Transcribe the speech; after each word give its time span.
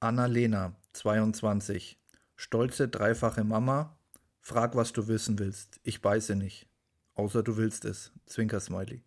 Annalena, 0.00 0.76
22. 0.92 1.98
Stolze 2.36 2.88
dreifache 2.88 3.42
Mama. 3.44 3.98
Frag, 4.40 4.76
was 4.76 4.92
du 4.92 5.08
wissen 5.08 5.38
willst. 5.38 5.80
Ich 5.82 6.00
beiße 6.00 6.36
nicht. 6.36 6.66
Außer 7.14 7.42
du 7.42 7.56
willst 7.56 7.84
es. 7.84 8.12
Zwinker-Smiley. 8.26 9.02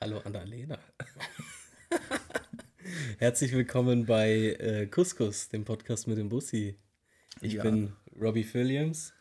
Hallo 0.00 0.18
Annalena. 0.18 0.78
Herzlich 3.18 3.52
willkommen 3.52 4.04
bei 4.04 4.56
äh, 4.58 4.86
Couscous, 4.86 5.48
dem 5.48 5.64
Podcast 5.64 6.08
mit 6.08 6.18
dem 6.18 6.28
Bussi. 6.28 6.76
Ich 7.40 7.52
Ja. 7.54 7.62
bin 7.62 7.92
Robbie 8.20 8.52
Williams. 8.52 9.14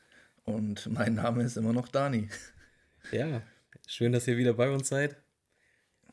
Und 0.44 0.88
mein 0.92 1.14
Name 1.14 1.44
ist 1.44 1.58
immer 1.58 1.74
noch 1.74 1.88
Dani. 1.88 2.30
Ja, 3.12 3.42
schön, 3.88 4.12
dass 4.12 4.28
ihr 4.28 4.38
wieder 4.38 4.54
bei 4.54 4.70
uns 4.70 4.88
seid. 4.88 5.16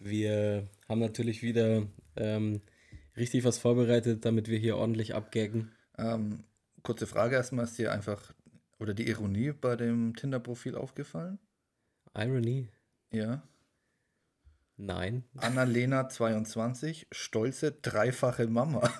Wir 0.00 0.66
haben 0.88 1.00
natürlich 1.00 1.42
wieder 1.42 1.86
ähm, 2.16 2.62
richtig 3.18 3.44
was 3.44 3.58
vorbereitet, 3.58 4.24
damit 4.24 4.48
wir 4.48 4.58
hier 4.58 4.76
ordentlich 4.76 5.14
abgaggen. 5.14 5.72
Ähm, 5.96 6.44
kurze 6.82 7.06
Frage 7.06 7.36
erstmal, 7.36 7.64
ist 7.64 7.78
dir 7.78 7.92
einfach 7.92 8.32
oder 8.78 8.94
die 8.94 9.08
Ironie 9.08 9.52
bei 9.52 9.76
dem 9.76 10.14
Tinder-Profil 10.14 10.74
aufgefallen? 10.76 11.38
Irony? 12.14 12.68
Ja. 13.10 13.42
Nein. 14.76 15.24
Annalena, 15.36 16.08
22. 16.08 17.08
Stolze 17.10 17.72
dreifache 17.72 18.46
Mama. 18.46 18.90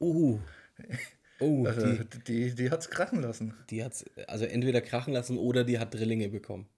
Uh. 0.00 0.38
Oh, 1.40 1.66
Also, 1.66 1.84
die, 2.04 2.18
die, 2.20 2.54
die 2.54 2.70
hat's 2.70 2.88
krachen 2.88 3.20
lassen. 3.20 3.54
die 3.68 3.82
hat 3.82 4.04
also 4.28 4.44
entweder 4.44 4.80
krachen 4.80 5.12
lassen 5.12 5.38
oder 5.38 5.64
die 5.64 5.80
hat 5.80 5.92
Drillinge 5.92 6.28
bekommen. 6.28 6.68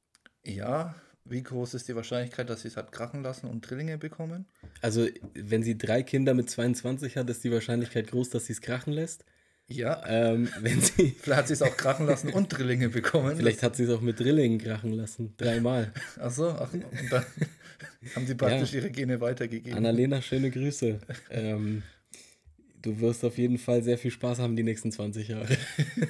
Ja. 0.43 0.95
Wie 1.27 1.43
groß 1.43 1.75
ist 1.75 1.89
die 1.89 1.97
Wahrscheinlichkeit, 1.97 2.51
dass 2.51 2.63
sie 2.63 2.69
es 2.69 2.77
hat 2.77 2.93
krachen 2.93 3.23
lassen 3.23 3.47
und 3.47 3.69
Drillinge 3.69 3.97
bekommen? 3.97 4.45
Also, 4.83 5.07
wenn 5.35 5.63
sie 5.63 5.79
drei 5.79 6.03
Kinder 6.03 6.35
mit 6.35 6.51
22 6.51 7.17
hat, 7.17 7.31
ist 7.31 7.43
die 7.45 7.51
Wahrscheinlichkeit 7.51 8.09
groß, 8.09 8.29
dass 8.29 8.47
sie 8.47 8.53
es 8.53 8.61
krachen 8.61 8.93
lässt. 8.93 9.25
Ja. 9.67 10.03
Ähm, 10.07 10.51
wenn 10.61 10.81
sie. 10.83 11.17
Vielleicht 11.21 11.39
hat 11.39 11.47
sie 11.49 11.55
es 11.55 11.63
auch 11.63 11.77
krachen 11.77 12.07
lassen 12.07 12.31
und 12.31 12.49
Drillinge 12.49 12.91
bekommen. 12.91 13.37
Vielleicht 13.37 13.63
hat 13.63 13.77
sie 13.77 13.85
es 13.85 13.91
auch 13.91 14.03
mit 14.03 14.21
Drillingen 14.21 14.59
krachen 14.59 14.93
lassen. 14.93 15.35
Dreimal. 15.39 15.93
Ach 16.21 16.31
so, 16.31 16.51
ach, 16.51 16.73
und 16.73 16.85
dann 17.11 17.25
haben 18.15 18.27
sie 18.27 18.35
praktisch 18.35 18.75
ihre 18.75 18.91
Gene 18.91 19.21
weitergegeben. 19.21 19.79
Annalena, 19.79 20.21
schöne 20.21 20.51
Grüße. 20.51 20.99
Ähm, 21.31 21.83
du 22.85 23.01
wirst 23.01 23.25
auf 23.25 23.39
jeden 23.39 23.59
Fall 23.59 23.83
sehr 23.83 23.99
viel 23.99 24.11
Spaß 24.11 24.39
haben 24.39 24.57
die 24.57 24.63
nächsten 24.63 24.93
20 24.93 25.29
Jahre. 25.29 25.57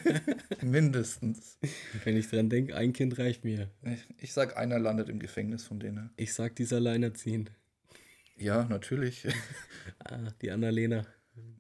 Mindestens. 0.61 1.59
Wenn 2.03 2.17
ich 2.17 2.29
dran 2.29 2.51
denke, 2.51 2.77
ein 2.77 2.93
Kind 2.93 3.19
reicht 3.19 3.45
mir. 3.45 3.71
Ich, 3.83 4.05
ich 4.19 4.33
sag, 4.33 4.57
einer 4.57 4.79
landet 4.79 5.09
im 5.09 5.21
Gefängnis 5.21 5.65
von 5.65 5.79
denen. 5.79 6.11
Ich 6.17 6.35
sag, 6.35 6.57
die 6.57 6.65
ist 6.65 6.73
alleinerziehend. 6.73 7.53
Ja, 8.37 8.65
natürlich. 8.65 9.27
Ah, 9.99 10.33
die 10.41 10.51
Annalena. 10.51 11.07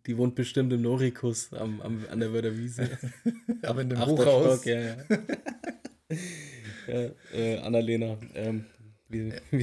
Die 0.07 0.17
wohnt 0.17 0.35
bestimmt 0.35 0.73
im 0.73 0.81
Norikus 0.81 1.53
am, 1.53 1.81
am, 1.83 2.07
an 2.11 2.21
der 2.21 2.33
Wörder 2.33 2.57
Wiese. 2.57 2.89
Aber 3.63 3.83
in 3.83 3.91
dem 3.91 4.05
Hochhaus. 4.05 4.61
Stock, 4.61 4.67
ja, 4.67 4.81
ja. 4.81 4.97
ja 6.89 7.11
äh, 7.35 7.59
Annalena, 7.59 8.19
ähm, 8.35 8.65
wir, 9.09 9.41
wir, 9.51 9.61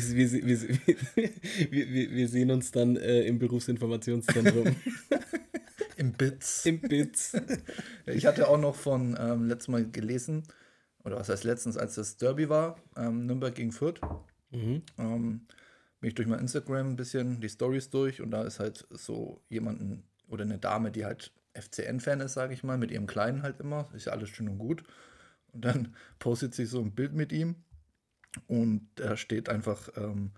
wir, 1.71 2.11
wir, 2.11 2.27
sehen 2.27 2.51
uns 2.51 2.71
dann 2.71 2.95
äh, 2.95 3.23
im 3.23 3.39
Berufsinformationszentrum. 3.39 4.75
Im 5.97 6.13
Bitz. 6.13 6.65
Im 6.65 6.79
BITS. 6.81 7.33
Ich 8.07 8.25
hatte 8.25 8.47
auch 8.47 8.57
noch 8.57 8.75
von 8.75 9.15
ähm, 9.19 9.47
letztes 9.47 9.67
Mal 9.67 9.89
gelesen, 9.89 10.43
oder 11.03 11.17
was 11.17 11.29
heißt 11.29 11.43
letztens, 11.43 11.77
als 11.77 11.95
das 11.95 12.17
Derby 12.17 12.49
war, 12.49 12.79
ähm, 12.95 13.25
Nürnberg 13.27 13.53
gegen 13.53 13.71
Fürth, 13.71 14.01
Mhm. 14.51 14.81
ähm, 14.97 15.47
bin 15.99 16.07
ich 16.09 16.15
durch 16.15 16.27
mein 16.27 16.39
Instagram 16.39 16.89
ein 16.89 16.95
bisschen 16.95 17.39
die 17.39 17.49
Stories 17.49 17.89
durch 17.89 18.21
und 18.21 18.31
da 18.31 18.43
ist 18.43 18.59
halt 18.59 18.85
so 18.89 19.41
jemanden 19.47 20.03
oder 20.27 20.43
eine 20.43 20.57
Dame, 20.57 20.91
die 20.91 21.05
halt 21.05 21.31
FCN-Fan 21.53 22.19
ist, 22.21 22.33
sage 22.33 22.53
ich 22.53 22.63
mal, 22.63 22.77
mit 22.77 22.91
ihrem 22.91 23.07
Kleinen 23.07 23.43
halt 23.43 23.59
immer, 23.59 23.87
ist 23.93 24.05
ja 24.05 24.11
alles 24.11 24.29
schön 24.29 24.49
und 24.49 24.57
gut. 24.57 24.83
Und 25.53 25.63
dann 25.65 25.95
postet 26.19 26.53
sie 26.53 26.65
so 26.65 26.81
ein 26.81 26.93
Bild 26.93 27.13
mit 27.13 27.31
ihm 27.31 27.55
und 28.47 28.87
da 28.95 29.17
steht 29.17 29.49
einfach, 29.49 29.89
ähm, 29.97 30.31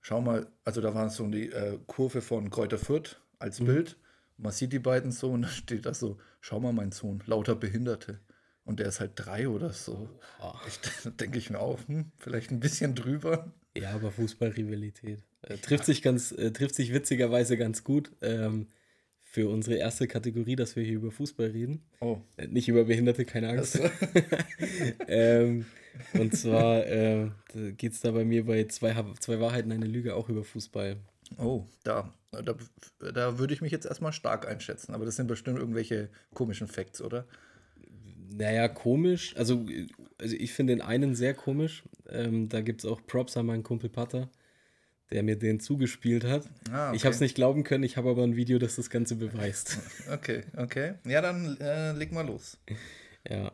schau 0.00 0.20
mal, 0.20 0.46
also 0.64 0.80
da 0.80 0.94
war 0.94 1.10
so 1.10 1.26
die 1.28 1.50
äh, 1.50 1.78
Kurve 1.86 2.20
von 2.22 2.50
Kräuter 2.50 2.78
Fürth 2.78 3.20
als 3.38 3.60
Bild. 3.60 3.96
Man 4.36 4.52
sieht 4.52 4.72
die 4.72 4.78
beiden 4.78 5.10
so 5.12 5.30
und 5.32 5.42
dann 5.42 5.50
steht 5.52 5.86
da 5.86 5.94
so, 5.94 6.18
schau 6.40 6.60
mal, 6.60 6.72
mein 6.72 6.92
Sohn, 6.92 7.22
lauter 7.26 7.54
Behinderte. 7.56 8.20
Und 8.64 8.80
der 8.80 8.86
ist 8.88 9.00
halt 9.00 9.12
drei 9.14 9.48
oder 9.48 9.72
so. 9.72 10.10
Ah. 10.40 10.60
Ich, 10.66 10.78
da 11.04 11.10
denke 11.10 11.38
ich 11.38 11.50
mir 11.50 11.58
auch, 11.58 11.78
hm, 11.86 12.12
vielleicht 12.18 12.50
ein 12.50 12.60
bisschen 12.60 12.94
drüber. 12.94 13.52
Ja, 13.76 13.92
aber 13.92 14.10
Fußballrivalität. 14.10 15.22
Äh, 15.42 15.56
trifft 15.58 15.84
sich 15.84 16.02
ganz, 16.02 16.32
äh, 16.32 16.50
trifft 16.50 16.74
sich 16.74 16.92
witzigerweise 16.92 17.56
ganz 17.56 17.84
gut 17.84 18.10
ähm, 18.22 18.68
für 19.20 19.48
unsere 19.48 19.76
erste 19.76 20.06
Kategorie, 20.08 20.56
dass 20.56 20.74
wir 20.76 20.82
hier 20.82 20.96
über 20.96 21.10
Fußball 21.10 21.46
reden. 21.48 21.82
Oh, 22.00 22.18
Äh, 22.36 22.48
nicht 22.48 22.68
über 22.68 22.84
Behinderte, 22.84 23.24
keine 23.24 23.50
Angst. 23.50 23.80
Ähm, 25.08 25.64
und 26.14 26.36
zwar 26.36 26.86
äh, 26.86 27.28
geht 27.76 27.92
es 27.92 28.00
da 28.00 28.10
bei 28.12 28.24
mir 28.24 28.44
bei 28.46 28.64
zwei, 28.64 28.94
zwei 29.20 29.40
Wahrheiten, 29.40 29.72
eine 29.72 29.86
Lüge 29.86 30.14
auch 30.14 30.28
über 30.28 30.44
Fußball. 30.44 30.96
oh, 31.38 31.64
da, 31.84 32.12
da, 32.30 32.54
da 33.12 33.38
würde 33.38 33.54
ich 33.54 33.60
mich 33.60 33.72
jetzt 33.72 33.86
erstmal 33.86 34.12
stark 34.12 34.46
einschätzen. 34.48 34.94
Aber 34.94 35.04
das 35.04 35.16
sind 35.16 35.26
bestimmt 35.26 35.58
irgendwelche 35.58 36.08
komischen 36.34 36.68
Facts, 36.68 37.00
oder? 37.00 37.26
Naja, 38.30 38.68
komisch. 38.68 39.34
Also, 39.36 39.66
also 40.20 40.36
ich 40.36 40.52
finde 40.52 40.74
den 40.74 40.82
einen 40.82 41.14
sehr 41.14 41.34
komisch. 41.34 41.82
Ähm, 42.08 42.48
da 42.48 42.60
gibt 42.60 42.80
es 42.82 42.90
auch 42.90 43.00
Props 43.06 43.36
an 43.36 43.46
meinen 43.46 43.62
Kumpel 43.62 43.88
Pater, 43.88 44.30
der 45.10 45.22
mir 45.22 45.36
den 45.36 45.60
zugespielt 45.60 46.24
hat. 46.24 46.44
Ah, 46.70 46.92
Ich 46.94 47.04
habe 47.04 47.14
es 47.14 47.20
nicht 47.20 47.34
glauben 47.34 47.64
können, 47.64 47.84
ich 47.84 47.96
habe 47.96 48.10
aber 48.10 48.22
ein 48.24 48.36
Video, 48.36 48.58
das 48.58 48.76
das 48.76 48.90
Ganze 48.90 49.16
beweist. 49.16 49.78
Okay, 50.12 50.42
okay. 50.56 50.94
Ja, 51.06 51.22
dann 51.22 51.56
äh, 51.60 51.92
leg 51.92 52.12
mal 52.12 52.26
los. 52.26 52.58
Ja. 53.28 53.52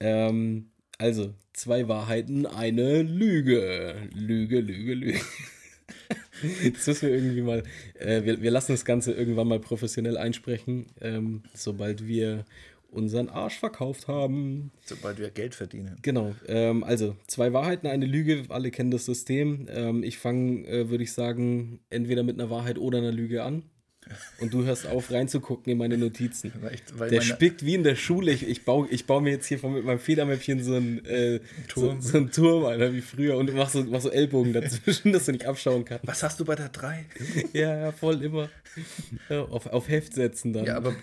Ähm, 0.00 0.70
also, 0.98 1.32
zwei 1.52 1.88
Wahrheiten, 1.88 2.46
eine 2.46 3.02
Lüge. 3.02 3.94
Lüge, 4.14 4.60
Lüge, 4.60 4.94
Lüge. 4.94 5.20
Jetzt 6.62 6.86
müssen 6.86 7.08
wir 7.08 7.14
irgendwie 7.14 7.42
mal, 7.42 7.62
äh, 7.98 8.24
wir, 8.24 8.42
wir 8.42 8.50
lassen 8.50 8.72
das 8.72 8.84
Ganze 8.84 9.12
irgendwann 9.12 9.48
mal 9.48 9.58
professionell 9.58 10.16
einsprechen, 10.16 10.86
ähm, 11.00 11.42
sobald 11.54 12.06
wir 12.06 12.44
unseren 12.90 13.28
Arsch 13.28 13.58
verkauft 13.58 14.08
haben. 14.08 14.70
Sobald 14.84 15.18
wir 15.18 15.30
Geld 15.30 15.54
verdienen. 15.54 15.96
Genau, 16.02 16.34
ähm, 16.46 16.84
also 16.84 17.16
zwei 17.26 17.52
Wahrheiten, 17.52 17.86
eine 17.86 18.06
Lüge, 18.06 18.44
alle 18.48 18.70
kennen 18.70 18.90
das 18.90 19.04
System. 19.04 19.66
Ähm, 19.70 20.02
ich 20.02 20.18
fange, 20.18 20.66
äh, 20.66 20.88
würde 20.90 21.04
ich 21.04 21.12
sagen, 21.12 21.80
entweder 21.90 22.22
mit 22.22 22.40
einer 22.40 22.50
Wahrheit 22.50 22.78
oder 22.78 22.98
einer 22.98 23.12
Lüge 23.12 23.42
an. 23.42 23.64
Und 24.40 24.54
du 24.54 24.64
hörst 24.64 24.86
auf, 24.86 25.10
reinzugucken 25.10 25.72
in 25.72 25.78
meine 25.78 25.98
Notizen. 25.98 26.52
Weil 26.60 26.74
ich, 26.74 26.82
weil 26.94 27.10
Der 27.10 27.20
meine, 27.20 27.30
spickt 27.30 27.64
wie 27.64 27.74
in 27.74 27.82
der 27.82 27.96
Schule. 27.96 28.32
Ich, 28.32 28.46
ich, 28.46 28.64
baue, 28.64 28.88
ich 28.88 29.06
baue 29.06 29.20
mir 29.20 29.30
jetzt 29.30 29.46
hier 29.46 29.58
von, 29.58 29.74
mit 29.74 29.84
meinem 29.84 29.98
Federmäppchen 29.98 30.62
so 30.62 30.74
einen 30.74 31.04
äh, 31.04 31.40
Turm. 31.68 32.00
So, 32.00 32.10
so 32.10 32.18
einen 32.18 32.30
Turm, 32.30 32.64
Alter, 32.64 32.94
wie 32.94 33.00
früher. 33.00 33.36
Und 33.36 33.52
mach 33.54 33.68
so, 33.68 33.82
mach 33.84 34.00
so 34.00 34.10
Ellbogen 34.10 34.52
dazwischen, 34.52 35.12
dass 35.14 35.26
du 35.26 35.32
nicht 35.32 35.46
abschauen 35.46 35.84
kannst. 35.84 36.06
was 36.06 36.22
hast 36.22 36.40
du 36.40 36.44
bei 36.44 36.54
der 36.54 36.68
3? 36.68 37.06
Ja, 37.52 37.78
ja, 37.78 37.92
voll 37.92 38.22
immer. 38.22 38.48
Ja, 39.28 39.42
auf, 39.42 39.66
auf 39.66 39.88
Heft 39.88 40.14
setzen 40.14 40.52
dann. 40.52 40.64
Ja, 40.64 40.76
aber 40.76 40.94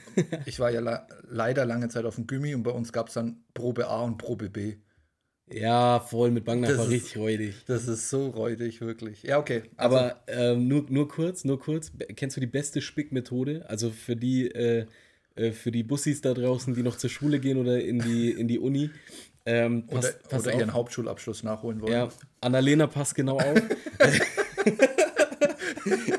ich 0.45 0.59
war 0.59 0.71
ja 0.71 0.79
la 0.79 1.07
leider 1.29 1.65
lange 1.65 1.89
Zeit 1.89 2.05
auf 2.05 2.15
dem 2.15 2.27
Gummi 2.27 2.55
und 2.55 2.63
bei 2.63 2.71
uns 2.71 2.93
gab 2.93 3.09
es 3.09 3.15
dann 3.15 3.43
Probe 3.53 3.87
A 3.87 4.01
und 4.03 4.17
Probe 4.17 4.49
B. 4.49 4.75
Ja, 5.51 5.99
voll 5.99 6.31
mit 6.31 6.43
Banknachbar, 6.43 6.77
Das 6.77 6.87
ist- 6.87 6.91
richtig 6.91 7.17
räudig. 7.17 7.55
Das 7.67 7.87
ist 7.87 8.09
so 8.09 8.27
räudig, 8.29 8.81
wirklich. 8.81 9.21
Ja, 9.23 9.37
okay. 9.37 9.63
Also, 9.77 9.97
Aber 9.97 10.23
ähm, 10.27 10.67
nur, 10.67 10.85
nur 10.89 11.07
kurz, 11.07 11.43
nur 11.45 11.59
kurz. 11.59 11.91
Kennst 12.15 12.35
du 12.35 12.41
die 12.41 12.47
beste 12.47 12.81
Spickmethode? 12.81 13.63
Also 13.69 13.91
für 13.91 14.15
die, 14.15 14.47
äh, 14.49 14.85
äh, 15.35 15.51
für 15.51 15.71
die 15.71 15.83
Bussis 15.83 16.21
da 16.21 16.33
draußen, 16.33 16.73
die 16.73 16.81
noch 16.81 16.97
zur 16.97 17.09
Schule 17.11 17.39
gehen 17.39 17.57
oder 17.57 17.79
in 17.79 17.99
die, 17.99 18.31
in 18.39 18.47
die 18.47 18.57
Uni. 18.59 18.89
Ähm, 19.45 19.83
oder, 19.89 20.01
pass, 20.01 20.17
pass 20.29 20.47
oder 20.47 20.55
ihren 20.57 20.73
Hauptschulabschluss 20.73 21.43
nachholen 21.43 21.79
wollen. 21.81 21.93
Ja, 21.93 22.09
Annalena 22.41 22.87
passt 22.87 23.13
genau 23.13 23.37
auf. 23.37 23.61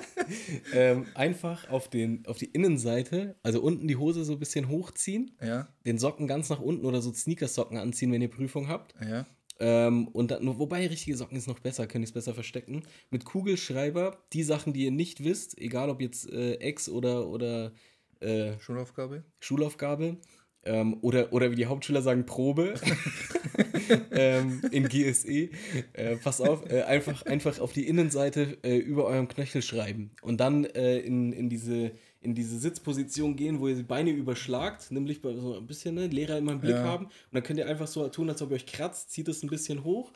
ähm, 0.72 1.06
einfach 1.14 1.68
auf, 1.70 1.88
den, 1.88 2.24
auf 2.26 2.38
die 2.38 2.46
Innenseite, 2.46 3.36
also 3.42 3.60
unten 3.62 3.86
die 3.88 3.96
Hose 3.96 4.24
so 4.24 4.32
ein 4.34 4.38
bisschen 4.38 4.68
hochziehen, 4.68 5.36
Ja, 5.42 5.68
den 5.84 5.98
Socken 5.98 6.26
ganz 6.26 6.48
nach 6.50 6.60
unten 6.60 6.84
oder 6.84 7.00
so 7.02 7.12
Sneakersocken 7.12 7.78
anziehen, 7.78 8.12
wenn 8.12 8.22
ihr 8.22 8.30
Prüfung 8.30 8.68
habt. 8.68 8.94
ja. 9.02 9.26
Ähm, 9.58 10.08
und 10.08 10.30
dann, 10.30 10.44
nur- 10.44 10.58
wobei 10.58 10.86
richtige 10.86 11.16
Socken 11.16 11.38
ist 11.38 11.46
noch 11.46 11.60
besser, 11.60 11.86
könnt 11.86 12.02
ihr 12.04 12.08
es 12.08 12.12
besser 12.12 12.34
verstecken. 12.34 12.82
Mit 13.08 13.24
Kugelschreiber 13.24 14.18
die 14.34 14.42
Sachen, 14.42 14.74
die 14.74 14.84
ihr 14.84 14.90
nicht 14.90 15.24
wisst, 15.24 15.56
egal 15.56 15.88
ob 15.88 16.02
jetzt 16.02 16.30
äh, 16.30 16.56
Ex 16.56 16.90
oder, 16.90 17.26
oder 17.26 17.72
äh, 18.20 18.58
Schulaufgabe. 18.60 19.24
Schulaufgabe 19.40 20.18
ähm, 20.66 20.98
oder, 21.00 21.32
oder 21.32 21.50
wie 21.50 21.54
die 21.56 21.66
Hauptschüler 21.66 22.02
sagen, 22.02 22.26
Probe 22.26 22.74
ähm, 24.10 24.62
in 24.70 24.88
GSE. 24.88 25.48
Äh, 25.92 26.16
pass 26.22 26.40
auf, 26.40 26.70
äh, 26.70 26.82
einfach, 26.82 27.24
einfach 27.26 27.58
auf 27.60 27.72
die 27.72 27.86
Innenseite 27.88 28.58
äh, 28.62 28.76
über 28.76 29.04
eurem 29.06 29.28
Knöchel 29.28 29.62
schreiben 29.62 30.10
und 30.22 30.38
dann 30.40 30.64
äh, 30.64 30.98
in, 30.98 31.32
in, 31.32 31.48
diese, 31.48 31.92
in 32.20 32.34
diese 32.34 32.58
Sitzposition 32.58 33.36
gehen, 33.36 33.60
wo 33.60 33.68
ihr 33.68 33.76
die 33.76 33.82
Beine 33.82 34.10
überschlagt, 34.10 34.90
nämlich 34.90 35.22
bei 35.22 35.34
so 35.34 35.56
ein 35.56 35.66
bisschen 35.66 35.94
ne, 35.94 36.06
Lehrer 36.08 36.38
immer 36.38 36.52
im 36.52 36.60
Blick 36.60 36.76
Ja. 36.76 36.84
haben. 36.84 37.06
Und 37.06 37.12
dann 37.32 37.42
könnt 37.42 37.58
ihr 37.58 37.66
einfach 37.68 37.86
so 37.86 38.06
tun, 38.08 38.28
als 38.28 38.42
ob 38.42 38.50
ihr 38.50 38.56
euch 38.56 38.66
kratzt, 38.66 39.10
zieht 39.10 39.28
es 39.28 39.42
ein 39.42 39.48
bisschen 39.48 39.84
hoch 39.84 40.12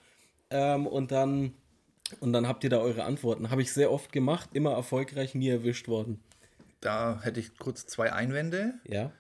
ähm, 0.50 0.86
und 0.86 1.12
dann. 1.12 1.52
Und 2.18 2.32
dann 2.32 2.48
habt 2.48 2.64
ihr 2.64 2.70
da 2.70 2.78
eure 2.78 3.04
Antworten. 3.04 3.50
Habe 3.52 3.62
ich 3.62 3.72
sehr 3.72 3.92
oft 3.92 4.10
gemacht, 4.10 4.50
immer 4.54 4.72
erfolgreich, 4.72 5.36
nie 5.36 5.48
erwischt 5.48 5.86
worden. 5.86 6.18
Da 6.80 7.20
hätte 7.22 7.38
ich 7.38 7.56
kurz 7.56 7.86
zwei 7.86 8.12
Einwände. 8.12 8.74
Ja. 8.84 9.12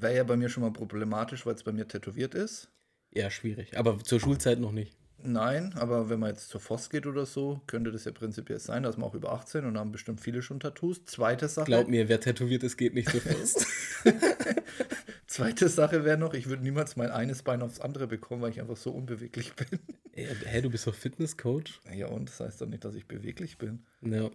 Wäre 0.00 0.16
ja 0.16 0.24
bei 0.24 0.36
mir 0.36 0.48
schon 0.48 0.62
mal 0.62 0.72
problematisch, 0.72 1.44
weil 1.44 1.54
es 1.54 1.64
bei 1.64 1.72
mir 1.72 1.88
tätowiert 1.88 2.34
ist. 2.34 2.70
Ja, 3.12 3.30
schwierig. 3.30 3.76
Aber 3.76 3.98
zur 3.98 4.20
Schulzeit 4.20 4.60
noch 4.60 4.72
nicht. 4.72 4.96
Nein, 5.20 5.74
aber 5.76 6.08
wenn 6.08 6.20
man 6.20 6.30
jetzt 6.30 6.48
zur 6.48 6.60
Voss 6.60 6.90
geht 6.90 7.04
oder 7.04 7.26
so, 7.26 7.60
könnte 7.66 7.90
das 7.90 8.04
ja 8.04 8.12
prinzipiell 8.12 8.60
sein, 8.60 8.84
dass 8.84 8.96
man 8.96 9.08
auch 9.08 9.14
über 9.14 9.32
18 9.32 9.64
und 9.64 9.76
haben 9.76 9.90
bestimmt 9.90 10.20
viele 10.20 10.42
schon 10.42 10.60
Tattoos. 10.60 11.04
Zweite 11.06 11.48
Sache. 11.48 11.66
Glaub 11.66 11.88
mir, 11.88 12.08
wer 12.08 12.20
tätowiert 12.20 12.62
ist, 12.62 12.76
geht 12.76 12.94
nicht 12.94 13.10
zur 13.10 13.20
Voss. 13.22 13.66
Zweite 15.26 15.68
Sache 15.68 16.04
wäre 16.04 16.16
noch, 16.16 16.34
ich 16.34 16.48
würde 16.48 16.62
niemals 16.62 16.94
mein 16.94 17.10
eines 17.10 17.42
Bein 17.42 17.62
aufs 17.62 17.80
andere 17.80 18.06
bekommen, 18.06 18.42
weil 18.42 18.50
ich 18.50 18.60
einfach 18.60 18.76
so 18.76 18.92
unbeweglich 18.92 19.54
bin. 19.54 19.80
Hä, 20.12 20.60
du 20.62 20.70
bist 20.70 20.86
doch 20.86 20.94
Fitnesscoach? 20.94 21.80
Ja, 21.92 22.06
und 22.06 22.28
das 22.28 22.38
heißt 22.40 22.60
doch 22.60 22.66
nicht, 22.66 22.84
dass 22.84 22.94
ich 22.94 23.06
beweglich 23.06 23.58
bin. 23.58 23.84
Ja. 24.02 24.30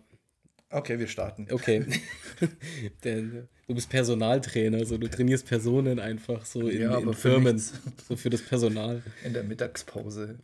Okay, 0.73 0.97
wir 0.97 1.07
starten. 1.07 1.47
Okay. 1.51 1.85
Der- 3.03 3.21
du 3.21 3.75
bist 3.75 3.89
Personaltrainer, 3.89 4.85
so 4.85 4.97
du 4.97 5.07
trainierst 5.07 5.45
Personen 5.47 5.99
einfach 5.99 6.45
so 6.45 6.67
in, 6.67 6.81
Ja, 6.81 6.97
in 6.97 7.13
Firmen, 7.13 7.57
so 8.07 8.15
für 8.15 8.29
das 8.29 8.41
Personal. 8.41 9.03
In 9.23 9.33
der 9.33 9.43
Mittagspause. 9.43 10.39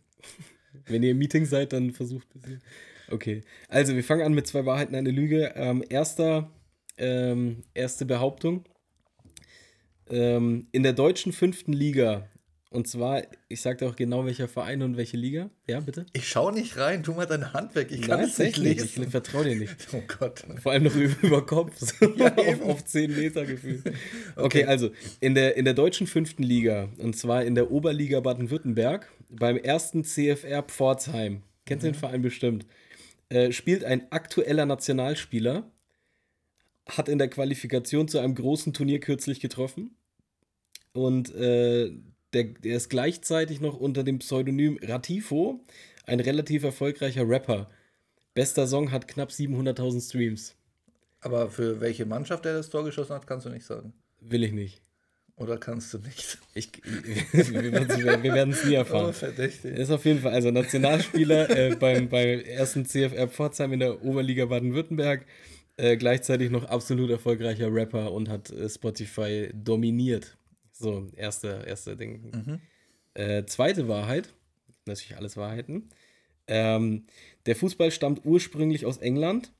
Wenn 0.86 1.02
ihr 1.02 1.10
im 1.10 1.18
Meeting 1.18 1.46
seid, 1.46 1.72
dann 1.72 1.90
versucht 1.92 2.28
ein 2.34 2.40
bisschen. 2.40 2.62
Okay. 3.10 3.42
Also, 3.68 3.94
wir 3.96 4.04
fangen 4.04 4.22
an 4.22 4.32
mit 4.34 4.46
zwei 4.46 4.64
Wahrheiten, 4.64 4.94
eine 4.94 5.10
Lüge. 5.10 5.52
Ähm, 5.56 5.82
erster, 5.88 6.50
ähm, 6.96 7.64
erste 7.74 8.06
Behauptung. 8.06 8.64
Ähm, 10.08 10.68
in 10.70 10.84
der 10.84 10.92
deutschen 10.92 11.32
fünften 11.32 11.72
Liga, 11.72 12.28
und 12.72 12.86
zwar, 12.86 13.22
ich 13.48 13.60
sage 13.60 13.78
dir 13.78 13.90
auch 13.90 13.96
genau, 13.96 14.24
welcher 14.24 14.46
Verein 14.46 14.82
und 14.82 14.96
welche 14.96 15.16
Liga. 15.16 15.50
Ja, 15.66 15.80
bitte? 15.80 16.06
Ich 16.12 16.28
schau 16.28 16.52
nicht 16.52 16.76
rein, 16.76 17.02
tu 17.02 17.12
mal 17.12 17.26
deine 17.26 17.52
Hand 17.52 17.74
weg. 17.74 17.88
Ich 17.90 18.02
kann 18.02 18.20
es 18.20 18.38
nicht 18.38 18.58
lesen. 18.58 19.02
Ich 19.02 19.08
vertraue 19.08 19.42
dir 19.42 19.56
nicht. 19.56 19.74
Oh 19.92 20.00
Gott. 20.06 20.44
Vor 20.62 20.70
allem 20.70 20.84
noch 20.84 20.94
über, 20.94 21.44
Kopf. 21.44 21.76
So 21.78 22.14
Ja, 22.16 22.32
auf, 22.36 22.62
auf 22.62 22.84
10 22.84 23.16
Meter 23.16 23.44
gefühlt. 23.44 23.92
Okay, 24.36 24.66
also 24.66 24.90
in 25.18 25.34
der, 25.34 25.56
in 25.56 25.64
der 25.64 25.74
deutschen 25.74 26.06
fünften 26.06 26.44
Liga, 26.44 26.88
und 26.98 27.16
zwar 27.16 27.44
in 27.44 27.56
der 27.56 27.72
Oberliga 27.72 28.20
Baden-Württemberg, 28.20 29.10
beim 29.30 29.56
ersten 29.56 30.04
CFR 30.04 30.62
Pforzheim, 30.62 31.42
kennst 31.66 31.84
du 31.84 31.90
den 31.90 31.98
Verein 31.98 32.22
bestimmt, 32.22 32.66
äh, 33.30 33.50
spielt 33.50 33.82
ein 33.82 34.12
aktueller 34.12 34.66
Nationalspieler, 34.66 35.68
hat 36.88 37.08
in 37.08 37.18
der 37.18 37.28
Qualifikation 37.28 38.06
zu 38.06 38.20
einem 38.20 38.36
großen 38.36 38.72
Turnier 38.72 39.00
kürzlich 39.00 39.40
getroffen 39.40 39.96
und 40.92 41.34
äh, 41.34 41.92
der, 42.32 42.44
der 42.44 42.76
ist 42.76 42.88
gleichzeitig 42.90 43.60
noch 43.60 43.76
unter 43.78 44.04
dem 44.04 44.18
Pseudonym 44.18 44.78
Ratifo, 44.82 45.60
ein 46.06 46.20
relativ 46.20 46.64
erfolgreicher 46.64 47.28
Rapper. 47.28 47.68
Bester 48.34 48.66
Song 48.66 48.90
hat 48.92 49.08
knapp 49.08 49.30
700.000 49.30 50.08
Streams. 50.08 50.54
Aber 51.20 51.50
für 51.50 51.80
welche 51.80 52.06
Mannschaft 52.06 52.46
er 52.46 52.54
das 52.54 52.70
Tor 52.70 52.84
geschossen 52.84 53.14
hat, 53.14 53.26
kannst 53.26 53.46
du 53.46 53.50
nicht 53.50 53.66
sagen. 53.66 53.92
Will 54.20 54.44
ich 54.44 54.52
nicht. 54.52 54.80
Oder 55.36 55.56
kannst 55.58 55.92
du 55.94 55.98
nicht? 55.98 56.38
Ich, 56.54 56.70
wir 57.32 57.72
werden 57.72 58.52
es 58.52 58.64
nie 58.64 58.72
Oh, 58.74 58.80
erfahren. 58.80 59.12
verdächtig. 59.14 59.72
Er 59.72 59.78
ist 59.78 59.90
auf 59.90 60.04
jeden 60.04 60.20
Fall 60.20 60.32
also 60.32 60.50
Nationalspieler 60.50 61.48
äh, 61.50 61.76
beim, 61.76 62.08
beim 62.08 62.40
ersten 62.40 62.84
CFR 62.84 63.26
Pforzheim 63.28 63.72
in 63.72 63.80
der 63.80 64.04
Oberliga 64.04 64.44
Baden-Württemberg. 64.46 65.24
Äh, 65.78 65.96
gleichzeitig 65.96 66.50
noch 66.50 66.64
absolut 66.64 67.10
erfolgreicher 67.10 67.72
Rapper 67.72 68.12
und 68.12 68.28
hat 68.28 68.50
äh, 68.50 68.68
Spotify 68.68 69.48
dominiert. 69.54 70.36
So, 70.80 71.08
erste, 71.14 71.62
erste 71.66 71.94
Ding. 71.96 72.30
Mhm. 72.32 72.60
Äh, 73.14 73.44
zweite 73.44 73.86
Wahrheit, 73.86 74.32
natürlich 74.86 75.16
alles 75.16 75.36
Wahrheiten. 75.36 75.90
Ähm, 76.46 77.04
der 77.44 77.54
Fußball 77.54 77.90
stammt 77.90 78.24
ursprünglich 78.24 78.86
aus 78.86 78.96
England. 78.96 79.52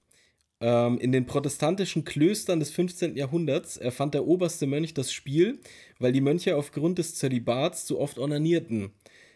Ähm, 0.63 0.99
in 0.99 1.13
den 1.13 1.27
protestantischen 1.27 2.05
Klöstern 2.05 2.59
des 2.59 2.71
15. 2.71 3.17
Jahrhunderts 3.17 3.77
erfand 3.77 4.15
der 4.15 4.27
oberste 4.27 4.67
Mönch 4.67 4.95
das 4.95 5.13
Spiel, 5.13 5.61
weil 5.99 6.13
die 6.13 6.21
Mönche 6.23 6.57
aufgrund 6.57 6.99
des 6.99 7.15
Zölibats 7.17 7.85
zu 7.85 7.99
oft 8.01 8.19
onanierten. 8.19 8.91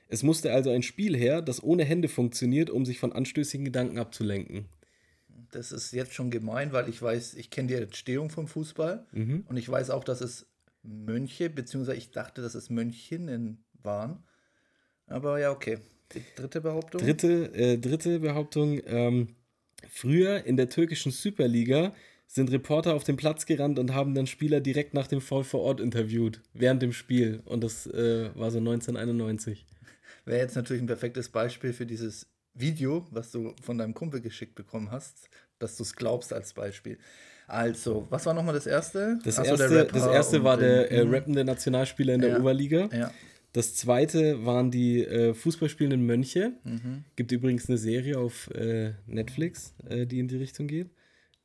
Es 0.08 0.22
musste 0.22 0.52
also 0.52 0.70
ein 0.70 0.82
Spiel 0.82 1.14
her, 1.16 1.42
das 1.42 1.62
ohne 1.62 1.84
Hände 1.84 2.08
funktioniert, 2.08 2.70
um 2.70 2.86
sich 2.86 2.98
von 2.98 3.12
anstößigen 3.12 3.64
Gedanken 3.64 3.98
abzulenken. 3.98 4.66
Das 5.50 5.70
ist 5.70 5.92
jetzt 5.92 6.14
schon 6.14 6.30
gemein, 6.30 6.72
weil 6.72 6.88
ich 6.88 7.00
weiß, 7.00 7.34
ich 7.34 7.50
kenne 7.50 7.68
die 7.68 7.74
Entstehung 7.74 8.30
vom 8.30 8.46
Fußball 8.48 9.06
Mhm. 9.12 9.44
und 9.48 9.56
ich 9.58 9.68
weiß 9.68 9.90
auch, 9.90 10.04
dass 10.04 10.20
es 10.20 10.46
Mönche, 10.84 11.50
beziehungsweise 11.50 11.98
ich 11.98 12.10
dachte, 12.10 12.42
dass 12.42 12.54
es 12.54 12.70
Mönchinnen 12.70 13.64
waren. 13.82 14.22
Aber 15.06 15.38
ja, 15.40 15.50
okay. 15.50 15.78
Die 16.12 16.22
dritte 16.36 16.60
Behauptung. 16.60 17.00
Dritte, 17.00 17.52
äh, 17.54 17.78
dritte 17.78 18.20
Behauptung. 18.20 18.80
Ähm, 18.86 19.34
früher 19.88 20.44
in 20.44 20.56
der 20.56 20.68
türkischen 20.68 21.10
Superliga 21.10 21.94
sind 22.26 22.50
Reporter 22.50 22.94
auf 22.94 23.04
den 23.04 23.16
Platz 23.16 23.46
gerannt 23.46 23.78
und 23.78 23.94
haben 23.94 24.14
dann 24.14 24.26
Spieler 24.26 24.60
direkt 24.60 24.94
nach 24.94 25.06
dem 25.06 25.20
Foul 25.20 25.44
vor 25.44 25.60
Ort 25.60 25.80
interviewt, 25.80 26.40
während 26.52 26.82
dem 26.82 26.92
Spiel. 26.92 27.42
Und 27.44 27.62
das 27.62 27.86
äh, 27.86 28.30
war 28.34 28.50
so 28.50 28.58
1991. 28.58 29.66
Wäre 30.24 30.40
jetzt 30.40 30.56
natürlich 30.56 30.82
ein 30.82 30.86
perfektes 30.86 31.28
Beispiel 31.28 31.72
für 31.72 31.86
dieses 31.86 32.26
Video, 32.54 33.06
was 33.10 33.30
du 33.30 33.54
von 33.62 33.78
deinem 33.78 33.94
Kumpel 33.94 34.20
geschickt 34.20 34.54
bekommen 34.54 34.90
hast, 34.90 35.28
dass 35.58 35.76
du 35.76 35.82
es 35.82 35.96
glaubst 35.96 36.32
als 36.32 36.54
Beispiel. 36.54 36.98
Also, 37.46 38.06
was 38.10 38.24
war 38.26 38.34
nochmal 38.34 38.54
das 38.54 38.66
erste? 38.66 39.18
Das 39.24 39.38
Ach 39.38 39.44
so, 39.44 39.56
der 39.56 39.70
erste, 39.70 39.92
das 39.92 40.06
erste 40.06 40.44
war 40.44 40.56
der 40.56 40.90
äh, 40.90 41.00
rappende 41.02 41.44
Nationalspieler 41.44 42.14
in 42.14 42.20
der 42.22 42.30
Ja. 42.30 42.38
Oberliga. 42.38 42.88
Ja. 42.92 43.10
Das 43.52 43.74
zweite 43.76 44.44
waren 44.44 44.70
die 44.70 45.04
äh, 45.04 45.32
Fußballspielenden 45.34 46.04
Mönche. 46.04 46.54
Mhm. 46.64 47.04
Gibt 47.16 47.30
übrigens 47.32 47.68
eine 47.68 47.78
Serie 47.78 48.18
auf 48.18 48.50
äh, 48.50 48.94
Netflix, 49.06 49.74
äh, 49.88 50.06
die 50.06 50.18
in 50.18 50.26
die 50.28 50.36
Richtung 50.38 50.66
geht. 50.66 50.90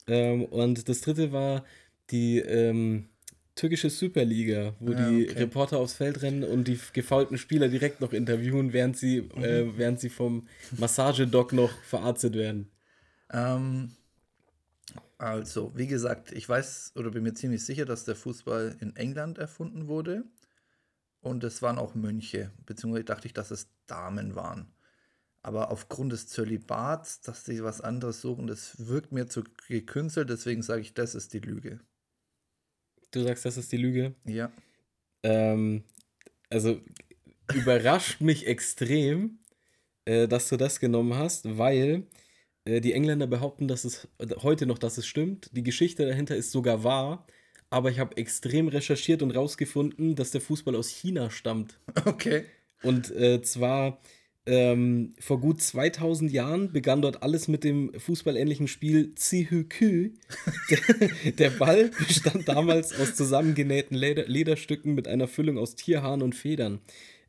Ähm, 0.08 0.46
und 0.46 0.90
das 0.90 1.02
dritte 1.02 1.32
war 1.32 1.64
die 2.10 2.40
ähm, 2.40 3.10
türkische 3.54 3.90
Superliga, 3.92 4.74
wo 4.80 4.94
Ja, 4.94 5.10
die 5.12 5.30
okay. 5.30 5.40
Reporter 5.40 5.78
aufs 5.78 5.94
Feld 5.94 6.22
rennen 6.24 6.44
und 6.44 6.68
die 6.68 6.80
gefaulten 6.94 7.38
Spieler 7.38 7.68
direkt 7.68 8.02
noch 8.02 8.14
interviewen, 8.14 8.74
während 8.74 8.98
sie, 8.98 9.22
Mhm. 9.36 9.44
äh, 9.44 9.78
während 9.78 10.00
sie 10.00 10.10
vom 10.10 10.48
Massagedoc 10.78 11.54
noch 11.54 11.72
verarztet 11.84 12.34
werden. 12.36 12.72
Ähm, 13.32 13.92
also, 15.20 15.74
wie 15.76 15.88
gesagt, 15.88 16.32
ich 16.32 16.48
weiß 16.48 16.94
oder 16.96 17.12
bin 17.12 17.24
mir 17.24 17.34
ziemlich 17.34 17.66
sicher, 17.66 17.84
dass 17.84 18.06
der 18.06 18.16
Fußball 18.16 18.78
in 18.80 18.96
England 18.96 19.38
erfunden 19.38 19.90
wurde. 19.90 20.24
Und 21.20 21.44
es 21.44 21.62
waren 21.62 21.78
auch 21.78 21.94
Mönche, 21.94 22.54
beziehungsweise 22.66 23.04
dachte 23.04 23.28
ich, 23.28 23.34
dass 23.34 23.52
es 23.52 23.68
Damen 23.86 24.36
waren. 24.36 24.72
Aber 25.42 25.72
aufgrund 25.72 26.14
des 26.14 26.30
Zölibats, 26.30 27.20
dass 27.20 27.44
sie 27.44 27.62
was 27.62 27.82
anderes 27.82 28.22
suchen, 28.22 28.48
das 28.48 28.88
wirkt 28.88 29.12
mir 29.12 29.28
zu 29.28 29.44
gekünstelt, 29.68 30.30
deswegen 30.30 30.62
sage 30.62 30.82
ich, 30.82 30.94
das 30.94 31.16
ist 31.16 31.34
die 31.34 31.40
Lüge. 31.40 31.82
Du 33.12 33.22
sagst, 33.24 33.44
das 33.44 33.58
ist 33.58 33.74
die 33.74 33.78
Lüge. 33.78 34.16
Ja. 34.24 34.50
Ähm, 35.24 35.84
also 36.50 36.80
überrascht 37.54 38.22
mich 38.22 38.48
extrem, 38.48 39.40
äh, 40.06 40.30
dass 40.30 40.48
du 40.48 40.56
das 40.56 40.80
genommen 40.80 41.16
hast, 41.16 41.58
weil 41.58 42.08
die 42.82 42.94
Engländer 42.94 43.28
behaupten, 43.28 43.68
dass 43.68 43.86
es 43.86 44.08
heute 44.42 44.66
noch, 44.66 44.78
dass 44.78 44.98
es 44.98 45.08
stimmt. 45.08 45.50
Die 45.54 45.64
Geschichte 45.64 46.06
dahinter 46.06 46.36
ist 46.36 46.52
sogar 46.52 46.84
wahr, 46.84 47.26
aber 47.70 47.90
ich 47.92 48.00
habe 48.00 48.18
extrem 48.18 48.68
recherchiert 48.68 49.22
und 49.22 49.32
rausgefunden, 49.32 50.16
dass 50.16 50.32
der 50.32 50.42
Fußball 50.42 50.76
aus 50.76 50.90
China 50.90 51.30
stammt. 51.30 51.80
Okay. 52.06 52.46
Und 52.82 53.12
äh, 53.12 53.42
zwar 53.42 54.00
ähm, 54.46 55.14
vor 55.20 55.40
gut 55.40 55.62
2000 55.62 56.32
Jahren 56.32 56.72
begann 56.72 57.02
dort 57.02 57.22
alles 57.22 57.48
mit 57.48 57.64
dem 57.64 57.92
fußballähnlichen 57.94 58.68
Spiel 58.68 59.14
Zihükü. 59.16 60.14
Der, 60.70 61.32
der 61.32 61.50
Ball 61.52 61.90
bestand 62.08 62.48
damals 62.48 62.94
aus 63.00 63.16
zusammengenähten 63.16 63.98
Leder, 63.98 64.28
Lederstücken 64.28 64.94
mit 64.94 65.08
einer 65.08 65.28
Füllung 65.28 65.58
aus 65.58 65.76
Tierhaaren 65.76 66.22
und 66.22 66.36
Federn. 66.36 66.80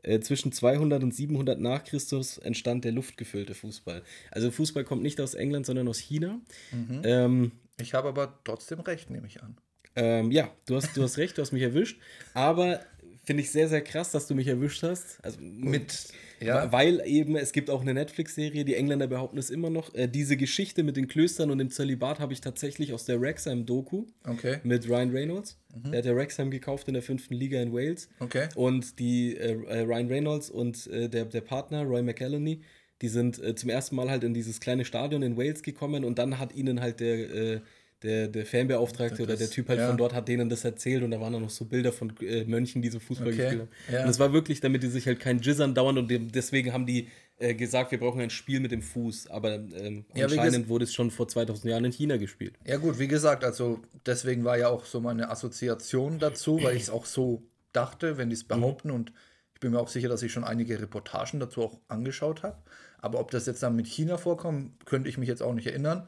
Äh, 0.02 0.20
zwischen 0.20 0.52
200 0.52 1.02
und 1.02 1.14
700 1.14 1.60
nach 1.60 1.84
Christus 1.84 2.38
entstand 2.38 2.84
der 2.84 2.92
luftgefüllte 2.92 3.54
Fußball. 3.54 4.02
Also 4.30 4.50
Fußball 4.50 4.84
kommt 4.84 5.02
nicht 5.02 5.20
aus 5.20 5.34
England, 5.34 5.66
sondern 5.66 5.88
aus 5.88 5.98
China. 5.98 6.40
Mhm. 6.72 7.00
Ähm, 7.04 7.52
Ich 7.80 7.94
habe 7.94 8.08
aber 8.08 8.38
trotzdem 8.44 8.80
recht, 8.80 9.10
nehme 9.10 9.26
ich 9.26 9.42
an. 9.42 9.56
ähm, 9.96 10.30
ja, 10.30 10.50
du 10.66 10.76
hast, 10.76 10.96
du 10.96 11.02
hast 11.02 11.18
recht, 11.18 11.36
du 11.36 11.42
hast 11.42 11.52
mich 11.52 11.62
erwischt. 11.62 12.00
Aber 12.34 12.80
finde 13.22 13.42
ich 13.42 13.50
sehr, 13.50 13.68
sehr 13.68 13.82
krass, 13.82 14.10
dass 14.10 14.26
du 14.26 14.34
mich 14.34 14.46
erwischt 14.46 14.82
hast. 14.82 15.18
Also 15.22 15.38
Mit, 15.40 16.08
ja. 16.40 16.72
Weil 16.72 17.02
eben, 17.04 17.36
es 17.36 17.52
gibt 17.52 17.68
auch 17.70 17.82
eine 17.82 17.92
Netflix-Serie, 17.94 18.64
die 18.64 18.74
Engländer 18.74 19.06
behaupten 19.06 19.38
es 19.38 19.50
immer 19.50 19.70
noch. 19.70 19.94
Äh, 19.94 20.08
diese 20.08 20.36
Geschichte 20.36 20.82
mit 20.82 20.96
den 20.96 21.06
Klöstern 21.06 21.50
und 21.50 21.58
dem 21.58 21.70
Zölibat 21.70 22.18
habe 22.18 22.32
ich 22.32 22.40
tatsächlich 22.40 22.92
aus 22.92 23.04
der 23.04 23.20
Wrexham-Doku 23.20 24.06
okay, 24.24 24.58
mit 24.62 24.88
Ryan 24.88 25.10
Reynolds. 25.10 25.58
Der 25.74 25.98
hat 25.98 26.04
ja 26.06 26.16
Wrexham 26.16 26.50
gekauft 26.50 26.88
in 26.88 26.94
der 26.94 27.02
fünften 27.02 27.34
Liga 27.34 27.60
in 27.60 27.72
Wales. 27.72 28.08
okay. 28.18 28.48
Und 28.54 28.98
die 28.98 29.36
äh, 29.36 29.52
äh, 29.64 29.80
Ryan 29.82 30.08
Reynolds 30.08 30.50
und 30.50 30.86
äh, 30.88 31.08
der, 31.08 31.26
der 31.26 31.42
Partner, 31.42 31.84
Roy 31.84 32.02
McElhenney, 32.02 32.62
die 33.02 33.08
sind 33.08 33.42
äh, 33.42 33.54
zum 33.54 33.70
ersten 33.70 33.96
Mal 33.96 34.10
halt 34.10 34.24
in 34.24 34.34
dieses 34.34 34.60
kleine 34.60 34.84
Stadion 34.84 35.22
in 35.22 35.36
Wales 35.36 35.62
gekommen 35.62 36.04
und 36.04 36.18
dann 36.18 36.38
hat 36.38 36.54
ihnen 36.54 36.80
halt 36.80 37.00
der, 37.00 37.34
äh, 37.34 37.60
der, 38.02 38.28
der 38.28 38.46
Fanbeauftragte 38.46 39.16
Das- 39.16 39.20
oder 39.26 39.36
der 39.36 39.50
Typ 39.50 39.68
halt 39.68 39.80
ja. 39.80 39.88
von 39.88 39.96
dort 39.98 40.14
hat 40.14 40.26
denen 40.28 40.48
das 40.48 40.64
erzählt 40.64 41.02
und 41.02 41.10
da 41.10 41.20
waren 41.20 41.32
dann 41.32 41.42
noch 41.42 41.50
so 41.50 41.64
Bilder 41.66 41.92
von 41.92 42.12
äh, 42.22 42.44
Mönchen, 42.44 42.80
die 42.82 42.88
so 42.88 42.98
Fußball 42.98 43.28
Okay, 43.28 43.36
gespielt 43.36 43.60
haben. 43.60 43.68
ja. 43.92 44.04
Und 44.04 44.08
es 44.10 44.18
war 44.18 44.32
wirklich, 44.32 44.60
damit 44.60 44.82
die 44.82 44.88
sich 44.88 45.06
halt 45.06 45.20
kein 45.20 45.40
Jizzern 45.40 45.74
dauern 45.74 45.98
und 45.98 46.10
dem, 46.10 46.32
deswegen 46.32 46.72
haben 46.72 46.86
die 46.86 47.08
äh, 47.38 47.54
gesagt, 47.54 47.90
wir 47.90 47.98
brauchen 47.98 48.20
ein 48.20 48.30
Spiel 48.30 48.60
mit 48.60 48.70
dem 48.72 48.82
Fuß. 48.82 49.28
Aber 49.30 49.54
ähm, 49.54 50.04
Ja, 50.14 50.26
anscheinend 50.26 50.68
wurde 50.68 50.84
es 50.84 50.94
schon 50.94 51.10
vor 51.10 51.28
2000 51.28 51.70
Jahren 51.70 51.84
in 51.84 51.92
China 51.92 52.16
gespielt. 52.16 52.54
Ja 52.66 52.76
gut, 52.78 52.98
wie 52.98 53.08
gesagt, 53.08 53.44
also 53.44 53.80
deswegen 54.06 54.44
war 54.44 54.58
ja 54.58 54.68
auch 54.68 54.84
so 54.84 55.00
meine 55.00 55.30
Assoziation 55.30 56.18
dazu, 56.18 56.62
weil 56.62 56.76
ich 56.76 56.82
es 56.84 56.90
auch 56.90 57.04
so 57.06 57.42
dachte, 57.72 58.16
wenn 58.18 58.28
die 58.30 58.34
es 58.34 58.44
behaupten. 58.44 58.90
Und 58.90 59.12
ich 59.54 59.60
bin 59.60 59.72
mir 59.72 59.78
auch 59.80 59.88
sicher, 59.88 60.08
dass 60.08 60.22
ich 60.22 60.32
schon 60.32 60.44
einige 60.44 60.80
Reportagen 60.80 61.38
dazu 61.40 61.62
auch 61.62 61.78
angeschaut 61.88 62.42
habe. 62.42 62.56
Aber 62.98 63.18
ob 63.20 63.30
das 63.30 63.46
jetzt 63.46 63.62
dann 63.62 63.76
mit 63.76 63.86
China 63.86 64.18
vorkommt, 64.18 64.84
könnte 64.86 65.08
ich 65.08 65.16
mich 65.18 65.28
jetzt 65.28 65.42
auch 65.42 65.54
nicht 65.54 65.66
erinnern. 65.66 66.06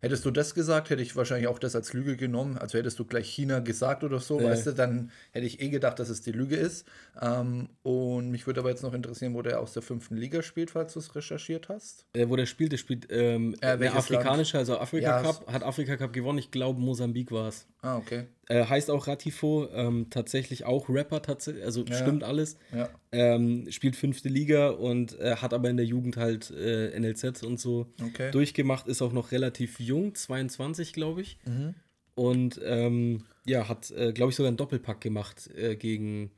Hättest 0.00 0.24
du 0.26 0.30
das 0.30 0.54
gesagt, 0.54 0.90
hätte 0.90 1.00
ich 1.00 1.16
wahrscheinlich 1.16 1.48
auch 1.48 1.58
das 1.58 1.74
als 1.74 1.94
Lüge 1.94 2.16
genommen. 2.18 2.58
Also 2.58 2.76
hättest 2.76 2.98
du 2.98 3.06
gleich 3.06 3.26
China 3.28 3.60
gesagt 3.60 4.04
oder 4.04 4.20
so, 4.20 4.38
Ja. 4.38 4.50
weißt 4.50 4.66
du, 4.66 4.72
dann 4.72 5.10
hätte 5.32 5.46
ich 5.46 5.62
eh 5.62 5.70
gedacht, 5.70 5.98
dass 5.98 6.10
es 6.10 6.20
die 6.20 6.32
Lüge 6.32 6.56
ist. 6.56 6.86
Ähm, 7.22 7.70
und 7.82 8.30
mich 8.30 8.46
würde 8.46 8.60
aber 8.60 8.68
jetzt 8.68 8.82
noch 8.82 8.92
interessieren, 8.92 9.32
wo 9.34 9.40
der 9.40 9.60
aus 9.60 9.72
der 9.72 9.82
fünften 9.82 10.16
Liga 10.18 10.42
spielt, 10.42 10.70
falls 10.72 10.92
du 10.92 10.98
es 10.98 11.14
recherchiert 11.14 11.70
hast. 11.70 12.04
Äh, 12.12 12.28
wo 12.28 12.36
der 12.36 12.44
spielt, 12.44 12.72
der 12.72 12.76
spielt 12.76 13.06
ähm, 13.10 13.54
Äh, 13.62 13.78
welches 13.78 13.96
afrikanische, 13.96 14.58
also 14.58 14.78
Afrika 14.78 15.06
Ja, 15.06 15.22
Cup, 15.22 15.50
hat 15.50 15.62
Afrika 15.62 15.96
Cup 15.96 16.12
gewonnen. 16.12 16.38
Ich 16.38 16.50
glaube, 16.50 16.80
Mosambik 16.80 17.32
war 17.32 17.48
es. 17.48 17.66
Ah, 17.80 17.96
okay. 17.96 18.24
Äh, 18.48 18.66
heißt 18.66 18.90
auch 18.90 19.06
Ratifo, 19.06 19.68
ähm, 19.72 20.08
tatsächlich 20.10 20.64
auch 20.64 20.88
Rapper, 20.88 21.22
tatsächlich, 21.22 21.64
also 21.64 21.84
Ja. 21.84 21.94
stimmt 21.94 22.24
alles. 22.24 22.56
Ja. 22.72 22.90
Ähm, 23.12 23.70
spielt 23.70 23.96
fünfte 23.96 24.28
Liga 24.28 24.70
und 24.70 25.18
äh, 25.20 25.36
hat 25.36 25.54
aber 25.54 25.70
in 25.70 25.76
der 25.76 25.86
Jugend 25.86 26.16
halt 26.16 26.50
äh, 26.50 26.98
NLZ 26.98 27.42
und 27.44 27.58
so 27.60 27.86
Okay. 28.02 28.30
durchgemacht, 28.32 28.86
ist 28.88 29.02
auch 29.02 29.12
noch 29.12 29.32
relativ 29.32 29.80
jung, 29.80 30.14
22, 30.14 30.92
glaube 30.92 31.22
ich. 31.22 31.38
Mhm. 31.46 31.74
Und 32.16 32.60
ähm, 32.64 33.24
ja, 33.46 33.68
hat, 33.68 33.90
äh, 33.92 34.12
glaube 34.12 34.30
ich, 34.30 34.36
sogar 34.36 34.48
einen 34.48 34.56
Doppelpack 34.56 35.00
gemacht 35.00 35.48
äh, 35.56 35.76
gegen, 35.76 36.30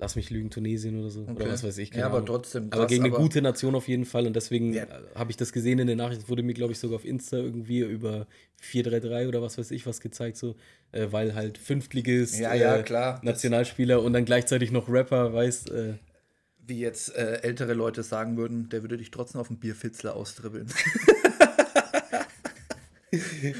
lass 0.00 0.16
mich 0.16 0.30
lügen, 0.30 0.50
Tunesien 0.50 0.98
oder 0.98 1.10
so. 1.10 1.22
Okay. 1.22 1.32
Oder 1.32 1.52
was 1.52 1.62
weiß 1.62 1.76
ich. 1.78 1.94
Ja, 1.94 2.06
aber 2.06 2.24
trotzdem 2.24 2.68
aber 2.70 2.86
gegen 2.86 3.04
eine 3.04 3.12
aber- 3.14 3.22
gute 3.22 3.42
Nation 3.42 3.74
auf 3.74 3.86
jeden 3.86 4.06
Fall. 4.06 4.26
Und 4.26 4.34
deswegen 4.34 4.72
Ja. 4.72 4.86
habe 5.14 5.30
ich 5.30 5.36
das 5.36 5.52
gesehen 5.52 5.78
in 5.78 5.86
den 5.86 5.98
Nachrichten. 5.98 6.24
Es 6.24 6.28
wurde 6.30 6.42
mir, 6.42 6.54
glaube 6.54 6.72
ich, 6.72 6.78
sogar 6.78 6.96
auf 6.96 7.04
Insta 7.04 7.36
irgendwie 7.36 7.80
über 7.80 8.26
433 8.56 9.28
oder 9.28 9.42
was 9.42 9.58
weiß 9.58 9.70
ich 9.70 9.86
was 9.86 10.00
gezeigt, 10.00 10.38
so, 10.38 10.56
äh, 10.92 11.06
weil 11.10 11.34
halt 11.34 11.58
Fünftligist, 11.58 12.38
Ja, 12.40 12.54
ja, 12.54 12.76
äh, 12.78 12.82
klar. 12.82 13.14
Das- 13.16 13.22
Nationalspieler 13.24 14.02
und 14.02 14.14
dann 14.14 14.24
gleichzeitig 14.24 14.72
noch 14.72 14.88
Rapper, 14.88 15.32
weißt 15.32 15.70
äh, 15.70 15.94
Wie 16.66 16.80
jetzt 16.80 17.14
äh, 17.16 17.40
ältere 17.42 17.74
Leute 17.74 18.02
sagen 18.02 18.36
würden, 18.36 18.68
der 18.68 18.82
würde 18.82 18.96
dich 18.96 19.10
trotzdem 19.10 19.40
auf 19.40 19.48
den 19.48 19.58
Bierfitzler 19.58 20.14
austribbeln. 20.16 20.66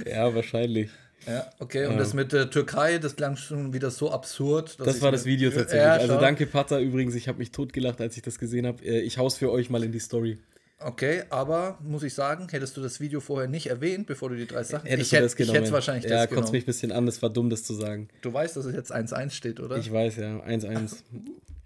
ja, 0.07 0.35
wahrscheinlich. 0.35 0.91
Ja, 1.27 1.51
okay. 1.59 1.87
Und 1.87 1.99
das 1.99 2.15
mit 2.15 2.33
der 2.33 2.51
Türkei, 2.51 2.99
das 2.99 3.17
klang 3.17 3.37
schon 3.37 3.73
wieder 3.73 3.91
so 3.91 4.11
absurd. 4.11 4.77
Das 4.81 5.01
war 5.03 5.13
das 5.13 5.25
Video 5.25 5.51
tatsächlich. 5.51 5.83
Ja, 5.83 5.93
also 5.95 6.19
danke 6.19 6.47
Pata 6.47 6.79
übrigens, 6.81 7.15
ich 7.15 7.29
habe 7.29 7.39
mich 7.39 7.51
totgelacht, 7.53 8.01
als 8.01 8.17
ich 8.17 8.23
das 8.23 8.39
gesehen 8.39 8.67
habe. 8.67 8.83
Äh, 8.85 9.01
Ich 9.01 9.19
hau's 9.19 9.37
für 9.37 9.51
euch 9.51 9.71
mal 9.71 9.83
in 9.85 9.93
die 9.93 9.99
Story. 9.99 10.39
Okay, 10.83 11.25
aber 11.29 11.77
muss 11.83 12.03
ich 12.03 12.15
sagen, 12.15 12.47
hättest 12.51 12.75
du 12.77 12.81
das 12.81 13.01
Video 13.01 13.21
vorher 13.21 13.49
nicht 13.51 13.67
erwähnt, 13.67 14.07
bevor 14.07 14.31
du 14.31 14.37
die 14.37 14.47
drei 14.47 14.63
Sachen 14.65 14.87
Hättest 14.89 15.03
ich 15.03 15.11
du 15.11 15.17
hätt- 15.17 15.25
das 15.27 15.37
genommen? 15.37 15.57
Ich 15.57 15.63
hätte 15.65 15.73
wahrscheinlich 15.73 16.05
ja, 16.05 16.11
das 16.11 16.21
kotzt 16.23 16.31
genommen. 16.37 16.53
mich 16.53 16.63
ein 16.63 16.67
bisschen 16.67 16.93
an, 16.93 17.05
das 17.05 17.21
war 17.21 17.29
dumm, 17.29 17.51
das 17.51 17.65
zu 17.65 17.75
sagen. 17.75 18.09
Du 18.23 18.33
weißt, 18.33 18.57
dass 18.57 18.65
es 18.65 18.75
jetzt 18.75 18.91
1-1 18.91 19.31
steht, 19.35 19.61
oder? 19.61 19.77
Ich 19.77 19.93
weiß, 19.93 20.17
ja, 20.17 20.39
1-1. 20.41 20.97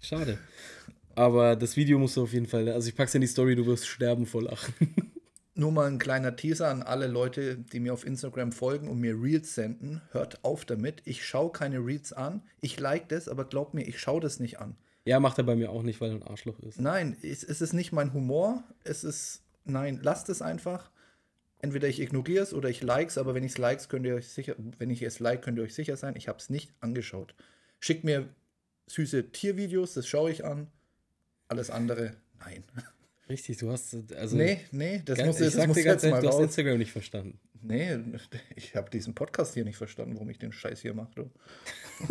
Schade. 0.01 0.37
Aber 1.15 1.55
das 1.55 1.77
Video 1.77 1.97
musst 1.97 2.17
du 2.17 2.23
auf 2.23 2.33
jeden 2.33 2.45
Fall, 2.45 2.67
also 2.67 2.89
ich 2.89 2.95
pack's 2.95 3.15
in 3.15 3.21
die 3.21 3.27
Story, 3.27 3.55
du 3.55 3.65
wirst 3.65 3.87
sterben 3.87 4.25
vor 4.25 4.43
Lachen. 4.43 4.73
Nur 5.57 5.71
mal 5.71 5.87
ein 5.87 5.99
kleiner 5.99 6.35
Teaser 6.35 6.67
an 6.67 6.83
alle 6.83 7.07
Leute, 7.07 7.55
die 7.55 7.79
mir 7.79 7.93
auf 7.93 8.05
Instagram 8.05 8.51
folgen 8.51 8.89
und 8.89 8.99
mir 8.99 9.13
Reels 9.13 9.55
senden. 9.55 10.01
Hört 10.11 10.43
auf 10.43 10.65
damit. 10.65 11.01
Ich 11.05 11.25
schaue 11.25 11.51
keine 11.51 11.79
Reels 11.79 12.11
an. 12.11 12.43
Ich 12.59 12.77
like 12.77 13.07
das, 13.07 13.29
aber 13.29 13.45
glaub 13.45 13.73
mir, 13.73 13.87
ich 13.87 13.97
schaue 13.97 14.19
das 14.19 14.41
nicht 14.41 14.59
an. 14.59 14.75
Ja, 15.05 15.21
macht 15.21 15.37
er 15.37 15.45
bei 15.45 15.55
mir 15.55 15.69
auch 15.69 15.83
nicht, 15.83 16.01
weil 16.01 16.09
er 16.09 16.15
ein 16.15 16.23
Arschloch 16.23 16.59
ist. 16.59 16.81
Nein, 16.81 17.15
es, 17.21 17.41
es 17.43 17.61
ist 17.61 17.71
nicht 17.71 17.93
mein 17.93 18.11
Humor. 18.11 18.63
Es 18.83 19.05
ist, 19.05 19.43
nein, 19.63 20.01
lasst 20.03 20.27
es 20.27 20.41
einfach. 20.41 20.91
Entweder 21.59 21.87
ich 21.87 22.01
ignoriere 22.01 22.43
es 22.43 22.53
oder 22.53 22.69
ich 22.69 22.83
like 22.83 23.07
es, 23.07 23.17
aber 23.17 23.33
wenn 23.33 23.43
ich 23.43 23.53
es 23.53 23.57
likes, 23.57 23.87
könnt 23.87 24.05
ihr 24.05 24.15
euch 24.15 24.27
sicher, 24.27 24.55
wenn 24.77 24.89
ich 24.89 25.01
es 25.03 25.19
like, 25.19 25.41
könnt 25.41 25.57
ihr 25.57 25.63
euch 25.63 25.73
sicher 25.73 25.95
sein, 25.95 26.15
ich 26.17 26.27
habe 26.27 26.39
es 26.39 26.49
nicht 26.49 26.73
angeschaut. 26.81 27.33
Schickt 27.79 28.03
mir 28.03 28.27
süße 28.87 29.31
Tiervideos, 29.31 29.93
das 29.93 30.05
schaue 30.05 30.31
ich 30.31 30.43
an. 30.43 30.67
Alles 31.47 31.69
andere, 31.69 32.17
nein. 32.39 32.63
Richtig, 33.27 33.57
du 33.57 33.71
hast, 33.71 33.95
also. 34.15 34.37
nee, 34.37 34.59
nee, 34.71 35.01
das 35.03 35.17
Geil, 35.17 35.27
muss, 35.27 35.39
ich 35.39 35.45
das 35.47 35.53
sag 35.55 35.67
muss 35.67 35.77
ganz 35.77 36.03
jetzt 36.03 36.11
du 36.11 36.15
hast 36.15 36.25
raus. 36.25 36.43
Instagram 36.43 36.77
nicht 36.77 36.91
verstanden. 36.91 37.39
Nee, 37.61 37.97
ich 38.55 38.75
habe 38.75 38.91
diesen 38.91 39.15
Podcast 39.15 39.55
hier 39.55 39.63
nicht 39.65 39.77
verstanden, 39.77 40.13
warum 40.13 40.29
ich 40.29 40.37
den 40.37 40.51
Scheiß 40.51 40.81
hier 40.81 40.93
mache. 40.93 41.29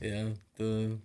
Ja, 0.00 0.32
da, 0.58 0.98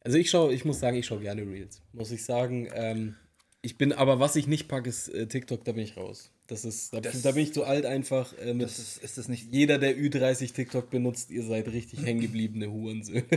also 0.00 0.18
ich 0.18 0.30
schaue, 0.30 0.52
ich 0.52 0.64
muss 0.64 0.80
sagen, 0.80 0.96
ich 0.96 1.06
schaue 1.06 1.20
gerne 1.20 1.42
Reels. 1.42 1.80
Muss 1.92 2.10
ich 2.10 2.24
sagen. 2.24 2.68
Ähm, 2.74 3.14
ich 3.60 3.78
bin, 3.78 3.92
aber 3.92 4.18
was 4.18 4.34
ich 4.36 4.46
nicht 4.48 4.68
packe, 4.68 4.88
ist 4.88 5.08
äh, 5.08 5.26
TikTok, 5.28 5.64
da 5.64 5.72
bin 5.72 5.84
ich 5.84 5.96
raus. 5.96 6.30
Das 6.48 6.64
ist, 6.64 6.92
da, 6.92 7.00
Das- 7.00 7.22
da 7.22 7.32
bin 7.32 7.44
ich 7.44 7.54
zu 7.54 7.64
alt 7.64 7.86
einfach. 7.86 8.36
Äh, 8.38 8.54
Das 8.56 8.78
ist, 8.78 8.98
ist 9.02 9.18
das 9.18 9.28
nicht 9.28 9.52
jeder, 9.52 9.78
der 9.78 9.96
Ü30 9.96 10.52
TikTok 10.54 10.90
benutzt, 10.90 11.30
ihr 11.30 11.44
seid 11.44 11.68
richtig 11.68 12.00
hängengebliebene 12.04 12.70
Hurensöhne. 12.70 13.24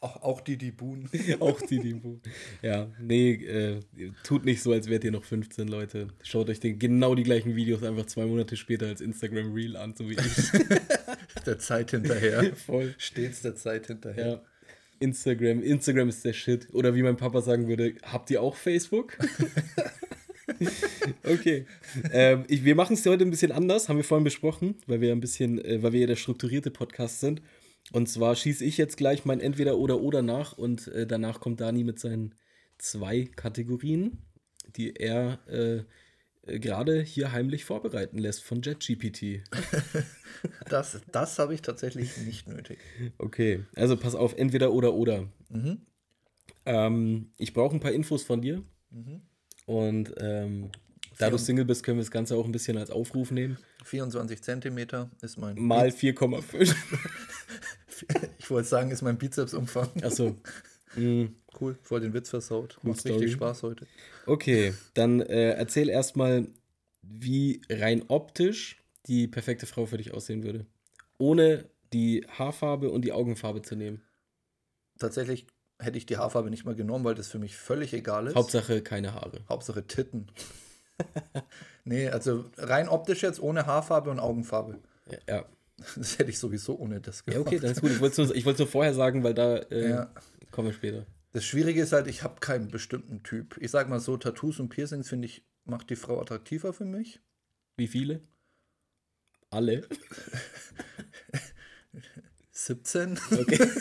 auch, 0.00 0.22
auch 0.22 0.40
die, 0.40 0.56
die 0.56 0.70
buhen? 0.70 1.08
Auch 1.40 1.60
die, 1.60 1.78
die. 1.78 2.00
Ja, 2.62 2.88
nee, 2.98 3.32
äh, 3.32 3.80
tut 4.24 4.44
nicht 4.44 4.62
so, 4.62 4.72
als 4.72 4.88
wärt 4.88 5.04
ihr 5.04 5.10
noch 5.10 5.24
15 5.24 5.68
Leute. 5.68 6.08
Schaut 6.22 6.48
euch 6.48 6.60
den, 6.60 6.78
genau 6.78 7.14
die 7.14 7.22
gleichen 7.22 7.54
Videos 7.54 7.82
einfach 7.82 8.06
zwei 8.06 8.24
Monate 8.24 8.56
später 8.56 8.86
als 8.86 9.00
Instagram 9.00 9.52
Reel 9.52 9.76
an, 9.76 9.94
so 9.96 10.08
wie 10.08 10.14
ich. 10.14 10.20
Der 11.46 11.58
Zeit 11.58 11.90
hinterher. 11.90 12.54
Voll. 12.66 12.94
Stets 12.98 13.42
der 13.42 13.56
Zeit 13.56 13.86
hinterher. 13.86 14.26
Ja. 14.26 14.42
Instagram, 14.98 15.62
Instagram 15.62 16.08
ist 16.08 16.24
der 16.24 16.32
Shit. 16.32 16.68
Oder 16.72 16.94
wie 16.94 17.02
mein 17.02 17.16
Papa 17.16 17.40
sagen 17.40 17.68
würde, 17.68 17.94
habt 18.02 18.30
ihr 18.30 18.42
auch 18.42 18.56
Facebook? 18.56 19.16
okay. 21.24 21.66
Ähm, 22.12 22.44
ich, 22.48 22.64
wir 22.64 22.74
machen 22.74 22.94
es 22.94 23.06
heute 23.06 23.24
ein 23.24 23.30
bisschen 23.30 23.52
anders, 23.52 23.88
haben 23.88 23.96
wir 23.96 24.04
vorhin 24.04 24.24
besprochen, 24.24 24.74
weil 24.86 25.00
wir 25.00 25.12
ein 25.12 25.20
bisschen, 25.20 25.64
äh, 25.64 25.82
weil 25.82 25.92
wir 25.92 26.00
ja 26.00 26.06
der 26.06 26.16
strukturierte 26.16 26.70
Podcast 26.70 27.20
sind. 27.20 27.40
Und 27.92 28.08
zwar 28.08 28.36
schieße 28.36 28.64
ich 28.64 28.76
jetzt 28.76 28.96
gleich 28.96 29.24
mein 29.24 29.40
Entweder 29.40 29.78
oder 29.78 30.00
oder 30.00 30.22
nach 30.22 30.56
und 30.56 30.88
äh, 30.88 31.06
danach 31.06 31.40
kommt 31.40 31.60
Dani 31.60 31.84
mit 31.84 31.98
seinen 31.98 32.34
zwei 32.78 33.24
Kategorien, 33.24 34.18
die 34.76 34.94
er 34.94 35.40
äh, 35.48 35.82
gerade 36.58 37.02
hier 37.02 37.32
heimlich 37.32 37.64
vorbereiten 37.64 38.18
lässt 38.18 38.42
von 38.42 38.62
JetGPT. 38.62 39.42
Das, 40.70 40.98
das 41.12 41.38
habe 41.38 41.52
ich 41.52 41.60
tatsächlich 41.60 42.16
nicht 42.18 42.48
nötig. 42.48 42.78
Okay, 43.18 43.64
also 43.74 43.98
pass 43.98 44.14
auf, 44.14 44.34
entweder 44.38 44.72
oder 44.72 44.94
oder. 44.94 45.28
Mhm. 45.50 45.82
Ähm, 46.64 47.32
ich 47.36 47.52
brauche 47.52 47.76
ein 47.76 47.80
paar 47.80 47.92
Infos 47.92 48.22
von 48.22 48.40
dir. 48.40 48.62
Und 49.66 50.14
ähm, 50.18 50.70
da 51.18 51.28
du 51.28 51.36
Single 51.36 51.64
bist, 51.64 51.82
können 51.82 51.98
wir 51.98 52.02
das 52.02 52.10
Ganze 52.10 52.36
auch 52.36 52.44
ein 52.44 52.52
bisschen 52.52 52.78
als 52.78 52.90
Aufruf 52.90 53.30
nehmen. 53.30 53.58
24 53.84 54.42
Zentimeter 54.42 55.10
ist 55.20 55.36
mein. 55.36 55.60
Mal 55.60 55.88
4,5. 55.88 56.74
Ich 58.38 58.50
wollte 58.50 58.68
sagen, 58.68 58.90
ist 58.90 59.02
mein 59.02 59.18
Bizepsumfang. 59.18 59.88
Achso. 60.02 60.36
Mm, 60.96 61.26
Cool, 61.60 61.78
voll 61.82 62.00
den 62.00 62.12
Witz 62.14 62.30
versaut. 62.30 62.76
Macht 62.82 62.98
Story. 62.98 63.14
richtig 63.14 63.34
Spaß 63.34 63.62
heute. 63.62 63.86
Okay, 64.26 64.74
dann 64.94 65.20
äh, 65.20 65.52
erzähl 65.52 65.88
erstmal, 65.88 66.48
wie 67.02 67.62
rein 67.70 68.02
optisch 68.08 68.82
die 69.06 69.28
perfekte 69.28 69.66
Frau 69.66 69.86
für 69.86 69.98
dich 69.98 70.12
aussehen 70.12 70.42
würde. 70.42 70.66
Ohne 71.18 71.70
die 71.92 72.26
Haarfarbe 72.28 72.90
und 72.90 73.04
die 73.04 73.12
Augenfarbe 73.12 73.62
zu 73.62 73.76
nehmen. 73.76 74.02
Tatsächlich 74.98 75.46
hätte 75.78 75.96
ich 75.96 76.06
die 76.06 76.16
Haarfarbe 76.16 76.50
nicht 76.50 76.64
mal 76.64 76.74
genommen, 76.74 77.04
weil 77.04 77.14
das 77.14 77.28
für 77.28 77.38
mich 77.38 77.56
völlig 77.56 77.92
egal 77.94 78.26
ist. 78.26 78.34
Hauptsache 78.34 78.82
keine 78.82 79.14
Haare. 79.14 79.44
Hauptsache 79.48 79.86
Titten. 79.86 80.26
nee, 81.84 82.08
also 82.08 82.44
rein 82.56 82.88
optisch 82.88 83.22
jetzt 83.22 83.40
ohne 83.40 83.66
Haarfarbe 83.66 84.10
und 84.10 84.18
Augenfarbe. 84.18 84.78
Ja. 85.28 85.44
Das 85.96 86.18
hätte 86.18 86.30
ich 86.30 86.38
sowieso 86.38 86.78
ohne 86.78 87.00
das 87.00 87.24
Ja, 87.26 87.32
gemacht. 87.34 87.48
okay, 87.48 87.58
dann 87.58 87.72
ist 87.72 87.80
gut. 87.80 87.90
Ich 87.90 88.00
wollte 88.00 88.22
es 88.22 88.28
nur, 88.28 88.36
ich 88.36 88.44
nur 88.44 88.66
vorher 88.68 88.94
sagen, 88.94 89.24
weil 89.24 89.34
da 89.34 89.56
äh, 89.56 89.90
Ja. 89.90 90.14
kommen 90.50 90.68
wir 90.68 90.74
später. 90.74 91.06
Das 91.32 91.44
Schwierige 91.44 91.82
ist 91.82 91.92
halt, 91.92 92.06
ich 92.08 92.22
habe 92.22 92.40
keinen 92.40 92.70
bestimmten 92.70 93.22
Typ. 93.22 93.56
Ich 93.60 93.70
sag 93.70 93.88
mal 93.88 94.00
so, 94.00 94.16
Tattoos 94.16 94.60
und 94.60 94.68
Piercings 94.68 95.08
finde 95.08 95.26
ich, 95.26 95.44
macht 95.64 95.90
die 95.90 95.96
Frau 95.96 96.20
attraktiver 96.20 96.72
für 96.72 96.84
mich. 96.84 97.20
Wie 97.76 97.88
viele? 97.88 98.20
Alle. 99.50 99.86
17. 102.52 103.18
Okay. 103.32 103.68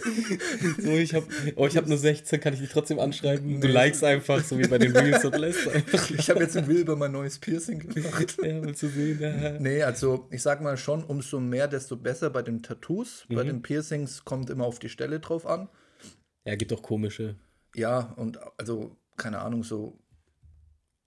so, 0.78 0.90
ich 0.96 1.14
habe 1.14 1.26
oh, 1.56 1.66
ich 1.66 1.76
hab 1.76 1.86
nur 1.86 1.98
16, 1.98 2.40
kann 2.40 2.54
ich 2.54 2.60
dich 2.60 2.70
trotzdem 2.70 2.98
anschreiben? 2.98 3.60
Du 3.60 3.66
Nee. 3.66 3.72
likest 3.72 4.04
einfach, 4.04 4.42
so 4.42 4.58
wie 4.58 4.66
bei 4.66 4.78
den 4.78 4.96
Reels 4.96 5.24
und 5.24 5.36
lässt 5.38 5.68
einfach. 5.68 6.10
Ich 6.10 6.28
habe 6.30 6.40
jetzt 6.40 6.56
ein 6.56 6.66
Will 6.66 6.78
über 6.78 6.96
mein 6.96 7.12
neues 7.12 7.38
Piercing 7.38 7.78
gemacht. 7.80 8.36
Ja, 8.42 8.62
willst 8.62 8.82
du 8.82 8.88
sehen? 8.88 9.18
Ja. 9.20 9.58
Nee, 9.58 9.82
also 9.82 10.26
ich 10.30 10.42
sag 10.42 10.60
mal 10.62 10.76
schon, 10.76 11.04
umso 11.04 11.40
mehr, 11.40 11.68
desto 11.68 11.96
besser 11.96 12.30
bei 12.30 12.42
den 12.42 12.62
Tattoos. 12.62 13.26
Bei 13.28 13.42
Mhm. 13.44 13.48
den 13.48 13.62
Piercings 13.62 14.24
kommt 14.24 14.50
immer 14.50 14.64
auf 14.64 14.78
die 14.78 14.88
Stelle 14.88 15.20
drauf 15.20 15.46
an. 15.46 15.68
ja, 16.44 16.54
gibt 16.56 16.72
auch 16.72 16.82
komische. 16.82 17.36
Ja, 17.74 18.12
und 18.16 18.38
also, 18.58 18.96
keine 19.16 19.40
Ahnung, 19.40 19.62
so 19.62 19.98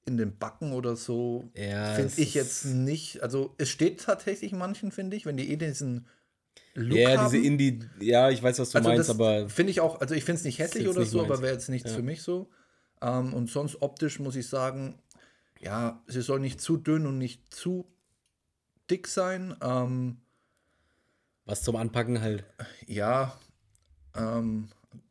in 0.06 0.18
den 0.18 0.38
Backen 0.38 0.74
oder 0.74 0.96
so 0.98 1.50
Ja, 1.56 1.94
finde 1.96 2.14
ich 2.18 2.34
jetzt 2.34 2.66
nicht. 2.66 3.24
Also 3.24 3.56
es 3.58 3.70
steht 3.70 4.02
tatsächlich 4.02 4.52
manchen, 4.52 4.92
finde 4.92 5.16
ich, 5.16 5.26
wenn 5.26 5.38
die 5.38 5.50
eh 5.52 5.56
diesen 5.56 6.08
Look 6.76 6.98
Ja, 6.98 7.18
haben. 7.18 7.32
diese 7.32 7.46
Indie, 7.46 7.80
ja, 8.00 8.30
ich 8.32 8.42
weiß, 8.42 8.58
was 8.60 8.72
du 8.72 8.78
also 8.80 8.90
meinst, 8.90 9.10
aber 9.10 9.48
finde 9.50 9.72
ich 9.72 9.80
auch, 9.80 10.02
also 10.02 10.16
ich 10.16 10.24
finde 10.24 10.40
es 10.40 10.44
nicht 10.46 10.60
hässlich 10.60 10.88
oder 10.88 11.02
nicht 11.02 11.12
so, 11.12 11.20
meins. 11.20 11.30
aber 11.32 11.42
wäre 11.42 11.54
jetzt 11.54 11.70
nichts 11.70 11.92
Ja. 11.92 11.96
für 11.98 12.02
mich 12.04 12.24
so. 12.24 12.50
Ähm, 13.02 13.34
und 13.34 13.50
sonst 13.50 13.82
optisch 13.82 14.20
muss 14.20 14.36
ich 14.36 14.48
sagen, 14.48 14.98
ja, 15.60 16.02
sie 16.08 16.22
soll 16.22 16.40
nicht 16.40 16.60
zu 16.62 16.78
dünn 16.78 17.06
und 17.06 17.18
nicht 17.20 17.54
zu 17.54 17.86
dick 18.90 19.08
sein. 19.08 19.56
Ähm, 19.62 20.18
Was 21.46 21.62
zum 21.62 21.76
Anpacken 21.76 22.22
halt. 22.22 22.44
ja, 22.88 23.38
ähm, 24.16 24.70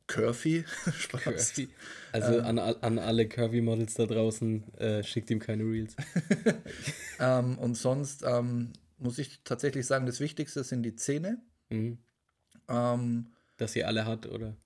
curvy. 0.08 0.64
Spaß. 0.98 1.22
Curvy. 1.22 1.68
Also 2.10 2.40
an, 2.40 2.58
an 2.58 2.98
alle 2.98 3.28
Curvy-Models 3.28 3.94
da 3.94 4.06
draußen, 4.06 4.74
äh, 4.78 5.02
schickt 5.04 5.30
ihm 5.30 5.38
keine 5.38 5.62
Reels. 5.62 5.94
Ähm, 7.20 7.56
und 7.58 7.76
sonst 7.76 8.24
ähm, 8.26 8.72
muss 8.98 9.18
ich 9.18 9.42
tatsächlich 9.44 9.86
sagen, 9.86 10.06
das 10.06 10.18
Wichtigste 10.18 10.64
sind 10.64 10.82
die 10.82 10.96
Zähne. 10.96 11.40
Mhm. 11.72 11.98
Ähm, 12.68 13.32
Dass 13.56 13.72
sie 13.72 13.84
alle 13.84 14.04
hat, 14.06 14.26
oder? 14.26 14.56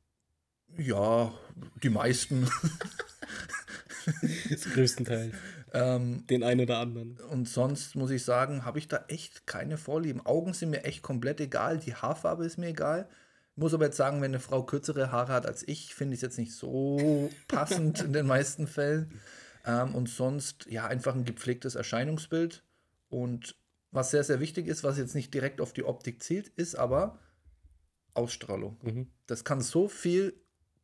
ja, 0.77 1.33
die 1.83 1.91
meisten. 1.91 2.49
Das 4.51 4.63
größtenteils. 4.73 5.35
ähm, 5.73 6.25
Den 6.29 6.45
einen 6.45 6.61
oder 6.61 6.79
anderen. 6.79 7.19
und 7.31 7.49
sonst 7.49 7.97
muss 7.97 8.11
ich 8.11 8.23
sagen, 8.25 8.65
habe 8.65 8.79
ich 8.79 8.87
da 8.87 9.05
echt 9.09 9.49
keine 9.49 9.79
Vorlieben. 9.79 10.25
Augen 10.25 10.53
sind 10.53 10.71
mir 10.71 10.85
echt 10.85 11.03
komplett 11.03 11.41
egal. 11.41 11.79
Die 11.79 11.95
Haarfarbe 11.95 12.45
ist 12.47 12.57
mir 12.57 12.69
egal. 12.69 13.09
Muss 13.57 13.75
aber 13.75 13.87
jetzt 13.87 13.97
sagen, 13.97 14.19
wenn 14.23 14.31
eine 14.31 14.39
Frau 14.39 14.63
kürzere 14.65 15.11
Haare 15.11 15.33
hat 15.33 15.47
als 15.47 15.67
ich, 15.67 15.93
finde 15.95 16.15
ich 16.15 16.19
es 16.19 16.23
jetzt 16.23 16.39
nicht 16.39 16.55
so 16.55 17.31
passend 17.49 18.01
in 18.03 18.13
den 18.13 18.27
meisten 18.27 18.69
Fällen. 18.69 19.21
Ähm, 19.65 19.95
und 19.95 20.09
sonst, 20.09 20.67
ja, 20.71 20.87
einfach 20.87 21.15
ein 21.17 21.25
gepflegtes 21.25 21.75
Erscheinungsbild. 21.75 22.63
Und 23.09 23.57
was 23.97 24.11
sehr, 24.11 24.23
sehr 24.23 24.41
wichtig 24.41 24.69
ist, 24.69 24.85
was 24.85 24.99
jetzt 24.99 25.15
nicht 25.15 25.35
direkt 25.35 25.61
auf 25.61 25.73
die 25.73 25.85
Optik 25.85 26.23
zielt, 26.23 26.49
ist 26.49 26.77
aber 26.77 27.19
Ausstrahlung. 28.15 28.77
Mhm. 28.83 29.07
Das 29.27 29.45
kann 29.45 29.61
so 29.61 29.89
viel 29.89 30.35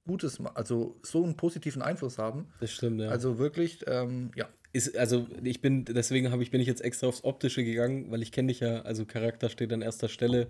Gutes, 0.05 0.41
also 0.55 0.99
so 1.03 1.23
einen 1.23 1.37
positiven 1.37 1.81
Einfluss 1.81 2.19
haben. 2.19 2.49
Das 2.61 2.73
stimmt, 2.73 3.01
ja. 3.01 3.09
Also 3.09 3.39
wirklich, 3.39 3.85
ähm, 3.87 4.33
ja, 4.35 4.49
ist, 4.73 4.97
also 4.97 5.27
ich 5.43 5.61
bin, 5.61 5.85
deswegen 5.85 6.33
habe 6.33 6.43
ich, 6.43 6.51
bin 6.51 6.61
ich 6.61 6.67
jetzt 6.67 6.81
extra 6.81 7.07
aufs 7.07 7.25
Optische 7.25 7.63
gegangen, 7.63 8.11
weil 8.11 8.23
ich 8.23 8.33
kenne 8.33 8.49
dich 8.49 8.61
ja, 8.61 8.83
also 8.83 9.05
Charakter 9.05 9.49
steht 9.49 9.73
an 9.73 9.83
erster 9.83 10.09
Stelle. 10.09 10.49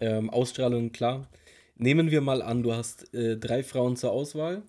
Ähm, 0.00 0.30
Ausstrahlung, 0.30 0.92
klar. 0.92 1.28
Nehmen 1.74 2.10
wir 2.10 2.20
mal 2.20 2.40
an, 2.40 2.62
du 2.62 2.72
hast 2.72 3.12
äh, 3.12 3.36
drei 3.36 3.62
Frauen 3.62 3.96
zur 3.96 4.12
Auswahl, 4.12 4.62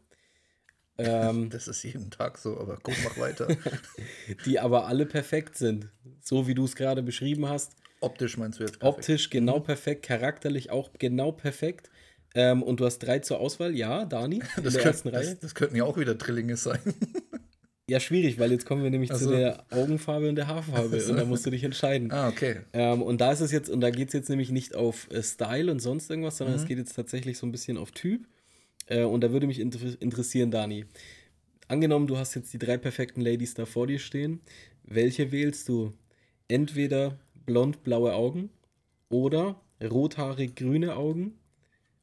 ähm, 0.98 1.50
das 1.50 1.68
ist 1.68 1.84
jeden 1.84 2.10
Tag 2.12 2.38
so, 2.38 2.60
aber 2.60 2.78
guck, 2.82 2.96
mach 3.04 3.18
weiter. 3.18 3.48
die 4.46 4.60
aber 4.60 4.88
alle 4.88 5.06
perfekt 5.06 5.58
sind. 5.58 5.90
So 6.22 6.48
wie 6.48 6.54
du 6.56 6.66
es 6.66 6.76
gerade 6.76 7.04
beschrieben 7.04 7.48
hast. 7.48 7.74
Optisch 8.00 8.38
meinst 8.38 8.60
du 8.60 8.64
jetzt? 8.64 8.80
perfekt? 8.80 8.98
Optisch 8.98 9.30
genau 9.30 9.60
perfekt, 9.60 10.06
charakterlich 10.06 10.70
auch 10.70 10.92
genau 11.00 11.32
perfekt. 11.32 11.90
Ähm, 12.36 12.62
und 12.62 12.80
du 12.80 12.86
hast 12.86 13.00
drei 13.00 13.20
zur 13.20 13.40
Auswahl, 13.40 13.76
ja, 13.76 14.06
Dani, 14.06 14.36
in 14.58 14.64
Das, 14.64 14.74
der 14.74 14.84
könnt, 14.84 14.86
ersten 14.96 15.08
Reihe. 15.10 15.24
das, 15.26 15.40
das 15.40 15.56
könnten 15.56 15.76
ja 15.76 15.84
auch 15.86 15.98
wieder 15.98 16.16
Drillinge 16.16 16.58
sein. 16.58 16.80
Ja, 17.90 18.02
schwierig, 18.02 18.38
weil 18.38 18.52
jetzt 18.52 18.66
kommen 18.66 18.84
wir 18.84 18.90
nämlich 18.90 19.14
Ach 19.14 19.18
zu 19.18 19.30
der 19.30 19.64
Augenfarbe 19.70 20.28
und 20.28 20.36
der 20.36 20.48
Haarfarbe 20.48 21.06
und 21.06 21.16
da 21.16 21.24
musst 21.24 21.46
du 21.46 21.52
dich 21.52 21.64
entscheiden. 21.64 22.12
ah, 22.12 22.28
okay. 22.28 22.58
Ähm, 22.74 23.02
und 23.02 23.22
da 23.22 23.32
ist 23.32 23.40
es 23.40 23.54
jetzt, 23.54 23.70
und 23.70 23.80
da 23.80 23.92
geht 23.92 24.10
es 24.10 24.14
jetzt 24.14 24.28
nämlich 24.30 24.52
nicht 24.52 24.76
auf 24.76 25.10
äh, 25.10 25.24
Style 25.24 25.72
und 25.72 25.80
sonst 25.80 26.10
irgendwas, 26.10 26.36
sondern 26.36 26.58
Mhm. 26.58 26.62
es 26.64 26.68
geht 26.68 26.80
jetzt 26.80 26.98
tatsächlich 26.98 27.38
so 27.38 27.48
ein 27.48 27.54
bisschen 27.54 27.78
auf 27.78 27.92
Typ. 27.92 28.28
Äh, 28.88 29.04
und 29.04 29.22
da 29.22 29.32
würde 29.32 29.48
mich 29.48 29.60
inter 29.60 29.80
interessieren, 30.02 30.52
Dani. 30.52 30.86
Angenommen, 31.68 32.08
du 32.08 32.18
hast 32.18 32.34
jetzt 32.36 32.54
die 32.54 32.60
drei 32.60 32.78
perfekten 32.78 33.22
Ladies 33.22 33.54
da 33.54 33.66
vor 33.66 33.88
dir 33.88 34.00
stehen. 34.00 34.42
Welche 34.84 35.32
wählst 35.32 35.68
du? 35.70 35.94
Entweder 36.48 37.20
blond-blaue 37.46 38.14
Augen 38.14 38.50
oder 39.10 39.62
rothaarig-grüne 39.82 40.96
Augen 40.96 41.38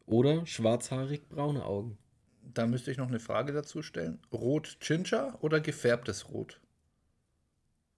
oder 0.06 0.44
schwarzhaarig-braune 0.46 1.64
Augen. 1.64 1.96
Da 2.52 2.66
müsste 2.66 2.90
ich 2.90 2.98
noch 2.98 3.08
eine 3.08 3.20
Frage 3.20 3.52
dazu 3.52 3.82
stellen. 3.82 4.18
Rot 4.32 4.76
Ginger 4.80 5.38
oder 5.40 5.60
gefärbtes 5.60 6.28
Rot? 6.28 6.60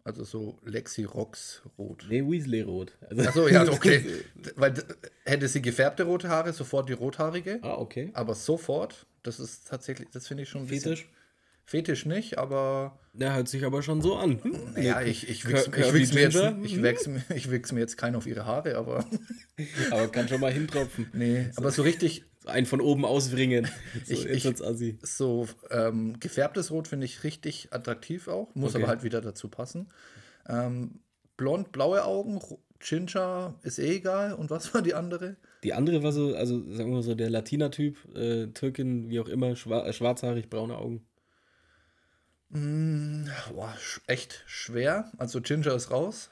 Also 0.07 0.23
so 0.23 0.59
Lexi 0.65 1.03
Rocks 1.03 1.63
Rot. 1.77 2.07
Nee, 2.09 2.23
Weasley-rot. 2.23 2.93
Also, 3.11 3.23
Achso, 3.29 3.49
ja, 3.49 3.69
okay. 3.73 4.05
Weil 4.55 4.75
hätte 5.25 5.49
sie 5.49 5.61
gefärbte 5.61 6.05
rote 6.05 6.29
Haare, 6.29 6.53
sofort 6.53 6.89
die 6.89 6.93
rothaarige. 6.93 7.59
ah, 7.63 7.75
okay. 7.75 8.11
Aber 8.15 8.37
sofort, 8.37 9.07
das 9.25 9.41
ist 9.41 9.67
tatsächlich, 9.69 10.09
das 10.13 10.29
finde 10.29 10.45
ich 10.45 10.49
schon 10.49 10.63
ein 10.63 10.69
Fetisch? 10.69 11.09
Fetisch 11.65 12.07
nicht, 12.07 12.39
aber 12.39 13.01
Der 13.15 13.35
hört 13.35 13.49
sich 13.49 13.65
aber 13.65 13.83
schon 13.83 14.01
so 14.01 14.15
an. 14.15 14.39
ja, 14.81 15.03
ich, 15.03 15.29
ich, 15.29 15.45
wichs, 15.49 15.67
ich, 15.77 15.93
wichs 15.93 16.13
mir 16.15 16.21
jetzt, 16.21 16.37
ich, 16.63 16.81
wichs, 16.81 17.11
ich 17.35 17.51
wichs 17.51 17.73
mir 17.73 17.81
jetzt 17.81 17.99
keinen 17.99 18.15
auf 18.15 18.29
ihre 18.29 18.47
Haare, 18.47 18.77
aber 18.77 19.05
Aber 19.91 20.07
kann 20.07 20.29
schon 20.29 20.41
mal 20.41 20.53
hintropfen. 20.53 21.09
nee, 21.15 21.51
aber 21.57 21.73
so 21.73 21.83
richtig, 21.83 22.25
einen 22.47 22.67
von 22.67 22.81
oben 22.81 23.05
auswringen. 23.05 23.69
So, 24.07 24.13
Ich- 24.15 24.27
ich- 24.27 24.97
so 25.03 25.49
ähm, 25.71 26.19
gefärbtes 26.21 26.71
Rot 26.71 26.89
finde 26.89 27.07
ich 27.07 27.25
richtig 27.25 27.69
attraktiv 27.73 28.29
auch, 28.29 28.55
muss 28.55 28.75
Okay. 28.75 28.83
aber 28.83 28.89
halt 28.91 29.03
wieder 29.03 29.21
dazu 29.21 29.49
passen. 29.49 29.89
Ähm, 30.49 31.01
blond, 31.37 31.73
blaue 31.73 32.05
Augen, 32.05 32.41
Ginger 32.79 33.55
ist 33.63 33.79
eh 33.79 33.97
egal. 33.97 34.33
Und 34.35 34.51
was 34.51 34.73
war 34.75 34.83
die 34.83 34.95
andere? 34.95 35.37
Die 35.65 35.73
andere 35.75 36.03
war 36.03 36.13
so, 36.13 36.35
also 36.37 36.59
sagen 36.73 36.93
wir 36.93 37.03
so, 37.03 37.15
der 37.15 37.31
Latina-Typ, 37.31 37.97
äh, 38.15 38.47
Türkin, 38.49 39.09
wie 39.11 39.19
auch 39.21 39.29
immer, 39.29 39.57
schwa 39.57 39.85
äh, 39.87 39.93
schwarzhaarig, 39.93 40.49
braune 40.51 40.77
Augen. 40.77 41.05
Hm, 42.53 43.29
boah, 43.53 43.75
sch 43.81 44.01
echt 44.07 44.45
schwer. 44.47 45.11
Also 45.19 45.41
Ginger 45.41 45.75
ist 45.75 45.91
raus. 45.91 46.31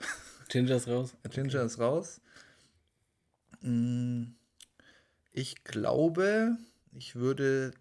Ginger 0.48 0.76
ist 0.76 0.86
raus. 0.86 1.16
Ginger 1.30 1.62
ist 1.64 1.78
raus. 1.80 2.20
Hm, 3.62 4.34
Ich 5.36 5.64
glaube, 5.64 6.56
ich 6.92 7.16
würde. 7.16 7.72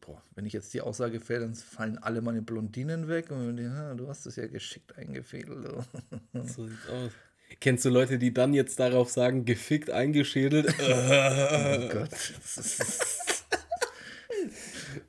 Boah, 0.00 0.22
wenn 0.34 0.44
ich 0.44 0.52
jetzt 0.52 0.74
die 0.74 0.82
Aussage 0.82 1.20
fällt, 1.20 1.42
dann 1.42 1.54
fallen 1.54 1.96
alle 1.96 2.20
meine 2.20 2.42
Blondinen 2.42 3.08
weg. 3.08 3.30
Und 3.30 3.56
die, 3.56 3.64
ah, 3.64 3.94
du 3.94 4.08
hast 4.08 4.26
es 4.26 4.36
ja 4.36 4.46
geschickt 4.46 4.94
eingefädelt. 4.96 5.86
So 6.34 6.68
sieht's 6.68 6.88
aus. 6.88 7.12
Kennst 7.60 7.84
du 7.84 7.90
Leute, 7.90 8.18
die 8.18 8.34
dann 8.34 8.52
jetzt 8.52 8.78
darauf 8.78 9.10
sagen, 9.10 9.44
gefickt, 9.44 9.90
eingeschädelt? 9.90 10.74
Oh 10.82 11.88
Gott. 11.88 12.10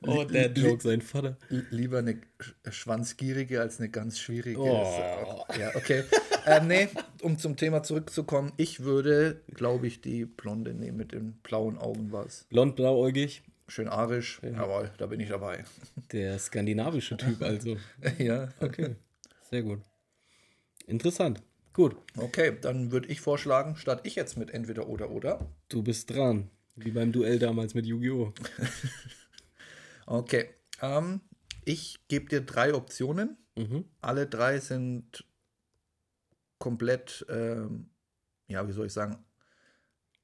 oh, 0.06 0.24
der 0.24 0.50
Joke, 0.52 0.82
sein 0.82 1.02
Vater. 1.02 1.36
Lieber 1.70 1.98
eine 1.98 2.12
sch- 2.12 2.72
schwanzgierige 2.72 3.60
als 3.60 3.78
eine 3.78 3.90
ganz 3.90 4.18
schwierige. 4.18 4.58
Oh. 4.60 5.44
Ja, 5.58 5.74
okay. 5.74 6.04
Ähm, 6.46 6.66
nee, 6.68 6.88
um 7.22 7.38
zum 7.38 7.56
Thema 7.56 7.82
zurückzukommen, 7.82 8.52
ich 8.56 8.80
würde, 8.80 9.42
glaube 9.54 9.86
ich, 9.86 10.00
die 10.00 10.24
Blonde 10.24 10.74
nehmen 10.74 10.96
mit 10.98 11.12
den 11.12 11.34
blauen 11.42 11.78
Augen 11.78 12.12
war 12.12 12.26
es. 12.26 12.44
Blond, 12.50 12.76
blauäugig. 12.76 13.42
Schön 13.68 13.88
arisch. 13.88 14.40
Jawohl, 14.42 14.90
da 14.98 15.06
bin 15.06 15.20
ich 15.20 15.30
dabei. 15.30 15.64
Der 16.12 16.38
skandinavische 16.38 17.16
Typ 17.16 17.40
also. 17.42 17.76
ja. 18.18 18.48
Okay, 18.60 18.96
sehr 19.50 19.62
gut. 19.62 19.80
Interessant. 20.86 21.42
Gut, 21.72 21.96
Okay, 22.16 22.56
dann 22.60 22.92
würde 22.92 23.08
ich 23.08 23.20
vorschlagen, 23.20 23.74
statt 23.76 24.02
ich 24.04 24.14
jetzt 24.14 24.36
mit 24.36 24.50
entweder 24.50 24.86
oder 24.88 25.10
oder. 25.10 25.50
du 25.68 25.82
bist 25.82 26.10
dran. 26.10 26.50
Wie 26.76 26.90
beim 26.90 27.10
Duell 27.10 27.38
damals 27.38 27.74
mit 27.74 27.86
Yu-Gi-Oh! 27.86 28.32
Okay. 30.06 30.50
Ähm, 30.82 31.20
ich 31.64 31.96
gebe 32.08 32.28
dir 32.28 32.42
drei 32.42 32.74
Optionen. 32.74 33.38
Mhm. 33.56 33.84
Alle 34.00 34.26
drei 34.26 34.58
sind 34.58 35.24
komplett, 36.64 37.26
ähm, 37.28 37.90
ja, 38.48 38.66
wie 38.66 38.72
soll 38.72 38.86
ich 38.86 38.92
sagen, 38.94 39.22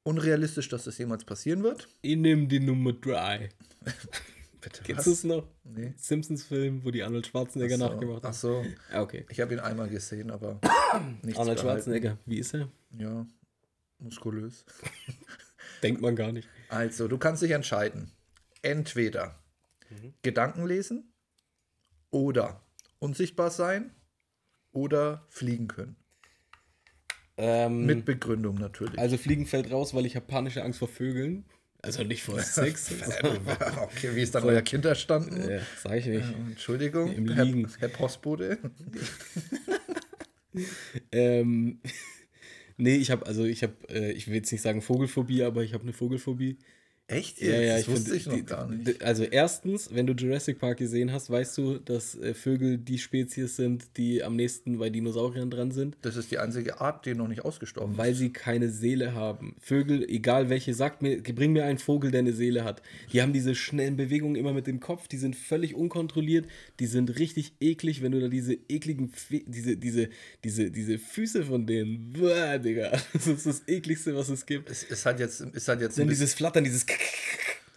unrealistisch, 0.05 0.68
dass 0.70 0.85
das 0.85 0.96
jemals 0.96 1.24
passieren 1.24 1.62
wird. 1.62 1.87
Ich 2.00 2.16
nehme 2.16 2.46
die 2.46 2.61
Nummer 2.61 2.94
3. 2.94 3.50
Bitte 4.62 4.83
du 4.83 5.11
es 5.12 5.24
noch? 5.24 5.46
Nee. 5.64 5.92
Simpsons-Film, 5.96 6.83
wo 6.85 6.90
die 6.90 7.03
Arnold 7.03 7.26
Schwarzenegger 7.26 7.74
Ach 7.76 7.79
so, 7.79 7.88
nachgemacht 7.88 8.22
Ach 8.24 8.29
haben. 8.29 8.35
so, 8.35 8.64
Ja, 8.90 9.03
okay. 9.03 9.26
ich 9.29 9.40
habe 9.40 9.53
ihn 9.55 9.61
einmal 9.61 9.88
gesehen, 9.90 10.31
aber 10.31 10.61
nichts 11.22 11.38
Arnold. 11.38 11.61
Schwarzenegger, 11.61 12.16
wie 12.24 12.38
ist 12.38 12.55
er? 12.55 12.68
Ja, 12.98 13.26
muskulös. 13.98 14.64
Denkt 15.83 16.00
man 16.00 16.16
gar 16.16 16.33
nicht. 16.33 16.48
Also, 16.70 17.07
du 17.09 17.18
kannst 17.18 17.42
dich 17.42 17.50
entscheiden. 17.53 18.11
Entweder 18.62 19.37
Mhm. 19.90 20.14
Gedanken 20.22 20.66
lesen 20.66 21.12
oder 22.11 22.62
unsichtbar 23.00 23.50
sein 23.50 23.92
oder 24.72 25.26
fliegen 25.31 25.66
können. 25.66 25.96
Ähm, 27.42 27.87
Mit 27.87 28.05
Begründung 28.05 28.57
natürlich. 28.57 28.98
also 28.98 29.16
Fliegen 29.16 29.46
fällt 29.46 29.70
raus, 29.72 29.94
weil 29.94 30.05
ich 30.05 30.14
habe 30.14 30.26
panische 30.26 30.62
Angst 30.62 30.79
vor 30.79 30.88
Vögeln. 30.88 31.44
Also 31.83 32.03
nicht 32.03 32.22
vor 32.22 32.38
Sex. 32.42 32.92
okay, 33.83 34.11
wie 34.14 34.20
ist 34.20 34.35
dann 34.35 34.44
euer 34.44 34.61
Kind 34.61 34.85
erstanden? 34.85 35.50
ja, 35.50 35.61
sag 35.83 35.96
ich 35.96 36.07
nicht. 36.07 36.26
Entschuldigung, 36.48 37.11
Im 37.12 37.33
Herr, 37.33 37.44
Liegen. 37.44 37.68
Herr 37.79 37.88
Postbote. 37.88 38.59
Ähm, 41.12 41.81
nee, 42.76 42.96
ich 42.96 43.11
habe, 43.11 43.26
also 43.26 43.44
ich 43.44 43.62
habe, 43.62 43.74
äh, 43.88 44.12
ich 44.12 44.26
will 44.26 44.35
jetzt 44.35 44.50
nicht 44.50 44.62
sagen 44.62 44.83
Vogelphobie, 44.83 45.42
aber 45.42 45.62
ich 45.62 45.74
habe 45.74 45.85
eine 45.85 45.92
Vogelphobie. 45.92 46.59
Echt? 47.11 47.40
Ja, 47.42 47.61
ja, 47.61 47.73
das 47.75 47.83
ich 47.83 47.88
wusste 47.88 48.03
finde, 48.11 48.16
ich 48.18 48.27
noch 48.27 48.35
die- 48.35 48.42
gar 48.44 48.68
nicht. 48.70 49.03
Also 49.03 49.25
erstens, 49.25 49.88
wenn 49.92 50.07
du 50.07 50.12
Jurassic 50.14 50.59
Park 50.59 50.79
gesehen 50.79 51.12
hast, 51.12 51.29
weißt 51.31 51.59
du, 51.59 51.79
dass 51.79 52.14
äh, 52.16 52.35
Vögel 52.35 52.79
die 52.79 52.99
Spezies 52.99 53.57
sind, 53.57 53.85
die 53.96 54.23
am 54.23 54.37
nächsten 54.37 54.79
bei 54.79 54.90
Dinosauriern 54.90 55.51
dran 55.51 55.70
sind, 55.73 55.96
Das 56.03 56.16
ist 56.16 56.31
die 56.31 56.38
einzige 56.38 56.81
Art, 56.81 57.05
die 57.07 57.14
noch 57.14 57.29
nicht 57.29 57.44
ausgestorben 57.44 57.99
weil 57.99 58.12
ist. 58.12 58.18
sie 58.18 58.33
keine 58.33 58.70
Seele 58.70 59.14
haben. 59.14 59.57
Vögel, 59.61 60.09
egal 60.09 60.49
welche, 60.51 60.73
sagt 60.75 61.03
mir, 61.03 61.23
bring 61.23 61.53
mir 61.53 61.64
einen 61.64 61.79
Vogel, 61.79 62.11
der 62.11 62.20
eine 62.20 62.33
Seele 62.33 62.64
hat. 62.64 62.83
Die 63.12 63.20
haben 63.23 63.33
diese 63.33 63.55
schnellen 63.55 63.96
Bewegungen 63.96 64.37
immer 64.37 64.53
mit 64.53 64.66
dem 64.66 64.79
Kopf, 64.81 65.09
die 65.09 65.18
sind 65.18 65.35
völlig 65.37 65.75
unkontrolliert, 65.75 66.46
die 66.79 66.87
sind 66.87 67.18
richtig 67.18 67.55
eklig, 67.61 68.03
wenn 68.03 68.12
du 68.12 68.20
da 68.20 68.29
diese 68.29 68.57
ekligen, 68.68 69.12
diese, 69.46 69.77
diese, 69.77 70.09
diese, 70.44 70.70
diese 70.70 70.99
Füße 70.99 71.44
von 71.44 71.66
denen, 71.66 72.12
Bäh, 72.12 72.59
Digga, 72.59 72.92
das 73.12 73.27
ist 73.27 73.46
das 73.46 73.62
ekligste, 73.66 74.14
was 74.14 74.29
es 74.29 74.46
gibt. 74.46 74.70
Es 74.70 74.85
ist 74.85 75.05
halt 75.07 75.18
jetzt, 75.18 75.40
ist 75.40 75.66
halt 75.68 75.81
jetzt, 75.81 75.99
Dann 75.99 76.09
dieses 76.09 76.35
Flattern, 76.35 76.64
dieses 76.64 76.87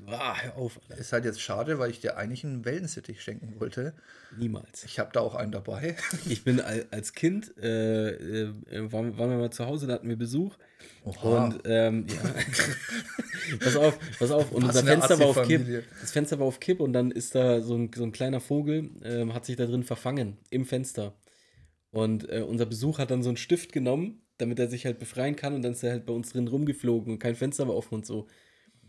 Ah, 0.06 0.36
hör 0.42 0.58
auf, 0.58 0.80
Alter. 0.90 1.00
ist 1.00 1.14
halt 1.14 1.24
jetzt 1.24 1.40
schade, 1.40 1.80
weil 1.80 1.90
ich 1.90 2.02
dir 2.02 2.18
eigentlich 2.18 2.44
einen 2.44 2.66
Wellensittich 2.66 3.22
schenken 3.22 3.58
wollte. 3.60 3.94
Niemals. 4.38 4.84
Ich 4.84 5.00
habe 5.00 5.12
da 5.14 5.22
auch 5.22 5.34
einen 5.34 5.52
dabei. 5.54 5.96
Ich 6.28 6.44
bin 6.44 6.60
al- 6.60 6.86
als 6.92 7.14
Kind, 7.14 7.54
äh, 7.58 8.10
äh, 8.10 8.54
waren, 8.92 9.18
waren 9.18 9.30
wir 9.30 9.38
mal 9.38 9.50
zu 9.52 9.66
Hause, 9.66 9.88
da 9.88 9.94
hatten 9.94 10.10
wir 10.10 10.18
Besuch. 10.18 10.58
Oha. 11.06 11.46
Und 11.46 11.62
ähm, 11.66 12.06
ja. 12.10 13.56
pass 13.60 13.76
auf, 13.78 13.98
pass 14.20 14.32
auf. 14.32 14.52
Und 14.52 14.64
Was 14.68 14.76
unser 14.76 14.84
Fenster 14.92 15.20
war 15.20 15.28
auf 15.28 15.42
Kipp. 15.48 15.84
Das 16.02 16.12
Fenster 16.12 16.38
war 16.40 16.48
auf 16.48 16.60
Kipp 16.60 16.82
und 16.82 16.92
dann 16.92 17.10
ist 17.12 17.34
da 17.36 17.62
so 17.62 17.76
ein, 17.76 17.90
so 17.96 18.04
ein 18.04 18.12
kleiner 18.12 18.42
Vogel, 18.42 18.90
ähm, 19.04 19.34
hat 19.34 19.46
sich 19.46 19.56
da 19.56 19.66
drin 19.66 19.84
verfangen, 19.84 20.38
im 20.50 20.66
Fenster. 20.66 21.14
Und 21.92 22.30
äh, 22.30 22.42
unser 22.42 22.66
Besuch 22.66 22.98
hat 23.00 23.10
dann 23.12 23.24
so 23.24 23.30
einen 23.30 23.38
Stift 23.38 23.72
genommen, 23.72 24.22
damit 24.38 24.60
er 24.60 24.68
sich 24.68 24.86
halt 24.86 25.00
befreien 25.00 25.38
kann 25.38 25.54
und 25.54 25.62
dann 25.62 25.72
ist 25.74 25.84
er 25.84 25.92
halt 25.92 26.06
bei 26.06 26.14
uns 26.14 26.32
drin 26.34 26.48
rumgeflogen 26.50 27.14
und 27.14 27.20
kein 27.20 27.36
Fenster 27.36 27.68
war 27.68 27.76
offen 27.76 27.96
und 27.96 28.06
so. 28.06 28.28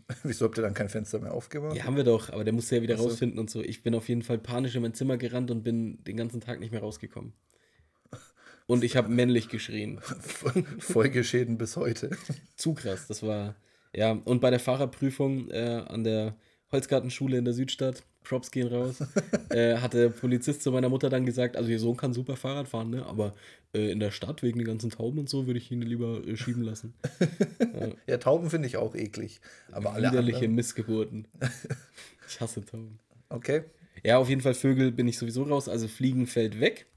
Wieso 0.23 0.45
habt 0.45 0.57
ihr 0.57 0.61
dann 0.61 0.73
kein 0.73 0.89
Fenster 0.89 1.19
mehr 1.19 1.33
aufgemacht? 1.33 1.75
Ja, 1.75 1.85
haben 1.85 1.95
wir 1.95 2.03
doch, 2.03 2.31
aber 2.31 2.43
der 2.43 2.53
musste 2.53 2.75
ja 2.75 2.81
wieder 2.81 2.95
Ach 2.95 2.99
so. 2.99 3.05
rausfinden 3.05 3.39
und 3.39 3.49
so. 3.49 3.61
Ich 3.61 3.81
bin 3.81 3.95
auf 3.95 4.07
jeden 4.07 4.21
Fall 4.21 4.37
panisch 4.37 4.75
in 4.75 4.81
mein 4.81 4.93
Zimmer 4.93 5.17
gerannt 5.17 5.51
und 5.51 5.63
bin 5.63 6.03
den 6.03 6.17
ganzen 6.17 6.41
Tag 6.41 6.59
nicht 6.59 6.71
mehr 6.71 6.81
rausgekommen. 6.81 7.33
Und 8.67 8.83
ich 8.83 8.97
habe 8.97 9.09
männlich 9.09 9.47
geschrien. 9.49 9.99
Folgeschäden 10.79 11.59
bis 11.59 11.77
heute. 11.77 12.09
Zu 12.55 12.73
krass, 12.73 13.05
das 13.07 13.21
war. 13.21 13.55
Ja, 13.93 14.11
und 14.11 14.41
bei 14.41 14.49
der 14.49 14.59
Fahrerprüfung 14.59 15.51
äh, 15.51 15.83
an 15.87 16.03
der 16.03 16.35
Holzgartenschule 16.71 17.37
in 17.37 17.45
der 17.45 17.53
Südstadt, 17.53 18.03
Props 18.23 18.51
gehen 18.51 18.67
raus, 18.67 18.97
äh, 19.49 19.77
hat 19.77 19.93
der 19.93 20.09
Polizist 20.09 20.63
zu 20.63 20.71
meiner 20.71 20.89
Mutter 20.89 21.09
dann 21.09 21.25
gesagt, 21.25 21.55
also 21.55 21.69
ihr 21.69 21.79
Sohn 21.79 21.95
kann 21.95 22.11
super 22.11 22.35
Fahrrad 22.35 22.67
fahren, 22.67 22.89
ne? 22.89 23.05
aber 23.05 23.35
äh, 23.75 23.91
in 23.91 23.99
der 23.99 24.11
Stadt 24.11 24.41
wegen 24.41 24.57
den 24.57 24.67
ganzen 24.67 24.89
Tauben 24.89 25.19
und 25.19 25.29
so 25.29 25.45
würde 25.45 25.59
ich 25.59 25.71
ihn 25.71 25.81
lieber 25.81 26.25
äh, 26.25 26.37
schieben 26.37 26.63
lassen. 26.63 26.93
Ja, 28.07 28.17
Tauben 28.17 28.49
finde 28.49 28.67
ich 28.67 28.77
auch 28.77 28.95
eklig. 28.95 29.41
Aber 29.71 29.93
alle 29.93 30.09
Widerliche 30.09 30.37
anderen. 30.37 30.55
Missgeburten. 30.55 31.27
Ich 32.27 32.41
hasse 32.41 32.65
Tauben. 32.65 32.97
Okay. 33.29 33.63
Ja, 34.03 34.17
auf 34.17 34.29
jeden 34.29 34.41
Fall 34.41 34.55
Vögel 34.55 34.91
bin 34.91 35.07
ich 35.07 35.17
sowieso 35.17 35.43
raus, 35.43 35.69
also 35.69 35.87
Fliegen 35.87 36.25
fällt 36.25 36.59
weg. 36.59 36.87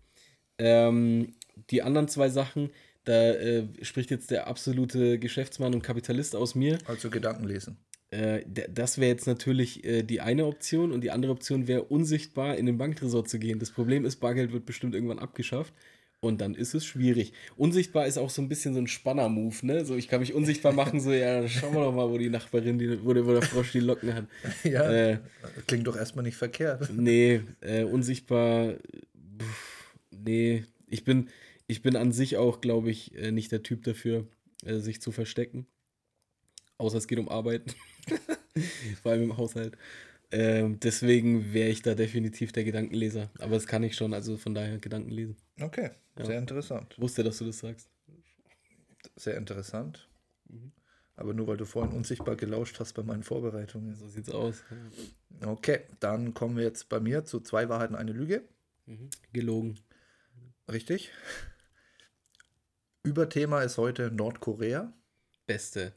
Ähm, 0.59 1.35
die 1.71 1.83
anderen 1.83 2.09
zwei 2.09 2.31
Sachen, 2.31 2.71
da 3.05 3.33
äh, 3.33 3.67
spricht 3.83 4.11
jetzt 4.11 4.31
der 4.31 4.47
absolute 4.47 5.19
Geschäftsmann 5.19 5.75
und 5.75 5.83
Kapitalist 5.83 6.35
aus 6.35 6.55
mir. 6.55 6.79
Also 6.87 7.11
Gedanken 7.11 7.45
lesen. 7.45 7.77
Äh, 8.11 8.43
das 8.47 8.99
wäre 8.99 9.11
jetzt 9.11 9.27
natürlich 9.27 9.85
äh, 9.85 10.03
die 10.03 10.21
eine 10.21 10.47
Option 10.47 10.93
und 10.93 11.03
die 11.03 11.11
andere 11.11 11.33
Option 11.33 11.69
wäre, 11.69 11.85
unsichtbar 11.85 12.57
in 12.57 12.67
den 12.67 12.79
Banktresor 12.79 13.25
zu 13.25 13.39
gehen. 13.39 13.59
Das 13.59 13.71
Problem 13.71 14.05
ist, 14.05 14.17
Bargeld 14.17 14.53
wird 14.53 14.67
bestimmt 14.67 14.95
irgendwann 14.95 15.19
abgeschafft. 15.19 15.75
Und 16.21 16.41
dann 16.41 16.55
ist 16.57 16.75
es 16.75 16.85
schwierig. 16.85 17.33
Unsichtbar 17.57 18.07
ist 18.09 18.19
auch 18.19 18.31
so 18.31 18.43
ein 18.43 18.49
bisschen 18.49 18.75
so 18.75 18.81
ein 18.81 18.89
Spanner-Move, 18.89 19.65
ne? 19.65 19.85
So, 19.85 19.95
ich 19.95 20.09
kann 20.09 20.19
mich 20.19 20.35
unsichtbar 20.35 20.73
machen, 20.73 20.99
so, 21.01 21.13
ja, 21.13 21.47
schauen 21.47 21.75
wir 21.75 21.81
doch 21.85 21.95
mal, 21.95 22.11
wo 22.11 22.19
die 22.19 22.29
Nachbarin, 22.29 22.77
die, 22.77 23.05
wo, 23.05 23.13
der, 23.13 23.25
wo 23.25 23.33
der 23.33 23.43
Frosch 23.43 23.71
die 23.73 23.81
Locken 23.81 24.13
hat. 24.15 24.27
Ja, 24.65 24.91
Äh, 24.91 25.19
klingt 25.69 25.87
doch 25.87 25.97
erstmal 25.97 26.25
nicht 26.25 26.37
verkehrt. 26.37 26.91
Nee, 26.97 27.43
äh, 27.61 27.85
unsichtbar. 27.85 28.75
Pff, 29.39 29.95
nee, 30.11 30.65
ich 30.89 31.05
bin, 31.05 31.29
ich 31.69 31.83
bin 31.83 31.95
an 31.95 32.11
sich 32.11 32.37
auch, 32.37 32.61
glaube 32.61 32.91
ich, 32.91 33.15
äh, 33.15 33.31
nicht 33.31 33.53
der 33.53 33.63
Typ 33.63 33.85
dafür, 33.85 34.27
äh, 34.65 34.79
sich 34.81 35.01
zu 35.01 35.13
verstecken. 35.13 35.67
Außer 36.79 36.99
es 36.99 37.07
geht 37.07 37.19
um 37.21 37.29
Arbeit. 37.29 37.77
Vor 39.03 39.13
allem 39.13 39.23
im 39.23 39.37
Haushalt. 39.37 39.77
Ähm, 40.31 40.79
deswegen 40.81 41.55
wäre 41.55 41.71
ich 41.71 41.83
da 41.83 41.95
definitiv 41.95 42.53
der 42.53 42.65
Gedankenleser. 42.65 43.31
Aber 43.39 43.55
das 43.55 43.67
kann 43.67 43.83
ich 43.83 43.97
schon, 43.97 44.13
also 44.13 44.37
von 44.37 44.55
daher 44.55 44.79
Gedanken 44.79 45.11
lesen. 45.11 45.37
Okay, 45.61 45.91
sehr 46.17 46.39
interessant. 46.39 46.95
Ich 46.97 47.01
wusste, 47.01 47.25
dass 47.25 47.39
du 47.39 47.47
das 47.47 47.59
sagst. 47.59 47.89
Sehr 49.17 49.37
interessant. 49.37 50.09
Mhm. 50.49 50.73
Aber 51.17 51.35
nur 51.35 51.49
weil 51.49 51.57
du 51.57 51.65
vorhin 51.65 51.97
unsichtbar 51.97 52.37
gelauscht 52.37 52.79
hast 52.79 52.93
bei 52.93 53.03
meinen 53.03 53.25
Vorbereitungen. 53.25 53.95
So 53.97 54.07
sieht's 54.07 54.31
aus. 54.31 54.63
Okay, 55.45 55.81
dann 55.99 56.35
kommen 56.35 56.57
wir 56.57 56.65
jetzt 56.65 56.89
bei 56.89 57.01
mir 57.01 57.25
zu 57.25 57.41
zwei 57.41 57.69
Wahrheiten, 57.69 57.97
eine 57.97 58.13
Lüge. 58.13 58.45
Mhm. 58.87 59.11
Gelogen. 59.33 59.81
Richtig. 60.71 61.11
Überthema 63.03 63.63
ist 63.63 63.79
heute 63.79 64.11
Nordkorea. 64.11 64.93
Beste. 65.47 65.93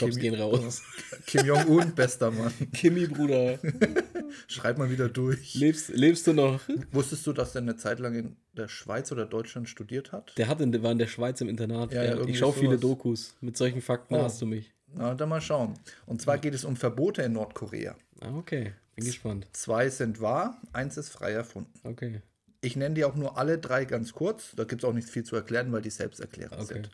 Props 0.00 0.16
Kimi- 0.16 0.20
gehen 0.20 0.34
raus. 0.34 0.82
Kim 1.26 1.46
Jong-un, 1.46 1.94
bester 1.94 2.30
Mann. 2.30 2.52
Kimi, 2.72 3.06
Bruder. 3.06 3.58
Schreib 4.48 4.78
mal 4.78 4.90
wieder 4.90 5.08
durch. 5.08 5.54
Lebst, 5.54 5.88
lebst 5.90 6.26
du 6.26 6.32
noch? 6.32 6.60
Wusstest 6.92 7.26
du, 7.26 7.32
dass 7.32 7.52
der 7.52 7.62
eine 7.62 7.76
Zeit 7.76 7.98
lang 8.00 8.14
in 8.14 8.36
der 8.56 8.68
Schweiz 8.68 9.12
oder 9.12 9.26
Deutschland 9.26 9.68
studiert 9.68 10.12
hat? 10.12 10.36
Der 10.38 10.48
hat 10.48 10.60
in, 10.60 10.72
der 10.72 10.82
war 10.82 10.92
in 10.92 10.98
der 10.98 11.06
Schweiz 11.06 11.40
im 11.40 11.48
Internat. 11.48 11.92
Ja, 11.92 12.02
ja, 12.04 12.20
ich 12.26 12.38
schaue 12.38 12.52
viele. 12.52 12.78
Dokus. 12.78 13.36
Mit 13.40 13.56
solchen 13.56 13.80
Fakten 13.82 14.14
Oh. 14.14 14.22
hast 14.22 14.40
du 14.40 14.46
mich. 14.46 14.72
Na, 14.92 15.14
dann 15.14 15.28
mal 15.28 15.40
schauen. 15.40 15.74
Und 16.06 16.20
zwar 16.20 16.38
geht 16.38 16.54
es 16.54 16.64
um 16.64 16.74
Verbote 16.76 17.22
in 17.22 17.32
Nordkorea. 17.32 17.94
Ah, 18.20 18.34
okay. 18.36 18.72
Bin 18.96 19.04
gespannt. 19.04 19.46
Zwei 19.52 19.88
sind 19.88 20.20
wahr, 20.20 20.60
eins 20.72 20.96
ist 20.96 21.10
frei 21.10 21.30
erfunden. 21.32 21.72
Okay. 21.84 22.22
Ich 22.60 22.74
nenne 22.76 22.94
die 22.96 23.04
auch 23.04 23.14
nur 23.14 23.38
alle 23.38 23.58
drei 23.58 23.84
ganz 23.84 24.12
kurz. 24.12 24.52
Da 24.56 24.64
gibt 24.64 24.82
es 24.82 24.88
auch 24.88 24.92
nicht 24.92 25.08
viel 25.08 25.22
zu 25.24 25.36
erklären, 25.36 25.72
weil 25.72 25.80
die 25.82 25.90
selbsterklärend 25.90 26.54
Okay. 26.60 26.74
sind. 26.74 26.90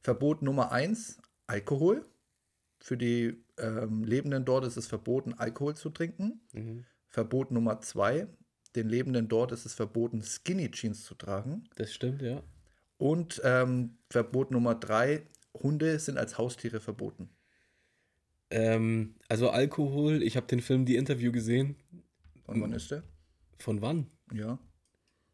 Verbot 0.00 0.42
Nummer 0.42 0.72
eins, 0.72 1.18
Alkohol. 1.46 2.04
Für 2.86 2.96
die 2.96 3.36
ähm, 3.58 4.04
Lebenden 4.04 4.44
dort 4.44 4.64
ist 4.64 4.76
es 4.76 4.86
verboten, 4.86 5.34
Alkohol 5.34 5.74
zu 5.74 5.90
trinken. 5.90 6.40
Mhm. 6.52 6.84
Verbot 7.08 7.50
Nummer 7.50 7.80
zwei, 7.80 8.28
den 8.76 8.88
Lebenden 8.88 9.26
dort 9.26 9.50
ist 9.50 9.66
es 9.66 9.74
verboten, 9.74 10.22
Skinny 10.22 10.70
Jeans 10.70 11.02
zu 11.02 11.16
tragen. 11.16 11.64
Das 11.74 11.92
stimmt, 11.92 12.22
ja. 12.22 12.44
Und 12.96 13.42
ähm, 13.42 13.98
Verbot 14.08 14.52
Nummer 14.52 14.76
drei, 14.76 15.26
Hunde 15.52 15.98
sind 15.98 16.16
als 16.16 16.38
Haustiere 16.38 16.78
verboten. 16.78 17.28
Ähm, 18.50 19.16
also 19.26 19.50
Alkohol, 19.50 20.22
ich 20.22 20.36
habe 20.36 20.46
den 20.46 20.60
Film 20.60 20.84
Die 20.84 20.94
Interview 20.94 21.32
gesehen. 21.32 21.74
Und 22.46 22.60
wann 22.60 22.72
ist 22.72 22.92
der? 22.92 23.02
Von 23.58 23.82
wann? 23.82 24.06
Ja. 24.32 24.60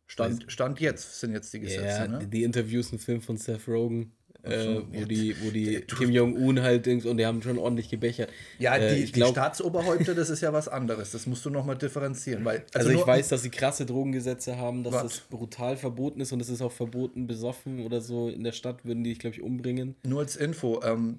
Stand, 0.07 0.51
Stand 0.51 0.81
jetzt 0.81 1.21
sind 1.21 1.33
jetzt 1.33 1.53
die 1.53 1.61
Gesetze, 1.61 1.85
ja, 1.85 2.09
ne? 2.09 2.27
die 2.27 2.45
Interview 2.45 2.81
ist 2.81 2.93
ein 2.93 2.99
Film 2.99 3.21
von 3.21 3.37
Seth 3.37 3.69
Rogen. 3.69 4.15
Äh, 4.45 4.81
wo 4.91 4.99
ja. 4.99 5.05
die, 5.05 5.37
wo 5.41 5.51
die 5.51 5.85
Du- 5.87 5.97
Kim 5.97 6.11
Jong-un 6.11 6.61
halt 6.63 6.85
Dings 6.87 7.07
und 7.07 7.17
die 7.19 7.25
haben 7.27 7.41
schon 7.43 7.59
ordentlich 7.59 7.89
gebechert. 7.89 8.29
Ja, 8.59 8.77
Äh, 8.77 8.97
die, 8.97 9.03
ich 9.05 9.13
die 9.13 9.21
glaub- 9.21 9.31
Staatsoberhäupter, 9.31 10.15
das 10.17 10.31
ist 10.31 10.41
ja 10.41 10.53
was 10.53 10.67
anderes. 10.67 11.13
Das 11.13 11.27
musst 11.27 11.45
du 11.45 11.51
nochmal 11.51 11.79
differenzieren. 11.79 12.45
Weil, 12.45 12.65
Also, 12.75 12.91
ich 12.91 12.97
nur- 12.97 13.07
weiß, 13.07 13.29
dass 13.29 13.43
sie 13.43 13.51
krasse 13.51 13.87
Drogengesetze 13.87 14.57
haben, 14.57 14.83
dass 14.83 14.95
das 15.01 15.21
brutal 15.21 15.77
verboten 15.77 16.21
ist 16.21 16.33
und 16.33 16.41
es 16.41 16.49
ist 16.49 16.61
auch 16.61 16.73
verboten, 16.73 17.29
besoffen 17.29 17.85
oder 17.87 18.01
so 18.01 18.29
in 18.29 18.43
der 18.43 18.53
Stadt 18.53 18.85
würden 18.85 19.05
die 19.05 19.11
dich, 19.11 19.21
glaube 19.21 19.37
ich, 19.37 19.43
umbringen. 19.43 19.95
Nur 20.05 20.21
als 20.21 20.35
Info, 20.35 20.81
ähm, 20.83 21.19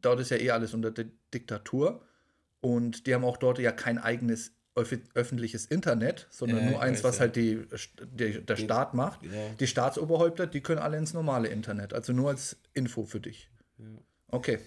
dort 0.00 0.20
ist 0.20 0.30
ja 0.30 0.36
eh 0.36 0.50
alles 0.52 0.72
unter 0.72 0.92
Di 0.92 1.06
Diktatur 1.34 2.00
und 2.60 3.06
die 3.08 3.14
haben 3.14 3.24
auch 3.24 3.38
dort 3.38 3.58
ja 3.58 3.72
kein 3.72 3.98
eigenes 3.98 4.52
öffentliches 4.74 5.66
Internet, 5.66 6.26
sondern 6.30 6.64
Ja, 6.64 6.70
nur 6.70 6.80
eins, 6.82 7.04
was 7.04 7.16
ja. 7.16 7.20
halt 7.22 7.36
die, 7.36 7.60
die, 8.14 8.40
der 8.44 8.56
Staat 8.56 8.94
macht. 8.94 9.22
Ja. 9.24 9.30
Die 9.60 9.66
Staatsoberhäupter, 9.66 10.46
die 10.46 10.60
können 10.60 10.78
alle 10.80 10.96
ins 10.96 11.12
normale 11.12 11.48
Internet. 11.48 11.92
Also 11.92 12.12
nur 12.12 12.30
als 12.30 12.56
Info 12.74 13.04
für 13.04 13.20
dich. 13.20 13.50
Okay. 14.28 14.58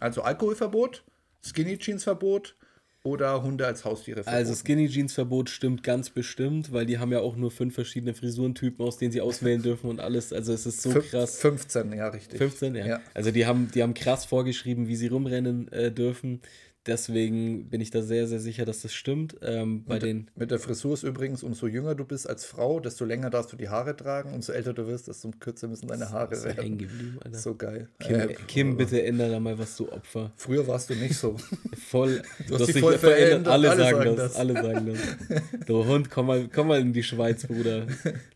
Also 0.00 0.22
Alkoholverbot, 0.22 1.02
Skinny 1.44 1.76
Jeans 1.78 2.04
Verbot 2.04 2.54
oder 3.02 3.42
Hunde 3.42 3.66
als 3.66 3.84
Haustiere 3.84 4.22
verboten. 4.22 4.36
Also 4.36 4.54
Skinny 4.54 4.88
Jeans 4.88 5.14
Verbot 5.14 5.50
stimmt 5.50 5.82
ganz 5.82 6.10
bestimmt, 6.10 6.72
weil 6.72 6.86
die 6.86 6.98
haben 6.98 7.10
ja 7.10 7.20
auch 7.20 7.34
nur 7.36 7.50
fünf 7.50 7.74
verschiedene 7.74 8.14
Frisurentypen, 8.14 8.84
aus 8.84 8.98
denen 8.98 9.12
sie 9.12 9.20
auswählen 9.20 9.62
dürfen 9.62 9.88
und 9.90 9.98
alles. 10.00 10.32
Also 10.32 10.52
es 10.52 10.66
ist 10.66 10.82
so 10.82 10.90
Fünf- 10.90 11.10
krass. 11.10 11.38
15, 11.40 11.92
ja, 11.94 12.08
richtig. 12.08 12.38
15, 12.38 12.74
ja. 12.76 12.86
Ja. 12.86 13.00
Also 13.14 13.30
die 13.32 13.46
haben, 13.46 13.70
die 13.72 13.82
haben 13.82 13.94
krass 13.94 14.24
vorgeschrieben, 14.24 14.86
wie 14.88 14.96
sie 14.96 15.08
rumrennen 15.08 15.70
äh, 15.72 15.90
dürfen. 15.90 16.42
Deswegen 16.86 17.68
bin 17.68 17.82
ich 17.82 17.90
da 17.90 18.00
sehr, 18.00 18.26
sehr 18.26 18.40
sicher, 18.40 18.64
dass 18.64 18.80
das 18.80 18.94
stimmt. 18.94 19.36
Ähm, 19.42 19.84
bei 19.84 19.94
mit, 19.94 20.02
den 20.04 20.30
mit 20.36 20.50
der 20.50 20.58
Frisur 20.58 20.94
ist 20.94 21.02
übrigens, 21.02 21.42
umso 21.42 21.66
jünger 21.66 21.94
du 21.94 22.04
bist 22.06 22.26
als 22.28 22.46
Frau, 22.46 22.80
desto 22.80 23.04
länger 23.04 23.28
darfst 23.28 23.52
du 23.52 23.56
die 23.56 23.68
Haare 23.68 23.94
tragen. 23.94 24.32
Umso 24.32 24.52
älter 24.52 24.72
du 24.72 24.86
wirst, 24.86 25.06
desto 25.06 25.30
kürzer 25.38 25.68
müssen 25.68 25.86
deine 25.88 26.10
Haare 26.10 26.34
so 26.34 26.44
werden. 26.46 26.78
geblieben, 26.78 27.18
Alter. 27.22 27.36
So 27.38 27.54
geil. 27.56 27.88
Kim, 28.00 28.14
Äh, 28.16 28.34
Kim, 28.46 28.76
bitte 28.78 29.02
ändere 29.02 29.32
da 29.32 29.40
mal 29.40 29.58
was, 29.58 29.76
du 29.76 29.92
Opfer. 29.92 30.32
Früher 30.36 30.66
warst 30.66 30.88
du 30.88 30.94
nicht 30.94 31.14
so. 31.16 31.36
Voll. 31.88 32.22
Du 32.46 32.54
hast 32.54 32.62
hast 32.62 32.74
dich 32.74 32.80
voll 32.80 32.96
verändert, 32.96 33.48
Alle, 33.48 33.70
alle 33.70 33.82
sagen 33.82 33.96
sagen 33.98 34.16
das. 34.16 34.32
das. 34.32 34.36
Alle 34.36 34.54
sagen 34.54 34.86
das. 34.86 35.66
Du 35.66 35.84
Hund, 35.84 36.10
komm 36.10 36.26
mal, 36.26 36.48
komm 36.48 36.68
mal 36.68 36.80
in 36.80 36.92
die 36.94 37.02
Schweiz, 37.02 37.46
Bruder. 37.46 37.86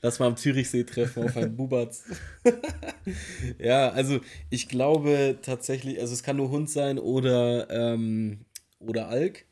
Lass 0.03 0.19
mal 0.19 0.27
am 0.27 0.37
Zürichsee 0.37 0.85
treffen 0.85 1.25
auf 1.25 1.37
einen 1.37 1.57
Bubatz. 1.57 2.05
ja, 3.59 3.89
also 3.91 4.21
ich 4.51 4.69
glaube 4.69 5.39
tatsächlich, 5.43 6.01
also 6.01 6.13
es 6.13 6.23
kann 6.23 6.37
nur 6.37 6.51
Hund 6.51 6.69
sein 6.69 6.99
oder, 6.99 7.69
ähm, 7.71 8.41
oder 8.83 9.09
Alk. 9.09 9.47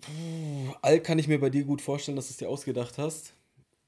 Puh, 0.00 0.74
Alk 0.82 1.04
kann 1.04 1.18
ich 1.18 1.28
mir 1.28 1.40
bei 1.40 1.50
dir 1.50 1.64
gut 1.64 1.82
vorstellen, 1.82 2.16
dass 2.16 2.28
du 2.28 2.32
es 2.32 2.36
dir 2.36 2.48
ausgedacht 2.48 2.98
hast. 2.98 3.34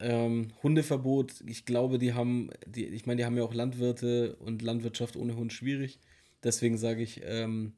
Ähm, 0.00 0.48
Hundeverbot, 0.62 1.42
ich 1.46 1.66
glaube, 1.66 1.98
die 1.98 2.14
haben, 2.14 2.50
die, 2.66 2.86
ich 2.86 3.06
meine, 3.06 3.18
die 3.18 3.24
haben 3.26 3.36
ja 3.36 3.44
auch 3.44 3.54
Landwirte 3.54 4.36
und 4.36 4.62
Landwirtschaft 4.62 5.16
ohne 5.16 5.36
Hund 5.36 5.52
schwierig. 5.52 6.00
Deswegen 6.42 6.78
sage 6.78 7.02
ich, 7.02 7.20
ähm, 7.24 7.74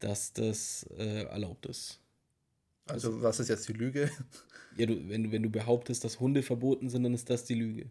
dass 0.00 0.32
das 0.32 0.84
äh, 0.98 1.24
erlaubt 1.24 1.66
ist. 1.66 2.00
Also, 2.88 3.22
was 3.22 3.40
ist 3.40 3.48
jetzt 3.48 3.68
die 3.68 3.74
Lüge? 3.74 4.10
Ja, 4.76 4.86
du, 4.86 5.08
wenn, 5.08 5.24
du- 5.24 5.32
wenn 5.32 5.42
du 5.42 5.50
behauptest, 5.50 6.04
dass 6.04 6.20
Hunde 6.20 6.42
verboten 6.42 6.88
sind, 6.90 7.02
dann 7.02 7.14
ist 7.14 7.30
das 7.30 7.44
die 7.44 7.54
Lüge. 7.54 7.90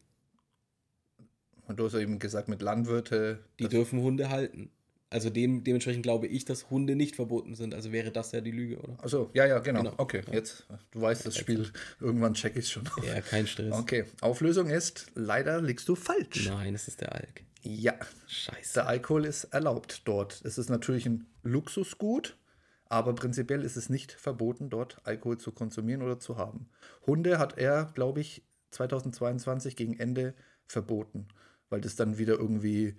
Und 1.67 1.77
du 1.79 1.85
hast 1.85 1.93
eben 1.95 2.17
gesagt, 2.19 2.47
mit 2.47 2.61
Landwirte. 2.61 3.43
Die 3.59 3.67
dürfen 3.67 4.01
Hunde 4.01 4.29
halten. 4.29 4.71
Also 5.09 5.29
dem, 5.29 5.63
dementsprechend 5.63 6.03
glaube 6.03 6.27
ich, 6.27 6.43
dass 6.43 6.69
Hunde 6.69 6.95
nicht 6.95 7.15
verboten 7.15 7.55
sind. 7.55 7.73
Also 7.73 7.91
wäre 7.93 8.11
das 8.11 8.33
ja 8.33 8.41
die 8.41 8.51
Lüge, 8.51 8.77
oder? 8.79 8.97
Achso, 9.01 9.29
ja, 9.33 9.45
ja, 9.45 9.59
genau. 9.59 9.83
Genau. 9.83 9.93
Okay, 9.97 10.21
jetzt, 10.31 10.67
du 10.91 11.01
weißt 11.01 11.25
das 11.25 11.37
Spiel. 11.37 11.71
Irgendwann 12.01 12.33
check 12.33 12.57
ich 12.57 12.65
es 12.65 12.71
schon. 12.71 12.83
Ja, 13.05 13.21
kein 13.21 13.47
Stress. 13.47 13.73
Okay, 13.73 14.05
Auflösung 14.19 14.69
ist, 14.69 15.07
leider 15.15 15.61
liegst 15.61 15.87
du 15.87 15.95
falsch. 15.95 16.47
Nein, 16.47 16.75
es 16.75 16.89
ist 16.89 16.99
der 16.99 17.13
Alk. 17.15 17.43
Ja, 17.63 17.95
Scheiße. 18.27 18.73
der 18.75 18.87
Alkohol 18.87 19.25
ist 19.25 19.45
erlaubt 19.45 20.01
dort. 20.05 20.41
Es 20.43 20.57
ist 20.57 20.69
natürlich 20.69 21.05
ein 21.05 21.25
Luxusgut, 21.43 22.37
aber 22.85 23.13
prinzipiell 23.15 23.63
ist 23.63 23.77
es 23.77 23.89
nicht 23.89 24.11
verboten, 24.11 24.69
dort 24.69 24.99
Alkohol 25.05 25.37
zu 25.37 25.51
konsumieren 25.51 26.01
oder 26.01 26.19
zu 26.19 26.37
haben. 26.37 26.69
Hunde 27.05 27.39
hat 27.39 27.57
er, 27.57 27.91
glaube 27.93 28.21
ich, 28.21 28.43
2022 28.71 29.75
gegen 29.75 29.97
Ende 29.99 30.33
verboten, 30.65 31.27
weil 31.69 31.81
das 31.81 31.95
dann 31.95 32.17
wieder 32.17 32.35
irgendwie, 32.35 32.95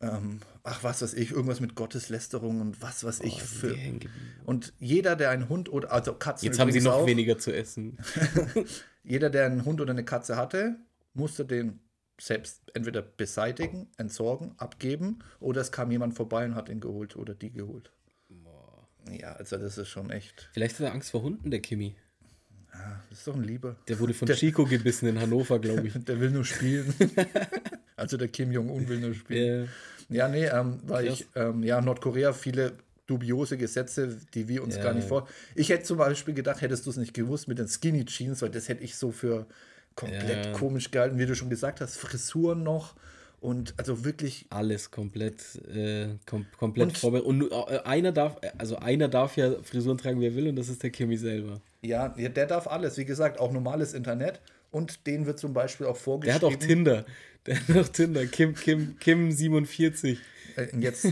ähm, 0.00 0.40
ach 0.62 0.82
was 0.82 1.02
weiß 1.02 1.14
ich, 1.14 1.30
irgendwas 1.32 1.60
mit 1.60 1.74
Gotteslästerung 1.74 2.60
und 2.60 2.80
was 2.82 3.04
weiß 3.04 3.20
ich 3.20 3.34
Oh, 3.34 3.38
sind 3.38 4.04
für. 4.04 4.08
Und 4.46 4.72
jeder, 4.78 5.16
der 5.16 5.30
einen 5.30 5.48
Hund 5.48 5.70
oder 5.70 5.92
also 5.92 6.14
Katzen 6.14 6.46
Jetzt 6.46 6.58
haben 6.58 6.72
sie 6.72 6.80
noch 6.80 6.94
auch, 6.94 7.06
weniger 7.06 7.38
zu 7.38 7.54
essen. 7.54 7.98
jeder, 9.04 9.30
der 9.30 9.46
einen 9.46 9.64
Hund 9.64 9.80
oder 9.80 9.92
eine 9.92 10.04
Katze 10.04 10.36
hatte, 10.36 10.76
musste 11.14 11.44
den 11.44 11.80
selbst 12.20 12.62
entweder 12.74 13.02
beseitigen, 13.02 13.88
entsorgen, 13.96 14.54
abgeben 14.58 15.20
oder 15.38 15.60
es 15.60 15.72
kam 15.72 15.90
jemand 15.90 16.14
vorbei 16.14 16.44
und 16.44 16.54
hat 16.54 16.68
ihn 16.68 16.80
geholt 16.80 17.16
oder 17.16 17.34
die 17.34 17.50
geholt. 17.52 17.90
Ja, 19.10 19.32
also 19.32 19.56
das 19.56 19.78
ist 19.78 19.88
schon 19.88 20.10
echt. 20.10 20.50
Vielleicht 20.52 20.74
hat 20.78 20.86
er 20.86 20.92
Angst 20.92 21.10
vor 21.10 21.22
Hunden, 21.22 21.50
der 21.50 21.60
Kimi. 21.60 21.96
Das 23.08 23.18
ist 23.18 23.26
doch 23.26 23.34
ein 23.34 23.42
Lieber. 23.44 23.76
Der 23.88 23.98
wurde 23.98 24.14
von 24.14 24.26
Der- 24.26 24.36
Chico 24.36 24.64
gebissen 24.66 25.08
in 25.08 25.18
Hannover, 25.20 25.58
glaube 25.58 25.88
ich. 25.88 25.94
Der 26.04 26.20
will 26.20 26.30
nur 26.30 26.44
spielen. 26.44 26.94
also 28.00 28.16
der 28.16 28.28
Kim 28.28 28.50
Jong-un 28.50 28.88
will 28.88 28.98
nur 29.00 29.14
spielen. 29.14 29.64
Äh, 29.64 29.68
Ja, 30.14 30.26
nee, 30.28 30.46
ähm, 30.46 30.80
weil 30.86 31.06
ich, 31.06 31.26
ähm, 31.36 31.62
ja, 31.62 31.80
Nordkorea 31.80 32.32
viele 32.32 32.72
dubiose 33.06 33.56
Gesetze, 33.56 34.16
die 34.34 34.48
wir 34.48 34.62
uns 34.64 34.76
Ja, 34.76 34.82
gar 34.82 34.94
nicht 34.94 35.06
vor. 35.06 35.28
Ich 35.54 35.68
hätte 35.68 35.84
zum 35.84 35.98
Beispiel 35.98 36.34
gedacht, 36.34 36.60
hättest 36.62 36.86
du 36.86 36.90
es 36.90 36.96
nicht 36.96 37.14
gewusst 37.14 37.46
mit 37.48 37.58
den 37.58 37.68
Skinny 37.68 38.04
Jeans, 38.04 38.42
weil 38.42 38.50
das 38.50 38.68
hätte 38.68 38.82
ich 38.82 38.96
so 38.96 39.12
für 39.12 39.46
komplett 39.94 40.46
Ja. 40.46 40.52
komisch 40.52 40.90
gehalten, 40.90 41.18
wie 41.18 41.26
du 41.26 41.34
schon 41.36 41.50
gesagt 41.50 41.80
hast, 41.80 41.96
Frisuren 41.96 42.62
noch 42.64 42.94
und 43.40 43.74
also 43.76 44.04
wirklich, 44.04 44.46
alles 44.50 44.90
komplett, 44.90 45.42
äh, 45.72 46.08
kom 46.26 46.46
komplett 46.58 46.88
Und- 46.88 46.98
vorbereitet. 46.98 47.28
Und 47.28 47.50
äh, 47.52 47.78
einer 47.84 48.12
darf, 48.12 48.36
also 48.58 48.76
einer 48.76 49.08
darf 49.08 49.36
ja 49.36 49.54
Frisuren 49.62 49.98
tragen, 49.98 50.20
wie 50.20 50.26
er 50.26 50.34
will, 50.34 50.48
und 50.48 50.56
das 50.56 50.68
ist 50.68 50.82
der 50.82 50.90
Kimi 50.90 51.16
selber. 51.16 51.60
ja, 51.82 52.08
der 52.08 52.46
darf 52.46 52.66
alles, 52.66 52.96
wie 52.98 53.04
gesagt, 53.04 53.38
auch 53.40 53.52
normales 53.52 53.94
Internet 53.94 54.40
und 54.70 55.06
den 55.06 55.26
wird 55.26 55.38
zum 55.38 55.52
Beispiel 55.52 55.86
auch 55.86 55.94
Der 55.94 56.02
vorgeschrieben. 56.02 56.34
hat 56.34 56.44
auch 56.44 56.56
Tinder. 56.56 57.04
Der 57.46 57.56
hat 57.68 57.76
auch 57.76 57.88
Tinder. 57.88 58.26
Kim, 58.26 58.54
Kim, 58.54 58.96
Kim 58.98 59.30
47. 59.32 60.18
Äh, 60.56 60.66
jetzt, 60.78 61.06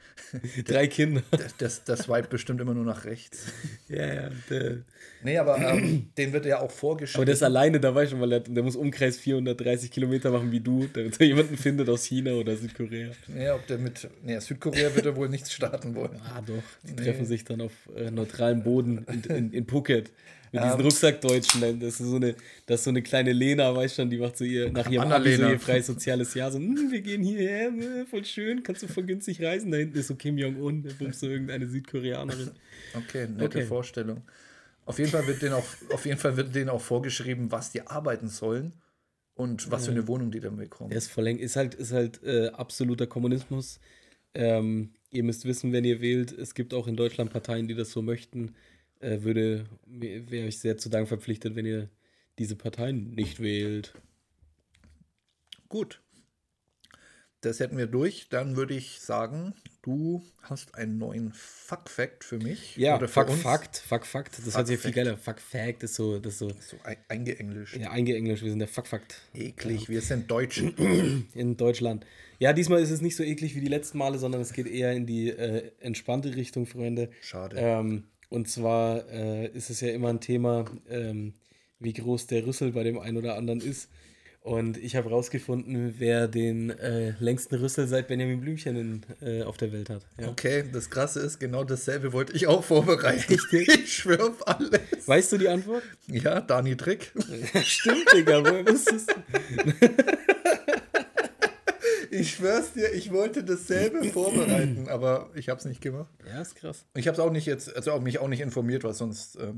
Drei 0.66 0.86
Kinder. 0.88 1.22
das, 1.58 1.84
das 1.84 2.00
swipe 2.00 2.28
bestimmt 2.28 2.60
immer 2.60 2.74
nur 2.74 2.84
nach 2.84 3.04
rechts. 3.04 3.46
Ja, 3.88 4.06
ja. 4.14 4.30
Der, 4.50 4.78
Nee, 5.22 5.38
aber 5.38 5.56
ähm, 5.58 6.10
den 6.18 6.32
wird 6.32 6.44
ja 6.46 6.60
auch 6.60 6.70
vorgeschrieben. 6.70 7.18
aber 7.18 7.24
der 7.24 7.34
ist 7.34 7.42
alleine 7.42 7.80
dabei 7.80 8.06
schon, 8.06 8.20
weil 8.20 8.32
er, 8.32 8.40
der 8.40 8.62
muss 8.62 8.76
Umkreis 8.76 9.16
430 9.18 9.90
Kilometer 9.90 10.30
machen 10.30 10.52
wie 10.52 10.60
du, 10.60 10.86
damit 10.92 11.18
er 11.20 11.26
jemanden 11.26 11.56
findet 11.56 11.88
aus 11.88 12.04
China 12.04 12.32
oder 12.32 12.54
Südkorea. 12.56 13.10
Ja, 13.36 13.54
ob 13.54 13.66
der 13.66 13.78
mit. 13.78 14.08
Nee, 14.22 14.38
Südkorea 14.40 14.94
wird 14.94 15.06
er 15.06 15.16
wohl 15.16 15.28
nichts 15.28 15.52
starten 15.52 15.94
wollen. 15.94 16.20
Ah, 16.22 16.42
doch. 16.46 16.62
Die 16.82 16.92
Nee. 16.92 17.02
treffen 17.04 17.24
sich 17.24 17.44
dann 17.44 17.60
auf 17.62 17.72
äh, 17.96 18.10
neutralem 18.10 18.62
Boden 18.62 19.04
in, 19.08 19.22
in, 19.36 19.52
in 19.52 19.66
Phuket. 19.66 20.10
Mit 20.52 20.62
diesen 20.62 20.78
Ähm. 20.78 20.80
Rucksackdeutschen. 20.86 21.80
Das 21.80 22.00
ist 22.00 22.08
so 22.08 22.16
eine, 22.16 22.34
das 22.66 22.80
ist 22.80 22.84
so 22.84 22.90
eine 22.90 23.02
kleine 23.02 23.32
Lena, 23.32 23.74
weißt 23.74 23.96
du 23.98 24.02
schon, 24.02 24.10
die 24.10 24.18
macht 24.18 24.36
so 24.36 24.44
ihr, 24.44 24.70
nach 24.70 24.88
ihrem 24.90 25.10
Abi 25.10 25.36
so 25.36 25.42
ihr 25.48 25.58
freies 25.60 25.86
soziales 25.86 26.34
Jahr. 26.34 26.50
So, 26.50 26.58
"Hm, 26.58 26.88
wir 26.90 27.00
gehen 27.00 27.22
hierher, 27.22 27.68
äh, 27.68 28.06
voll 28.06 28.24
schön, 28.24 28.62
kannst 28.62 28.82
du 28.82 28.88
voll 28.88 29.04
günstig 29.04 29.42
reisen. 29.42 29.70
Da 29.70 29.78
hinten 29.78 29.98
ist 29.98 30.06
so 30.08 30.14
Kim 30.14 30.38
Jong-un, 30.38 30.82
der 30.82 30.92
bummst 30.92 31.20
so 31.20 31.28
irgendeine 31.28 31.66
Südkoreanerin. 31.66 32.50
Okay, 32.94 33.26
nette 33.28 33.44
Okay. 33.58 33.62
Vorstellung. 33.66 34.22
Auf 34.84 34.98
jeden 34.98 35.10
Fall 35.10 35.26
wird 35.26 35.42
denen 35.42 35.54
auch, 35.54 35.66
auf 35.92 36.06
jeden 36.06 36.18
Fall 36.18 36.36
wird 36.36 36.54
denen 36.54 36.68
auch 36.68 36.80
vorgeschrieben, 36.80 37.50
was 37.50 37.72
die 37.72 37.86
arbeiten 37.86 38.28
sollen 38.28 38.72
und 39.34 39.70
was 39.70 39.86
für 39.86 39.90
eine 39.90 40.06
Wohnung 40.06 40.30
die 40.30 40.40
dann 40.40 40.56
bekommen. 40.56 40.90
Der 40.90 40.98
ist. 40.98 41.08
Ist 41.18 41.56
halt, 41.56 41.74
ist 41.74 41.92
halt 41.92 42.22
äh, 42.22 42.48
absoluter 42.50 43.06
Kommunismus. 43.08 43.80
Ähm, 44.32 44.90
ihr 45.10 45.24
müsst 45.24 45.44
wissen, 45.44 45.72
wenn 45.72 45.84
ihr 45.84 46.00
wählt, 46.00 46.30
es 46.30 46.54
gibt 46.54 46.72
auch 46.72 46.86
in 46.86 46.96
Deutschland 46.96 47.32
Parteien, 47.32 47.66
die 47.66 47.74
das 47.74 47.90
so 47.90 48.00
möchten. 48.00 48.54
Äh, 49.00 49.22
würde, 49.22 49.66
wäre 49.86 50.46
ich 50.46 50.58
sehr 50.58 50.78
zu 50.78 50.88
Dank 50.88 51.08
verpflichtet, 51.08 51.54
wenn 51.54 51.66
ihr 51.66 51.90
diese 52.38 52.56
Parteien 52.56 53.10
nicht 53.14 53.40
wählt. 53.40 53.92
Gut. 55.68 56.00
Das 57.42 57.60
hätten 57.60 57.76
wir 57.76 57.86
durch. 57.86 58.28
Dann 58.30 58.56
würde 58.56 58.74
ich 58.74 59.00
sagen, 59.00 59.54
du 59.82 60.24
hast 60.40 60.74
einen 60.74 60.98
neuen 60.98 61.32
Fuck-Fact 61.32 62.24
für 62.24 62.38
mich. 62.38 62.76
Ja, 62.76 62.96
Oder 62.96 63.06
Fuck. 63.08 63.30
Fakt, 63.30 63.76
Fuck 63.76 64.06
Fakt, 64.06 64.38
das 64.44 64.56
hört 64.56 64.66
sich 64.66 64.76
ja 64.76 64.82
viel 64.82 64.92
Fact. 64.92 64.94
geiler. 64.96 65.16
Fuck 65.16 65.40
Fact 65.40 65.82
ist 65.82 65.94
so, 65.94 66.18
das 66.18 66.32
ist 66.34 66.38
so 66.40 66.48
So 66.48 66.76
ein- 66.82 66.96
eingeenglischt. 67.08 67.76
ja, 67.76 67.90
eingeenglischt, 67.90 68.42
wir 68.42 68.50
sind 68.50 68.58
der 68.58 68.68
Fuck 68.68 68.86
Fakt 68.88 69.20
Eklig. 69.34 69.88
Wir 69.88 70.00
sind 70.00 70.30
Deutsche. 70.30 70.72
in 71.34 71.56
Deutschland. 71.56 72.04
Ja, 72.38 72.52
diesmal 72.52 72.80
ist 72.82 72.90
es 72.90 73.00
nicht 73.00 73.16
so 73.16 73.22
eklig 73.22 73.54
wie 73.54 73.60
die 73.60 73.68
letzten 73.68 73.98
Male, 73.98 74.18
sondern 74.18 74.40
es 74.40 74.52
geht 74.52 74.66
eher 74.66 74.92
in 74.92 75.06
die 75.06 75.28
äh, 75.28 75.70
entspannte 75.80 76.34
Richtung, 76.34 76.66
Freunde. 76.66 77.10
Schade. 77.20 77.56
Ähm, 77.58 78.04
und 78.28 78.48
zwar 78.48 79.08
äh, 79.10 79.48
ist 79.48 79.70
es 79.70 79.80
ja 79.80 79.88
immer 79.88 80.08
ein 80.08 80.20
Thema, 80.20 80.64
ähm, 80.88 81.34
wie 81.78 81.92
groß 81.92 82.26
der 82.26 82.46
Rüssel 82.46 82.72
bei 82.72 82.82
dem 82.82 82.98
einen 82.98 83.16
oder 83.16 83.36
anderen 83.36 83.60
ist. 83.60 83.88
Und 84.40 84.78
ich 84.78 84.94
habe 84.94 85.10
rausgefunden, 85.10 85.96
wer 85.98 86.28
den 86.28 86.70
äh, 86.70 87.14
längsten 87.18 87.56
Rüssel 87.56 87.88
seit 87.88 88.06
Benjamin 88.06 88.40
Blümchen 88.40 88.76
in, 88.76 89.02
äh, 89.20 89.42
auf 89.42 89.56
der 89.56 89.72
Welt 89.72 89.90
hat. 89.90 90.06
Ja. 90.20 90.28
Okay, 90.28 90.62
das 90.72 90.88
Krasse 90.88 91.18
ist, 91.18 91.40
genau 91.40 91.64
dasselbe 91.64 92.12
wollte 92.12 92.32
ich 92.32 92.46
auch 92.46 92.62
vorbereiten. 92.62 93.36
Ich 93.50 93.92
schwöre 93.92 94.30
auf 94.30 94.46
alles. 94.46 94.70
Weißt 95.04 95.32
du 95.32 95.38
die 95.38 95.48
Antwort? 95.48 95.82
Ja, 96.06 96.40
Dani 96.40 96.76
Trick. 96.76 97.12
Stimmt, 97.64 98.06
Digga, 98.14 98.44
woher 98.44 98.64
wusstest 98.64 99.10
du? 99.10 99.14
Ich 102.20 102.32
schwör's 102.32 102.72
dir, 102.72 102.92
ich 102.92 103.12
wollte 103.12 103.44
dasselbe 103.44 104.04
vorbereiten, 104.12 104.88
aber 104.88 105.30
ich 105.34 105.48
habe 105.48 105.58
es 105.58 105.64
nicht 105.64 105.80
gemacht. 105.80 106.12
Ja, 106.26 106.40
ist 106.42 106.54
krass. 106.56 106.86
Ich 106.94 107.06
habe 107.08 107.14
es 107.14 107.20
auch 107.20 107.30
nicht 107.30 107.46
jetzt, 107.46 107.74
also 107.74 107.92
auch 107.92 108.00
mich 108.00 108.18
auch 108.18 108.28
nicht 108.28 108.40
informiert, 108.40 108.84
weil 108.84 108.94
sonst. 108.94 109.36
Ähm, 109.36 109.56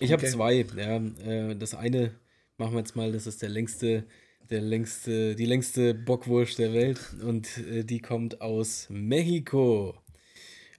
Ich 0.00 0.12
habe 0.12 0.22
Okay. 0.22 0.32
zwei. 0.32 0.66
Ja, 0.76 0.96
äh, 0.96 1.56
das 1.56 1.74
eine 1.74 2.12
machen 2.58 2.72
wir 2.74 2.78
jetzt 2.80 2.96
mal, 2.96 3.12
das 3.12 3.26
ist 3.26 3.42
der 3.42 3.48
längste, 3.50 4.04
der 4.50 4.60
längste, 4.60 5.34
die 5.36 5.44
längste 5.46 5.92
Bockwurst 5.94 6.58
der 6.58 6.72
Welt 6.72 7.00
und 7.22 7.58
äh, 7.58 7.84
die 7.84 8.00
kommt 8.00 8.40
aus 8.40 8.86
Mexiko. 8.88 9.94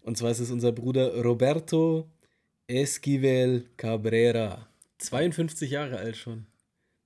Und 0.02 0.18
zwar 0.18 0.32
ist 0.32 0.40
es 0.40 0.52
unser 0.52 0.72
Bruder 0.72 1.22
Roberto 1.22 2.10
Esquivel 2.68 3.66
Cabrera. 3.78 4.68
52 5.00 5.70
Jahre 5.72 5.98
alt 5.98 6.18
schon, 6.18 6.48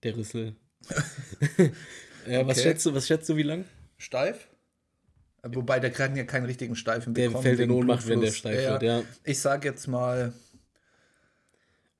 der 0.03 0.15
Rüssel. 0.15 0.55
ja, 2.27 2.45
was, 2.47 2.57
Okay. 2.57 2.69
schätzt 2.69 2.85
du, 2.85 2.93
was 2.93 3.07
schätzt 3.07 3.29
du, 3.29 3.35
wie 3.35 3.43
lang? 3.43 3.65
Steif? 4.01 4.47
Äh, 5.43 5.49
Wobei 5.53 5.79
der 5.79 5.91
kann 5.91 6.15
ja 6.15 6.23
keinen 6.23 6.45
richtigen 6.45 6.75
Steifen 6.75 7.13
Der 7.13 7.27
bekommen. 7.27 7.43
fällt 7.43 7.59
in 7.59 7.71
Ohnmacht, 7.71 8.07
wenn 8.07 8.21
der 8.21 8.31
steif 8.31 8.57
wird, 8.69 8.83
ja. 8.83 9.03
Ich 9.23 9.39
sag 9.39 9.63
jetzt 9.65 9.87
mal. 9.87 10.33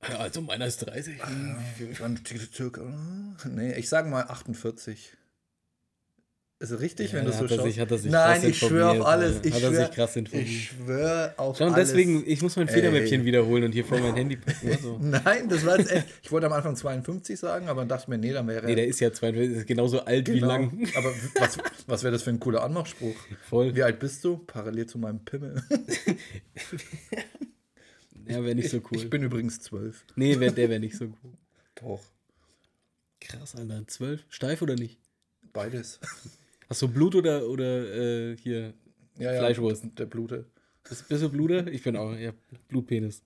ja. 0.08 0.16
Also 0.18 0.40
meiner 0.42 0.66
ist 0.66 0.78
30. 0.78 1.18
Dann 1.98 2.16
Türke- 2.52 2.92
Nee, 3.48 3.74
ich 3.74 3.88
sag 3.88 4.06
mal 4.08 4.22
48. 4.24 5.16
Ist 6.62 6.70
es 6.70 6.80
richtig, 6.80 7.10
Ja, 7.10 7.18
wenn 7.18 7.24
du 7.24 7.32
so 7.32 7.48
schaust? 7.48 7.64
sich- 7.64 8.10
Nein, 8.12 8.48
ich 8.48 8.56
schwöre 8.58 8.90
auf 9.00 9.04
alles. 9.06 9.40
Ich 9.42 9.52
Hat 9.52 9.62
er 9.62 9.70
schwör, 9.70 9.84
sich 9.86 9.94
krass 9.96 10.14
informiert. 10.14 10.48
Ich 10.48 10.68
schwöre 10.68 11.34
auf 11.36 11.60
und 11.60 11.72
alles. 11.74 11.88
deswegen, 11.88 12.22
ich 12.24 12.40
muss 12.40 12.54
mein 12.54 12.68
Federmäppchen 12.68 13.24
wiederholen 13.24 13.64
und 13.64 13.72
hier 13.72 13.84
vor 13.84 13.98
mein 13.98 14.14
Handy 14.14 14.36
packen. 14.36 14.68
Also. 14.70 14.96
Nein, 15.02 15.48
das 15.48 15.66
war 15.66 15.76
jetzt 15.80 15.90
echt. 15.90 16.06
Ich 16.22 16.30
wollte 16.30 16.46
am 16.46 16.52
Anfang 16.52 16.76
52 16.76 17.36
sagen, 17.36 17.68
aber 17.68 17.80
dann 17.80 17.88
dachte 17.88 18.04
ich 18.04 18.08
mir, 18.08 18.18
nee, 18.18 18.32
dann 18.32 18.46
wäre 18.46 18.64
Nee, 18.64 18.76
der 18.76 18.86
ist 18.86 19.00
ja 19.00 19.12
42, 19.12 19.56
ist 19.58 19.66
genauso 19.66 20.04
alt 20.04 20.28
wie 20.28 20.34
Genau. 20.34 20.46
lang. 20.46 20.88
Aber 20.94 21.12
was, 21.40 21.58
was 21.88 22.02
wäre 22.04 22.12
das 22.12 22.22
für 22.22 22.30
ein 22.30 22.38
cooler 22.38 22.62
Anmachspruch? 22.62 23.16
Voll. 23.48 23.74
Wie 23.74 23.82
alt 23.82 23.98
bist 23.98 24.22
du? 24.22 24.38
Parallel 24.38 24.86
zu 24.86 24.98
meinem 24.98 25.24
Pimmel. 25.24 25.60
Ja, 28.28 28.42
wäre 28.44 28.54
nicht 28.54 28.70
so 28.70 28.76
cool. 28.78 28.98
Ich 28.98 29.10
bin 29.10 29.22
übrigens 29.24 29.60
zwölf. 29.60 30.04
nee, 30.14 30.38
wär, 30.38 30.52
der 30.52 30.70
wäre 30.70 30.78
nicht 30.78 30.96
so 30.96 31.06
cool. 31.06 31.32
Doch. 31.74 32.00
Krass, 33.20 33.56
Alter. 33.56 33.82
Zwölf? 33.88 34.24
Steif 34.28 34.62
oder 34.62 34.76
nicht? 34.76 34.98
Beides. 35.52 35.98
Hast 36.72 36.80
du 36.80 36.88
Blut 36.88 37.14
oder, 37.14 37.46
oder 37.50 38.30
äh, 38.30 38.36
hier 38.38 38.72
Ja, 39.18 39.30
ja, 39.30 39.38
Fleischwurst? 39.40 39.84
Der 39.98 40.06
Blute. 40.06 40.46
Bist, 40.88 41.06
bist 41.06 41.22
du 41.22 41.28
Bluter? 41.28 41.66
Ich 41.66 41.82
bin 41.82 41.96
auch, 41.96 42.16
ja, 42.16 42.32
Blutpenis. 42.68 43.22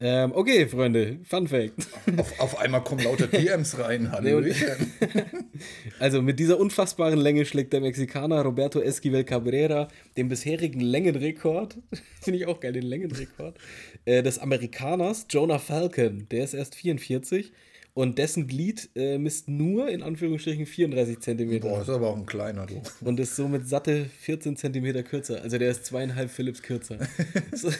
Ähm, 0.00 0.32
okay, 0.34 0.66
Freunde, 0.66 1.20
Fun 1.22 1.46
Fact. 1.46 1.86
Auf, 2.16 2.40
auf 2.40 2.58
einmal 2.58 2.82
kommen 2.82 3.04
lauter 3.04 3.28
DMs 3.28 3.78
rein. 3.78 4.10
Hallöchen. 4.10 4.92
Also 6.00 6.22
mit 6.22 6.40
dieser 6.40 6.58
unfassbaren 6.58 7.20
Länge 7.20 7.46
schlägt 7.46 7.72
der 7.72 7.80
Mexikaner 7.80 8.42
Roberto 8.42 8.80
Esquivel 8.80 9.22
Cabrera 9.22 9.86
den 10.16 10.28
bisherigen 10.28 10.80
Längenrekord, 10.80 11.78
finde 12.20 12.40
ich 12.40 12.46
auch 12.46 12.58
geil, 12.58 12.72
den 12.72 12.82
Längenrekord, 12.82 13.58
äh, 14.06 14.24
des 14.24 14.40
Amerikaners 14.40 15.26
Jonah 15.30 15.60
Falcon. 15.60 16.26
Der 16.32 16.42
ist 16.42 16.54
erst 16.54 16.74
44 16.74 17.52
und 17.96 18.18
dessen 18.18 18.46
Glied 18.46 18.90
äh, 18.94 19.16
misst 19.16 19.48
nur 19.48 19.88
in 19.88 20.02
Anführungsstrichen 20.02 20.66
34 20.66 21.18
Zentimeter 21.20 21.66
Boah, 21.66 21.80
ist 21.80 21.88
aber 21.88 22.08
auch 22.08 22.16
ein 22.16 22.26
kleiner, 22.26 22.66
du. 22.66 22.82
und 23.00 23.18
ist 23.18 23.34
somit 23.36 23.66
satte 23.66 24.04
14 24.20 24.58
Zentimeter 24.58 25.02
kürzer. 25.02 25.40
Also 25.40 25.56
der 25.56 25.70
ist 25.70 25.86
zweieinhalb 25.86 26.30
Philips 26.30 26.60
kürzer. 26.60 26.98
so, 27.54 27.70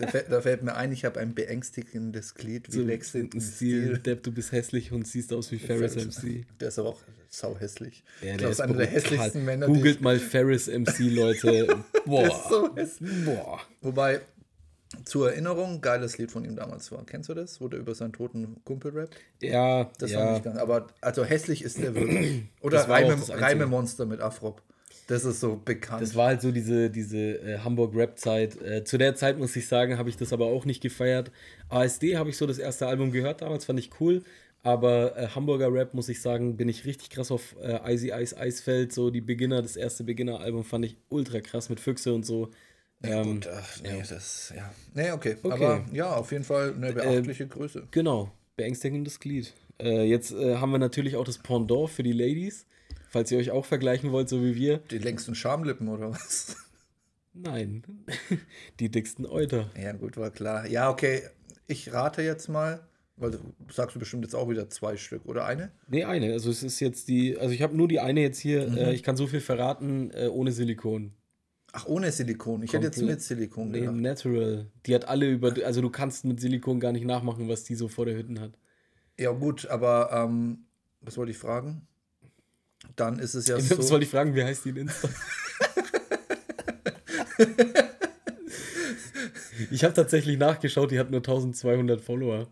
Da 0.00 0.06
fällt, 0.06 0.32
da 0.32 0.40
fällt 0.40 0.62
mir 0.62 0.74
ein, 0.74 0.90
ich 0.90 1.04
habe 1.04 1.20
ein 1.20 1.34
beängstigendes 1.34 2.34
Glied. 2.34 2.72
Wie 2.72 2.98
so 3.02 3.18
ein 3.18 3.40
Stil? 3.42 3.98
Depp, 3.98 4.22
du 4.22 4.32
bist 4.32 4.52
hässlich 4.52 4.90
und 4.90 5.06
siehst 5.06 5.34
aus 5.34 5.52
wie 5.52 5.58
Ferris 5.58 5.96
MC. 5.96 6.46
Der 6.60 6.68
ist 6.68 6.78
aber 6.78 6.88
auch 6.88 7.02
sau 7.28 7.54
hässlich. 7.58 8.04
Ja, 8.22 8.28
ich 8.28 8.28
der 8.30 8.36
glaube, 8.38 8.52
ist 8.52 8.60
einer 8.62 8.72
der 8.74 8.86
hässlichsten 8.86 9.44
Männer, 9.44 9.66
Googelt 9.66 10.00
mal 10.00 10.18
Ferris 10.18 10.68
MC, 10.68 10.98
Leute. 11.10 11.66
Der 11.94 12.00
Boah. 12.06 12.26
ist 12.26 12.48
so 12.48 12.74
hässlich. 12.74 13.24
Boah. 13.26 13.60
Wobei, 13.82 14.22
zur 15.04 15.30
Erinnerung, 15.30 15.80
geiles 15.80 16.18
Lied 16.18 16.30
von 16.30 16.44
ihm 16.44 16.56
damals 16.56 16.90
war. 16.92 17.04
Kennst 17.04 17.28
du 17.28 17.34
das? 17.34 17.60
Wo 17.60 17.68
der 17.68 17.78
über 17.80 17.94
seinen 17.94 18.12
toten 18.12 18.56
Kumpel 18.64 18.92
rappt? 18.92 19.16
Ja, 19.42 19.90
Das 19.98 20.10
ja. 20.10 20.24
fand 20.24 20.38
ich 20.38 20.44
ganz. 20.44 20.58
Aber 20.58 20.86
also 21.00 21.24
hässlich 21.24 21.62
ist 21.62 21.78
der 21.78 21.94
wirklich. 21.94 22.42
Oder 22.60 22.88
war 22.88 22.96
Reime, 22.96 23.10
das 23.10 23.30
Einzige. 23.30 23.40
Reimemonster 23.40 24.06
mit 24.06 24.20
Afrop. 24.20 24.62
Das 25.08 25.24
ist 25.24 25.40
so 25.40 25.60
bekannt. 25.62 26.02
Das 26.02 26.14
war 26.14 26.28
halt 26.28 26.42
so 26.42 26.52
diese, 26.52 26.90
diese 26.90 27.18
äh, 27.18 27.58
Hamburg-Rap-Zeit. 27.58 28.60
Äh, 28.60 28.84
zu 28.84 28.98
der 28.98 29.14
Zeit, 29.14 29.38
muss 29.38 29.56
ich 29.56 29.66
sagen, 29.66 29.96
habe 29.96 30.10
ich 30.10 30.16
das 30.18 30.32
aber 30.34 30.46
auch 30.46 30.66
nicht 30.66 30.82
gefeiert. 30.82 31.30
ASD 31.70 32.16
habe 32.16 32.28
ich 32.28 32.36
so 32.36 32.46
das 32.46 32.58
erste 32.58 32.86
Album 32.86 33.10
gehört 33.10 33.40
damals, 33.40 33.64
fand 33.64 33.78
ich 33.78 33.90
cool. 34.00 34.22
Aber 34.62 35.16
äh, 35.16 35.28
Hamburger 35.28 35.72
Rap, 35.72 35.94
muss 35.94 36.10
ich 36.10 36.20
sagen, 36.20 36.56
bin 36.56 36.68
ich 36.68 36.84
richtig 36.84 37.08
krass 37.10 37.30
auf 37.30 37.56
äh, 37.62 37.94
Icy 37.94 38.10
Ice 38.10 38.36
Eisfeld. 38.36 38.92
So 38.92 39.08
die 39.10 39.20
Beginner, 39.22 39.62
das 39.62 39.76
erste 39.76 40.04
Beginner-Album 40.04 40.64
fand 40.64 40.84
ich 40.84 40.96
ultra 41.08 41.40
krass 41.40 41.70
mit 41.70 41.80
Füchse 41.80 42.12
und 42.12 42.26
so. 42.26 42.50
Ja, 43.04 43.20
Ähm, 43.22 43.34
gut, 43.34 43.48
ach, 43.52 43.82
nee, 43.82 44.02
das, 44.08 44.52
ja. 44.56 44.72
Nee, 44.94 45.10
okay. 45.12 45.36
Okay. 45.42 45.52
Aber 45.54 45.84
ja, 45.92 46.14
auf 46.16 46.32
jeden 46.32 46.44
Fall 46.44 46.74
eine 46.74 46.92
beachtliche 46.92 47.46
Größe. 47.46 47.86
Genau, 47.90 48.32
beängstigendes 48.56 49.20
Glied. 49.20 49.52
Äh, 49.80 50.04
jetzt 50.04 50.32
äh, 50.32 50.56
haben 50.56 50.72
wir 50.72 50.78
natürlich 50.78 51.14
auch 51.16 51.24
das 51.24 51.38
Pendant 51.38 51.90
für 51.90 52.02
die 52.02 52.12
Ladies. 52.12 52.66
Falls 53.10 53.30
ihr 53.32 53.38
euch 53.38 53.50
auch 53.52 53.64
vergleichen 53.64 54.12
wollt, 54.12 54.28
so 54.28 54.42
wie 54.44 54.54
wir. 54.54 54.78
Die 54.90 54.98
längsten 54.98 55.34
Schamlippen 55.34 55.88
oder 55.88 56.10
was? 56.10 56.56
Nein, 57.32 57.82
die 58.80 58.90
dicksten 58.90 59.24
Euter. 59.24 59.70
Ja, 59.80 59.92
gut, 59.92 60.16
war 60.16 60.30
klar. 60.30 60.66
Ja, 60.66 60.90
okay. 60.90 61.22
Ich 61.68 61.92
rate 61.92 62.22
jetzt 62.22 62.48
mal, 62.48 62.80
weil 63.16 63.30
du 63.32 63.38
sagst 63.70 63.94
du 63.94 64.00
bestimmt 64.00 64.24
jetzt 64.24 64.34
auch 64.34 64.48
wieder 64.50 64.68
zwei 64.70 64.96
Stück 64.96 65.24
oder 65.26 65.44
eine? 65.46 65.70
Nee, 65.88 66.04
eine. 66.04 66.32
Also 66.32 66.50
es 66.50 66.62
ist 66.62 66.80
jetzt 66.80 67.08
die, 67.08 67.38
also 67.38 67.54
ich 67.54 67.62
habe 67.62 67.76
nur 67.76 67.86
die 67.86 68.00
eine 68.00 68.20
jetzt 68.20 68.38
hier, 68.40 68.68
Mhm. 68.68 68.76
äh, 68.78 68.92
ich 68.92 69.02
kann 69.02 69.16
so 69.16 69.26
viel 69.26 69.40
verraten, 69.40 70.10
äh, 70.12 70.26
ohne 70.26 70.50
Silikon. 70.52 71.12
Ach, 71.72 71.86
ohne 71.86 72.10
Silikon. 72.10 72.62
Ich 72.62 72.72
hätte 72.72 72.86
jetzt 72.86 72.96
Komplett. 72.96 73.16
mit 73.18 73.22
Silikon 73.24 73.70
Nee, 73.70 73.80
gedacht. 73.80 73.96
natural. 73.96 74.66
Die 74.86 74.94
hat 74.94 75.06
alle 75.06 75.30
über, 75.30 75.54
also 75.64 75.80
du 75.82 75.90
kannst 75.90 76.24
mit 76.24 76.40
Silikon 76.40 76.80
gar 76.80 76.92
nicht 76.92 77.04
nachmachen, 77.04 77.48
was 77.48 77.64
die 77.64 77.74
so 77.74 77.88
vor 77.88 78.06
der 78.06 78.16
Hütten 78.16 78.40
hat. 78.40 78.52
Ja, 79.18 79.30
gut, 79.32 79.66
aber 79.66 80.10
ähm, 80.12 80.60
was 81.02 81.16
wollte 81.18 81.32
ich 81.32 81.38
fragen? 81.38 81.86
Dann 82.96 83.18
ist 83.18 83.34
es 83.34 83.48
ja 83.48 83.56
Was 83.58 83.68
so. 83.68 83.82
soll 83.82 84.02
ich 84.02 84.08
fragen, 84.08 84.34
wie 84.34 84.42
heißt 84.44 84.64
die 84.64 84.70
in 84.70 84.76
Insta? 84.78 85.08
ich 89.70 89.84
habe 89.84 89.94
tatsächlich 89.94 90.38
nachgeschaut, 90.38 90.90
die 90.90 90.98
hat 90.98 91.10
nur 91.10 91.20
1200 91.20 92.00
Follower. 92.00 92.48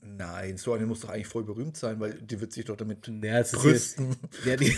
Nein, 0.00 0.56
so 0.56 0.72
eine 0.72 0.86
muss 0.86 1.00
doch 1.00 1.10
eigentlich 1.10 1.26
voll 1.26 1.44
berühmt 1.44 1.76
sein, 1.76 2.00
weil 2.00 2.14
die 2.14 2.40
wird 2.40 2.52
sich 2.52 2.64
doch 2.64 2.76
damit 2.76 3.06
Ja, 3.22 3.38
ist 3.40 3.52
brüsten. 3.52 4.16
Jetzt, 4.32 4.46
ja, 4.46 4.56
die, 4.56 4.74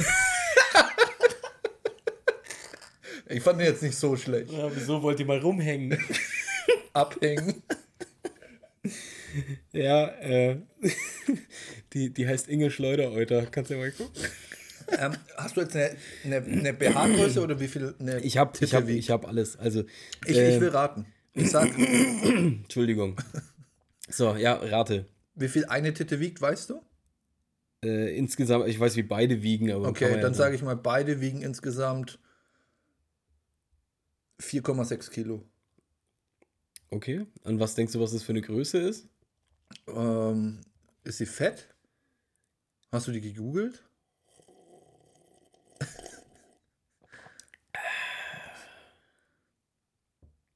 Ich 3.28 3.42
fand 3.42 3.60
den 3.60 3.66
jetzt 3.66 3.82
nicht 3.82 3.96
so 3.96 4.16
schlecht. 4.16 4.50
ja, 4.52 4.70
wieso 4.74 5.02
wollt 5.02 5.20
ihr 5.20 5.26
mal 5.26 5.38
rumhängen? 5.38 5.98
Abhängen. 6.92 7.62
Ja, 9.72 10.06
äh, 10.06 10.56
die, 11.92 12.12
die 12.12 12.26
heißt 12.26 12.48
Inge 12.48 12.70
Schleudereuter. 12.70 13.46
Kannst 13.46 13.70
du 13.70 13.74
ja 13.74 13.80
mal 13.80 13.92
gucken. 13.92 14.22
ähm, 14.98 15.12
hast 15.36 15.56
du 15.56 15.60
jetzt 15.60 15.76
eine, 15.76 15.96
eine, 16.24 16.36
eine 16.36 16.72
BH-Größe 16.72 17.42
oder 17.42 17.60
wie 17.60 17.68
viel 17.68 17.94
eine 18.00 18.20
Ich 18.20 18.38
habe 18.38 18.52
ich 18.58 18.74
hab, 18.74 18.88
ich 18.88 19.10
hab 19.10 19.28
alles. 19.28 19.56
Also, 19.56 19.84
ich, 20.24 20.36
äh, 20.36 20.54
ich 20.54 20.60
will 20.60 20.70
raten. 20.70 21.06
Ich 21.34 21.50
sag, 21.50 21.70
Entschuldigung. 22.24 23.20
So, 24.08 24.34
ja, 24.34 24.54
rate. 24.54 25.06
wie 25.34 25.48
viel 25.48 25.66
eine 25.66 25.92
Titte 25.92 26.20
wiegt, 26.20 26.40
weißt 26.40 26.70
du? 26.70 26.82
Äh, 27.84 28.16
insgesamt, 28.16 28.66
ich 28.66 28.80
weiß, 28.80 28.96
wie 28.96 29.02
beide 29.02 29.42
wiegen, 29.42 29.70
aber. 29.70 29.88
Okay, 29.88 30.18
dann 30.20 30.34
sage 30.34 30.56
ich 30.56 30.62
mal, 30.62 30.76
beide 30.76 31.20
wiegen 31.20 31.42
insgesamt 31.42 32.18
4,6 34.40 35.10
Kilo. 35.10 35.42
Okay. 36.90 37.26
Und 37.44 37.60
was 37.60 37.74
denkst 37.74 37.92
du, 37.92 38.00
was 38.00 38.12
das 38.12 38.22
für 38.22 38.32
eine 38.32 38.40
Größe 38.42 38.78
ist? 38.78 39.08
Ähm, 39.86 40.60
ist 41.04 41.18
sie 41.18 41.26
fett? 41.26 41.68
Hast 42.90 43.06
du 43.08 43.12
die 43.12 43.20
gegoogelt? 43.20 43.84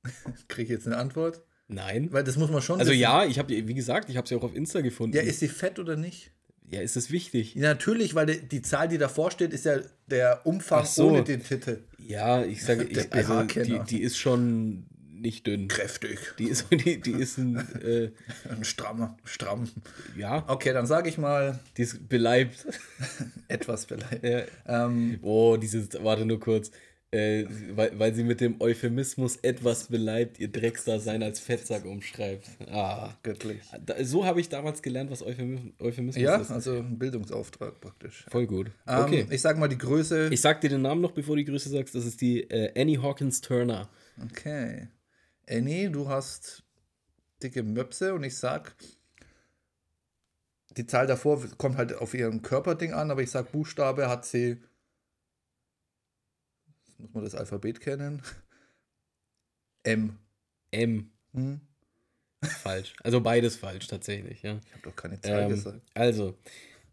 Kriege 0.48 0.62
ich 0.64 0.68
jetzt 0.70 0.86
eine 0.86 0.96
Antwort? 0.96 1.42
Nein. 1.68 2.12
Weil 2.12 2.24
das 2.24 2.36
muss 2.36 2.50
man 2.50 2.60
schon 2.62 2.78
Also 2.80 2.90
wissen. 2.92 3.00
ja, 3.00 3.24
ich 3.24 3.38
habe, 3.38 3.48
wie 3.50 3.74
gesagt, 3.74 4.08
ich 4.10 4.16
habe 4.16 4.26
sie 4.28 4.34
auch 4.36 4.42
auf 4.42 4.54
Insta 4.54 4.80
gefunden. 4.80 5.16
Ja, 5.16 5.22
ist 5.22 5.40
sie 5.40 5.48
fett 5.48 5.78
oder 5.78 5.96
nicht? 5.96 6.32
Ja, 6.72 6.80
ist 6.80 6.96
das 6.96 7.10
wichtig? 7.10 7.54
Ja, 7.54 7.68
natürlich, 7.68 8.14
weil 8.14 8.26
die, 8.26 8.40
die 8.48 8.62
Zahl, 8.62 8.88
die 8.88 8.98
davor 8.98 9.30
steht, 9.30 9.52
ist 9.52 9.64
ja 9.66 9.78
der 10.06 10.46
Umfang 10.46 10.84
so. 10.86 11.08
ohne 11.10 11.22
die 11.22 11.38
Titte. 11.38 11.84
Ja, 11.98 12.42
ich 12.44 12.64
sage, 12.64 12.84
ich, 12.84 13.12
also 13.12 13.42
die, 13.42 13.78
die 13.88 14.00
ist 14.02 14.16
schon 14.16 14.86
nicht 15.12 15.46
dünn. 15.46 15.68
Kräftig. 15.68 16.18
Die 16.38 16.44
ist, 16.48 16.66
die, 16.72 17.00
die 17.00 17.12
ist 17.12 17.38
ein, 17.38 17.56
äh, 17.82 18.10
Ein 18.50 18.64
strammer, 18.64 19.16
stramm. 19.24 19.68
ja, 20.16 20.44
Okay, 20.48 20.72
dann 20.72 20.86
sage 20.86 21.08
ich 21.08 21.18
mal 21.18 21.60
die 21.76 21.82
ist 21.82 22.08
beleibt. 22.08 22.66
etwas 23.48 23.84
vielleicht. 23.84 24.24
Ja. 24.24 24.42
Ähm, 24.66 25.18
Oh, 25.22 25.56
dieses, 25.56 25.90
warte 26.02 26.24
nur 26.26 26.40
kurz. 26.40 26.70
Äh, 27.14 27.44
weil, 27.76 27.98
weil 27.98 28.14
sie 28.14 28.24
mit 28.24 28.40
dem 28.40 28.58
Euphemismus 28.60 29.36
etwas 29.36 29.88
beleibt, 29.88 30.40
ihr 30.40 30.48
Drecksdasein 30.48 31.22
als 31.22 31.40
Fettsack 31.40 31.84
umschreibt. 31.84 32.48
Ah. 32.70 33.14
göttlich. 33.22 33.60
Da, 33.84 34.02
so 34.02 34.24
habe 34.24 34.40
ich 34.40 34.48
damals 34.48 34.80
gelernt, 34.80 35.10
was 35.10 35.22
Euphemismus, 35.22 35.74
Euphemismus 35.78 36.22
Ja, 36.22 36.36
ist. 36.36 36.50
also 36.50 36.76
ein 36.78 36.98
Bildungsauftrag 36.98 37.78
praktisch. 37.82 38.24
Voll 38.30 38.46
gut. 38.46 38.70
Ähm, 38.88 39.04
Okay. 39.04 39.26
Ich 39.28 39.42
sag 39.42 39.58
mal 39.58 39.68
die 39.68 39.76
Größe. 39.76 40.30
Ich 40.32 40.40
sag 40.40 40.62
dir 40.62 40.70
den 40.70 40.80
Namen 40.80 41.02
noch, 41.02 41.12
bevor 41.12 41.36
du 41.36 41.42
die 41.44 41.50
Größe 41.50 41.68
sagst. 41.68 41.94
Das 41.94 42.06
ist 42.06 42.22
die 42.22 42.44
äh, 42.50 42.72
Annie 42.80 43.02
Hawkins 43.02 43.42
Turner. 43.42 43.90
Okay. 44.30 44.88
Annie, 45.46 45.90
du 45.90 46.08
hast 46.08 46.62
dicke 47.42 47.62
Möpse 47.62 48.14
und 48.14 48.24
ich 48.24 48.36
sag, 48.38 48.74
die 50.78 50.86
Zahl 50.86 51.06
davor 51.06 51.42
kommt 51.58 51.76
halt 51.76 51.94
auf 51.94 52.14
ihren 52.14 52.40
Körperding 52.40 52.94
an, 52.94 53.10
aber 53.10 53.20
ich 53.22 53.30
sag, 53.30 53.52
Buchstabe 53.52 54.08
hat 54.08 54.24
sie, 54.24 54.56
muss 57.02 57.12
man 57.14 57.24
das 57.24 57.34
Alphabet 57.34 57.80
kennen, 57.80 58.22
M. 59.84 60.18
M. 60.70 61.10
Hm? 61.34 61.60
Falsch. 62.42 62.94
Also 63.02 63.20
beides 63.20 63.56
falsch, 63.56 63.86
tatsächlich, 63.86 64.42
ja. 64.42 64.58
Ich 64.66 64.72
habe 64.72 64.82
doch 64.84 64.96
keine 64.96 65.20
Zahl 65.20 65.42
Ähm, 65.44 65.48
gesagt. 65.50 65.80
also, 65.94 66.34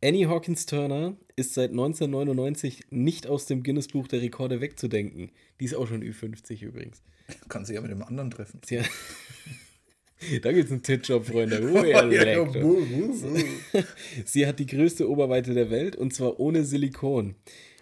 Annie 0.04 0.28
Hawkins 0.28 0.66
Turner 0.66 1.18
ist 1.36 1.54
seit 1.54 1.72
1999 1.72 2.86
nicht 2.90 3.28
aus 3.28 3.46
dem 3.48 3.64
Guinness-Buch 3.64 4.08
der 4.08 4.22
Rekorde 4.22 4.62
wegzudenken. 4.62 5.32
Die 5.60 5.66
ist 5.66 5.74
auch 5.76 5.88
schon 5.88 6.02
Ü50 6.04 6.62
übrigens. 6.64 7.02
Kann 7.50 7.66
sie 7.66 7.74
ja 7.74 7.82
mit 7.82 7.92
dem 7.92 8.04
anderen 8.04 8.32
treffen. 8.32 8.62
Hat 8.62 8.90
da 10.46 10.52
gibt's 10.52 10.72
einen 10.72 10.84
Titjob, 10.84 11.26
Freunde. 11.26 11.60
Oh, 11.74 11.84
ja, 11.84 12.04
buh, 12.44 12.52
buh, 12.52 12.86
buh. 12.86 13.84
Sie 14.26 14.48
hat 14.48 14.60
die 14.60 14.66
größte 14.68 15.10
Oberweite 15.10 15.54
der 15.54 15.70
Welt 15.70 15.96
und 15.96 16.14
zwar 16.14 16.40
ohne 16.40 16.64
Silikon. 16.64 17.36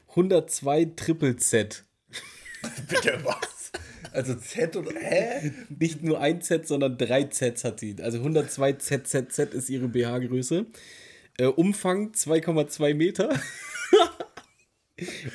102 0.10 0.86
Triple 0.96 1.36
Z. 1.38 1.86
Bitte 2.90 3.20
was? 3.24 3.72
Also 4.14 4.34
Z 4.36 4.76
und 4.76 4.90
hä? 4.96 5.52
Nicht 5.70 6.02
nur 6.04 6.20
ein 6.20 6.42
Z, 6.42 6.68
sondern 6.68 6.98
drei 6.98 7.24
Zs 7.26 7.64
hat 7.64 7.80
sie. 7.80 7.96
Also 8.02 8.18
102 8.20 8.74
ZZZ 8.74 9.40
ist 9.54 9.70
ihre 9.70 9.88
BH-Größe. 9.88 10.66
Äh, 11.38 11.46
Umfang 11.46 12.12
2,2 12.14 12.94
Meter. 12.96 13.30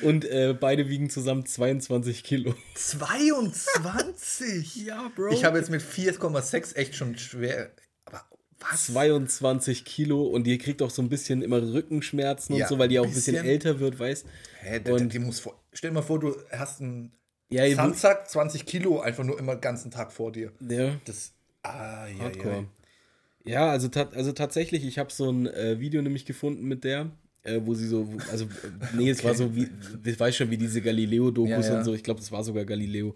Und 0.01 0.25
äh, 0.25 0.53
beide 0.59 0.89
wiegen 0.89 1.09
zusammen 1.09 1.45
22 1.45 2.23
Kilo. 2.25 2.53
22? 2.75 4.75
Ja, 4.85 5.09
Bro. 5.15 5.31
Ich 5.31 5.45
habe 5.45 5.57
jetzt 5.57 5.69
mit 5.69 5.81
4,6 5.81 6.75
echt 6.75 6.95
schon 6.95 7.17
schwer. 7.17 7.71
Aber 8.05 8.25
was? 8.59 8.87
22 8.87 9.85
Kilo 9.85 10.23
und 10.23 10.43
die 10.45 10.57
kriegt 10.57 10.81
auch 10.81 10.89
so 10.89 11.01
ein 11.01 11.07
bisschen 11.07 11.41
immer 11.41 11.61
Rückenschmerzen 11.61 12.55
Ja, 12.57 12.65
und 12.65 12.69
so, 12.69 12.77
weil 12.79 12.89
die 12.89 12.99
auch 12.99 13.05
ein 13.05 13.13
bisschen. 13.13 13.35
bisschen 13.35 13.47
älter 13.47 13.79
wird, 13.79 13.97
weißt 13.99 14.25
Hä, 14.59 14.79
der, 14.81 14.95
Und- 14.95 15.13
die 15.13 15.19
muss 15.19 15.39
vor, 15.39 15.63
stell 15.71 15.91
dir 15.91 15.95
mal 15.95 16.01
vor, 16.01 16.19
du 16.19 16.35
hast 16.51 16.81
einen 16.81 17.13
Ja, 17.53 17.75
Samstag 17.75 18.29
20 18.29 18.65
Kilo 18.65 18.99
einfach 18.99 19.23
nur 19.23 19.39
immer 19.39 19.55
den 19.55 19.61
ganzen 19.61 19.91
Tag 19.91 20.11
vor 20.11 20.31
dir. 20.31 20.51
Ja, 20.67 20.95
Das. 21.05 21.33
Ah, 21.63 22.07
ja, 22.07 22.23
Hardcore. 22.23 22.55
ja. 22.55 22.65
Ja, 23.45 23.69
also, 23.69 23.89
ta 23.89 24.09
also 24.13 24.31
tatsächlich, 24.31 24.85
ich 24.85 24.97
habe 24.99 25.11
so 25.11 25.29
ein 25.29 25.47
äh, 25.47 25.79
Video 25.79 26.01
nämlich 26.01 26.25
gefunden 26.25 26.65
mit 26.65 26.83
der, 26.85 27.11
äh, 27.43 27.59
wo 27.63 27.73
sie 27.73 27.87
so, 27.87 28.07
also, 28.31 28.47
nee, 28.93 29.09
es 29.09 29.23
war 29.23 29.33
so 29.33 29.53
wie, 29.55 29.67
ich 30.05 30.19
weiß 30.19 30.35
schon, 30.35 30.49
wie 30.49 30.57
diese 30.57 30.81
Galileo-Dokus 30.81 31.49
Ja, 31.49 31.73
ja. 31.73 31.77
und 31.77 31.83
so, 31.83 31.93
ich 31.93 32.03
glaube, 32.03 32.21
das 32.21 32.31
war 32.31 32.43
sogar 32.43 32.63
Galileo. 32.65 33.15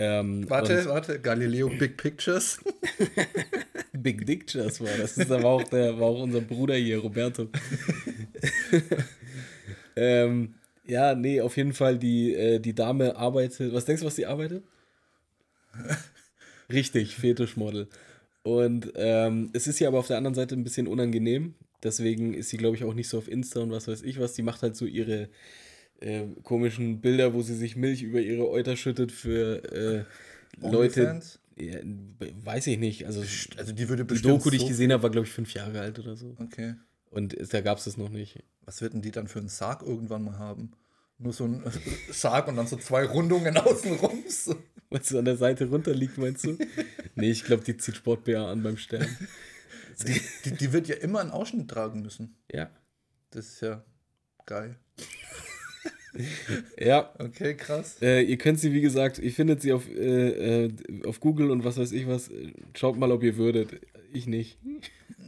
Ähm, 0.00 0.48
Warte, 0.48 0.86
warte, 0.86 1.20
Galileo 1.20 1.68
Big 1.68 1.96
Pictures. 1.96 2.60
Big 3.92 4.24
Dictures 4.24 4.80
war 4.80 4.96
das. 4.96 5.16
Das 5.16 5.28
war 5.28 5.44
auch, 5.44 5.64
der, 5.64 5.98
war 5.98 6.06
auch 6.06 6.22
unser 6.22 6.40
Bruder 6.40 6.76
hier, 6.76 6.98
Roberto. 6.98 7.48
ähm, 9.96 10.54
ja, 10.88 11.14
nee, 11.14 11.40
auf 11.40 11.56
jeden 11.56 11.72
Fall, 11.74 11.98
die, 11.98 12.34
äh, 12.34 12.58
die 12.60 12.74
Dame 12.74 13.16
arbeitet. 13.16 13.72
Was 13.72 13.84
denkst 13.84 14.00
du, 14.02 14.06
was 14.06 14.16
sie 14.16 14.26
arbeitet? 14.26 14.64
Richtig, 16.72 17.16
Fetischmodel. 17.16 17.88
Und 18.42 18.92
ähm, 18.96 19.50
es 19.52 19.66
ist 19.66 19.78
ja 19.80 19.88
aber 19.88 19.98
auf 19.98 20.06
der 20.06 20.16
anderen 20.16 20.34
Seite 20.34 20.54
ein 20.54 20.64
bisschen 20.64 20.86
unangenehm. 20.86 21.54
Deswegen 21.82 22.34
ist 22.34 22.48
sie, 22.48 22.56
glaube 22.56 22.76
ich, 22.76 22.84
auch 22.84 22.94
nicht 22.94 23.08
so 23.08 23.18
auf 23.18 23.28
Insta 23.28 23.60
und 23.60 23.70
was 23.70 23.88
weiß 23.88 24.02
ich 24.02 24.18
was. 24.18 24.34
Die 24.34 24.42
macht 24.42 24.62
halt 24.62 24.76
so 24.76 24.84
ihre 24.86 25.28
äh, 26.00 26.24
komischen 26.42 27.00
Bilder, 27.00 27.34
wo 27.34 27.42
sie 27.42 27.54
sich 27.54 27.76
Milch 27.76 28.02
über 28.02 28.20
ihre 28.20 28.48
Euter 28.48 28.76
schüttet 28.76 29.12
für 29.12 29.62
äh, 29.72 30.04
Leute. 30.60 31.20
Ja, 31.56 31.78
weiß 32.44 32.68
ich 32.68 32.78
nicht. 32.78 33.04
Also, 33.06 33.20
Also 33.56 33.72
die 33.72 33.88
würde 33.88 34.04
die 34.04 34.08
bestimmt. 34.14 34.34
Doku, 34.40 34.50
die 34.50 34.56
ich 34.56 34.62
so- 34.62 34.68
gesehen 34.68 34.92
habe, 34.92 35.02
war, 35.02 35.10
glaube 35.10 35.26
ich, 35.26 35.32
fünf 35.32 35.54
Jahre 35.54 35.80
alt 35.80 35.98
oder 35.98 36.16
so. 36.16 36.34
Okay. 36.38 36.74
Und 37.10 37.34
es- 37.34 37.48
da 37.50 37.60
gab 37.60 37.78
es 37.78 37.84
das 37.84 37.96
noch 37.96 38.08
nicht. 38.10 38.42
Was 38.64 38.80
wird 38.82 38.92
denn 38.94 39.02
die 39.02 39.10
dann 39.10 39.28
für 39.28 39.38
einen 39.38 39.48
Sarg 39.48 39.82
irgendwann 39.82 40.24
mal 40.24 40.38
haben? 40.38 40.72
Nur 41.18 41.32
so 41.32 41.44
ein 41.46 41.62
Sarg 42.10 42.48
und 42.48 42.56
dann 42.56 42.66
so 42.66 42.76
zwei 42.76 43.04
Rundungen 43.04 43.56
außenrum. 43.58 44.22
Was 44.90 45.08
so 45.08 45.18
an 45.18 45.24
der 45.24 45.36
Seite 45.36 45.66
runterliegt, 45.68 46.16
meinst 46.18 46.44
du? 46.44 46.56
nee, 47.14 47.30
ich 47.30 47.44
glaube, 47.44 47.64
die 47.64 47.76
zieht 47.76 47.96
Sport-BA 47.96 48.50
an 48.50 48.62
beim 48.62 48.76
Sterben. 48.76 49.16
Die, 50.44 50.52
die 50.52 50.72
wird 50.72 50.86
ja 50.88 50.94
immer 50.96 51.20
einen 51.20 51.30
Ausschnitt 51.32 51.68
tragen 51.68 52.02
müssen. 52.02 52.36
Ja. 52.52 52.70
Das 53.30 53.46
ist 53.48 53.60
ja 53.62 53.84
geil. 54.46 54.76
Ja. 56.78 57.12
Okay, 57.18 57.54
krass. 57.54 57.96
Äh, 58.00 58.22
ihr 58.22 58.38
könnt 58.38 58.58
sie, 58.60 58.72
wie 58.72 58.80
gesagt, 58.80 59.18
ihr 59.18 59.32
findet 59.32 59.60
sie 59.60 59.72
auf, 59.72 59.88
äh, 59.88 60.64
äh, 60.66 60.72
auf 61.04 61.20
Google 61.20 61.50
und 61.50 61.64
was 61.64 61.76
weiß 61.78 61.92
ich 61.92 62.06
was. 62.06 62.30
Schaut 62.74 62.96
mal, 62.98 63.12
ob 63.12 63.22
ihr 63.22 63.36
würdet. 63.36 63.80
Ich 64.12 64.26
nicht. 64.26 64.58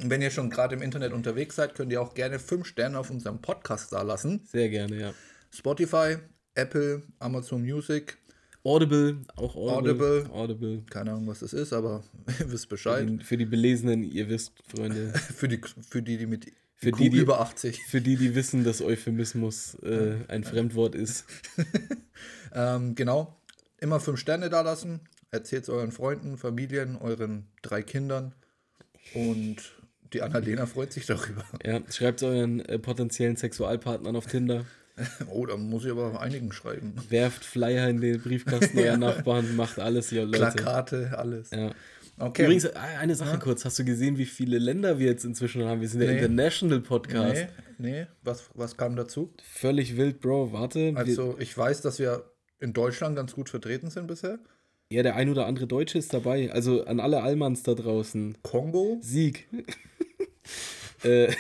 Wenn 0.03 0.23
ihr 0.23 0.31
schon 0.31 0.51
gerade 0.51 0.75
im 0.75 0.83
Internet 0.83 1.13
unterwegs 1.13 1.57
seid, 1.57 1.75
könnt 1.75 1.93
ihr 1.93 2.01
auch 2.01 2.15
gerne 2.15 2.39
fünf 2.39 2.67
Sterne 2.67 2.99
auf 2.99 3.11
unserem 3.11 3.41
Podcast 3.41 3.93
da 3.93 4.03
lassen. 4.03 4.41
Sehr 4.51 4.69
gerne, 4.69 5.01
ja. 5.01 5.15
Spotify, 5.53 6.17
Apple, 6.55 7.03
Amazon 7.19 7.63
Music. 7.63 8.17
Audible, 8.63 9.19
auch 9.37 9.57
Audible. 9.57 10.27
Audible. 10.27 10.31
Audible. 10.33 10.83
Keine 10.91 11.13
Ahnung, 11.13 11.27
was 11.29 11.41
das 11.41 11.53
ist, 11.55 11.73
aber 11.73 12.05
ihr 12.41 12.51
wisst 12.53 12.65
Für 12.65 12.71
Bescheid. 12.71 13.09
die, 13.09 13.25
für 13.25 13.37
die 13.37 13.47
Belesenen, 13.47 14.03
ihr 14.03 14.29
wisst, 14.29 14.53
Freunde. 14.69 15.13
Für 15.37 15.49
die, 15.49 15.61
für 15.89 16.03
die, 16.03 16.19
die 16.19 16.27
mit 16.27 16.53
Für 16.77 16.93
die, 16.93 17.09
die- 17.11 17.19
über 17.19 17.41
80. 17.41 17.83
Für 17.87 18.01
die, 18.01 18.17
die 18.17 18.35
wissen, 18.35 18.63
dass 18.65 18.83
Euphemismus 18.83 19.77
äh, 19.83 20.17
ein 20.29 20.45
Fremdwort 20.45 20.95
ist. 20.95 21.25
Ähm, 22.53 22.95
genau. 22.97 23.37
Immer 23.79 24.01
fünf 24.01 24.19
Sterne 24.19 24.51
da 24.51 24.61
lassen. 24.63 25.01
Erzählt 25.31 25.63
es 25.63 25.69
euren 25.69 25.93
Freunden, 25.93 26.37
Familien, 26.37 26.97
euren 26.97 27.47
drei 27.63 27.83
Kindern. 27.83 28.35
Und 29.15 29.57
die 30.13 30.23
Annalena 30.23 30.67
freut 30.67 30.93
sich 30.93 31.07
darüber. 31.07 31.45
Ja, 31.65 31.81
schreibt 31.91 32.23
euren 32.23 32.61
äh, 32.61 32.79
potenziellen 32.79 33.37
Sexualpartnern 33.37 34.17
auf 34.17 34.27
Tinder. 34.27 34.65
Oh, 35.31 35.47
da 35.47 35.57
muss 35.57 35.87
ich 35.87 35.91
aber 35.93 36.21
einigen 36.21 36.53
schreiben. 36.53 36.93
Werft 37.09 37.43
Flyer 37.43 37.89
in 37.89 38.03
den 38.03 38.21
Briefkasten 38.21 38.77
eurer 38.81 38.99
Nachbarn, 38.99 39.57
macht 39.57 39.79
alles, 39.79 40.13
ihr 40.13 40.27
Leute. 40.27 40.39
Plakate, 40.41 41.17
alles. 41.17 41.51
Ja. 41.53 41.71
Okay. 42.19 42.43
Übrigens, 42.43 42.65
äh, 42.67 42.73
eine 42.99 43.15
Sache 43.15 43.39
kurz. 43.39 43.65
Hast 43.65 43.79
du 43.79 43.85
gesehen, 43.87 44.19
wie 44.19 44.27
viele 44.27 44.59
Länder 44.59 44.99
wir 44.99 45.07
jetzt 45.07 45.25
inzwischen 45.25 45.65
haben? 45.65 45.81
Wir 45.81 45.89
sind 45.89 46.01
der 46.01 46.11
Nee. 46.11 46.19
International 46.19 46.81
Podcast. 46.81 47.47
nee, 47.79 47.91
nee. 47.93 48.07
Was, 48.25 48.51
was 48.53 48.77
kam 48.77 48.95
dazu? 48.95 49.33
Völlig 49.43 49.97
wild, 49.97 50.21
Bro. 50.21 50.53
Warte. 50.53 50.93
Also, 50.97 51.35
ich 51.39 51.57
weiß, 51.57 51.81
dass 51.81 51.99
wir 51.99 52.25
in 52.59 52.75
Deutschland 52.75 53.17
ganz 53.17 53.33
gut 53.33 53.49
vertreten 53.49 53.89
sind 53.89 54.07
bisher. 54.07 54.39
Ja, 54.91 55.03
der 55.03 55.17
ein 55.17 55.29
oder 55.29 55.47
andere 55.47 55.67
Deutsche 55.67 55.99
ist 55.99 56.13
dabei. 56.13 56.53
Also 56.53 56.85
an 56.85 57.01
alle 57.01 57.23
Allmanns 57.23 57.63
da 57.63 57.75
draußen. 57.75 58.37
Kongo, 58.43 58.99
Sieg. 59.01 59.47
äh, 61.05 61.33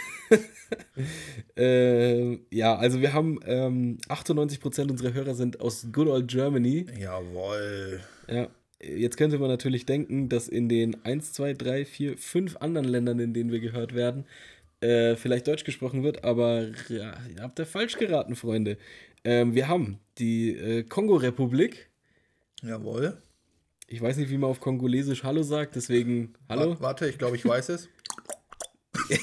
äh, 1.57 2.39
ja, 2.51 2.77
also 2.77 3.01
wir 3.01 3.13
haben 3.13 3.41
ähm, 3.45 3.99
98% 4.09 4.91
unserer 4.91 5.13
Hörer 5.13 5.35
sind 5.35 5.61
aus 5.61 5.89
Good 5.93 6.09
Old 6.09 6.29
Germany. 6.29 6.87
jawohl. 6.99 8.01
Ja, 8.29 8.49
jetzt 8.81 9.17
könnte 9.17 9.39
man 9.39 9.49
natürlich 9.49 9.85
denken, 9.85 10.29
dass 10.29 10.49
in 10.49 10.69
den 10.69 11.05
1, 11.05 11.33
2, 11.33 11.55
3, 11.55 11.85
4, 11.85 12.19
5 12.19 12.57
anderen 12.59 12.87
Ländern, 12.87 13.19
in 13.19 13.35
denen 13.35 13.51
wir 13.51 13.61
gehört 13.61 13.95
werden, 13.95 14.27
äh, 14.81 15.17
vielleicht 15.17 15.47
Deutsch 15.47 15.65
gesprochen 15.65 16.05
wird, 16.05 16.25
aber 16.25 16.69
ja, 16.89 17.15
ihr 17.35 17.43
habt 17.43 17.59
ja 17.59 17.65
falsch 17.65 17.99
geraten, 17.99 18.37
Freunde. 18.37 18.79
Ähm, 19.25 19.55
wir 19.55 19.69
haben 19.69 19.99
die 20.19 20.53
äh, 20.53 20.83
Kongo-Republik. 20.85 21.91
Jawohl. 22.63 23.21
Ich 23.93 24.01
weiß 24.01 24.16
nicht, 24.18 24.30
wie 24.30 24.38
man 24.38 24.49
auf 24.51 24.61
Kongolesisch 24.61 25.24
Hallo 25.24 25.43
sagt, 25.43 25.74
deswegen 25.74 26.34
Hallo. 26.49 26.76
Wa- 26.76 26.80
Warte, 26.80 27.09
ich 27.09 27.18
glaube, 27.18 27.34
ich 27.36 27.45
weiß 27.45 27.70
es. 27.70 27.88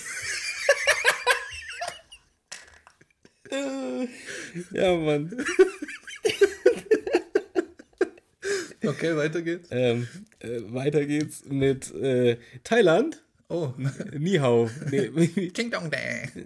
Ja, 4.72 4.96
Mann. 4.96 5.46
Okay, 8.84 9.16
weiter 9.18 9.42
geht's. 9.42 9.68
ähm, 9.72 10.08
äh, 10.40 10.62
weiter 10.72 11.06
geht's 11.06 11.44
mit 11.46 11.94
äh, 11.94 12.38
Thailand. 12.64 13.24
Oh, 13.50 13.74
Ni 14.18 14.36
hao. 14.38 14.70
Nee, 14.92 15.10
Ding 15.58 15.72
Dong 15.72 15.90
Dang. 15.92 16.46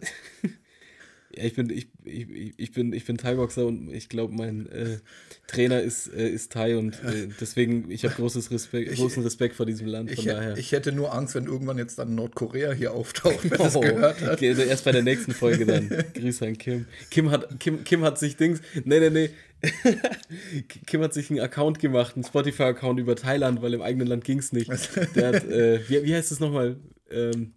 Ja, 1.36 1.44
ich 1.44 1.56
bin, 1.56 1.70
ich, 1.70 1.88
ich, 2.12 2.54
ich 2.58 2.72
bin, 2.72 2.94
ich 2.94 3.06
bin 3.06 3.18
Thai-Boxer 3.18 3.66
und 3.66 3.94
ich 3.94 4.10
glaube, 4.10 4.34
mein 4.34 4.68
äh, 4.72 5.00
Trainer 5.48 5.82
ist, 5.82 6.08
äh, 6.14 6.30
ist 6.30 6.52
Thai 6.52 6.78
und 6.78 6.96
äh, 7.04 7.28
deswegen, 7.40 7.90
ich 7.90 8.04
habe 8.06 8.14
großes 8.16 8.52
Respekt, 8.52 8.96
großen 8.96 9.24
Respekt 9.24 9.56
vor 9.56 9.66
diesem 9.66 9.88
Land, 9.88 10.12
Ich, 10.12 10.26
daher. 10.26 10.58
ich 10.58 10.72
hätte 10.72 10.92
nur 10.92 11.14
Angst, 11.14 11.36
wenn 11.36 11.46
irgendwann 11.46 11.78
jetzt 11.78 11.98
dann 12.00 12.16
Nordkorea 12.16 12.72
hier 12.74 12.94
auftaucht, 12.94 13.40
das 13.52 13.76
Oh, 13.76 13.80
gehört 13.82 14.22
hat. 14.22 14.34
okay, 14.34 14.50
also 14.50 14.62
erst 14.64 14.86
bei 14.86 14.92
der 14.92 15.04
nächsten 15.04 15.34
Folge 15.34 15.66
dann. 15.66 15.90
Grüße 16.14 16.46
an 16.46 16.58
Kim. 16.58 16.86
Kim 17.10 17.32
hat, 17.32 17.60
Kim, 17.60 17.84
Kim 17.84 18.02
hat 18.04 18.20
sich 18.20 18.36
Dings. 18.38 18.62
Nee, 18.86 19.00
nee, 19.00 19.10
nee. 19.10 19.30
Kim 20.88 21.02
hat 21.02 21.14
sich 21.14 21.30
einen 21.30 21.40
Account 21.40 21.80
gemacht, 21.80 22.16
einen 22.16 22.24
Spotify-Account 22.24 23.00
über 23.00 23.16
Thailand, 23.16 23.62
weil 23.62 23.74
im 23.74 23.82
eigenen 23.82 24.08
Land 24.08 24.24
ging 24.24 24.40
es 24.40 24.52
nicht. 24.52 24.70
Der 25.16 25.28
hat, 25.28 25.44
äh, 25.48 25.80
wie, 25.88 26.04
wie 26.04 26.16
heißt 26.16 26.32
es 26.32 26.40
nochmal? 26.40 26.78
Ähm, 27.12 27.54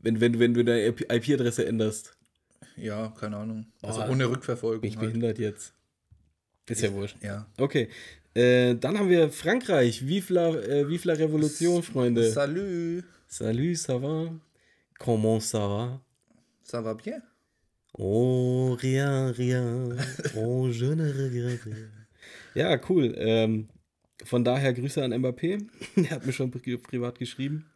wenn, 0.00 0.20
wenn, 0.20 0.38
wenn 0.38 0.52
du 0.54 0.64
deine 0.64 0.86
IP-Adresse 0.86 1.64
änderst. 1.64 2.16
Ja, 2.76 3.12
keine 3.18 3.36
Ahnung. 3.36 3.66
Also 3.82 4.02
Oh, 4.02 4.10
ohne 4.10 4.28
Rückverfolgung. 4.28 4.84
Ich 4.84 4.96
halt. 4.96 5.06
behindert 5.06 5.38
jetzt? 5.38 5.74
Ist 6.68 6.82
ja 6.82 6.92
wurscht. 6.92 7.16
Ja. 7.22 7.46
Okay. 7.58 7.88
Äh, 8.34 8.74
dann 8.76 8.98
haben 8.98 9.10
wir 9.10 9.30
Frankreich. 9.30 10.06
Vive 10.06 10.32
la, 10.32 10.48
äh, 10.54 10.88
vive 10.88 11.06
la 11.08 11.14
Revolution, 11.14 11.82
Freunde. 11.82 12.30
Salut. 12.32 13.04
Salut, 13.28 13.76
ça 13.76 13.98
va? 13.98 14.32
Comment 14.98 15.40
ça 15.40 15.58
va? 15.68 16.00
Ça 16.62 16.80
va 16.80 16.94
bien? 16.94 17.20
Oh, 17.98 18.72
rien, 18.80 19.30
rien. 19.32 19.96
Oh, 20.36 20.70
je 20.70 20.86
ne 20.86 21.04
regrette 21.12 21.64
rien. 21.64 21.90
Ja, 22.54 22.78
cool. 22.88 23.12
Ähm, 23.16 23.68
von 24.24 24.44
daher 24.44 24.72
Grüße 24.72 25.02
an 25.02 25.12
Mbappé. 25.12 25.58
Er 25.96 26.10
hat 26.10 26.24
mir 26.26 26.32
schon 26.32 26.50
pri 26.50 26.76
privat 26.78 27.18
geschrieben. 27.18 27.66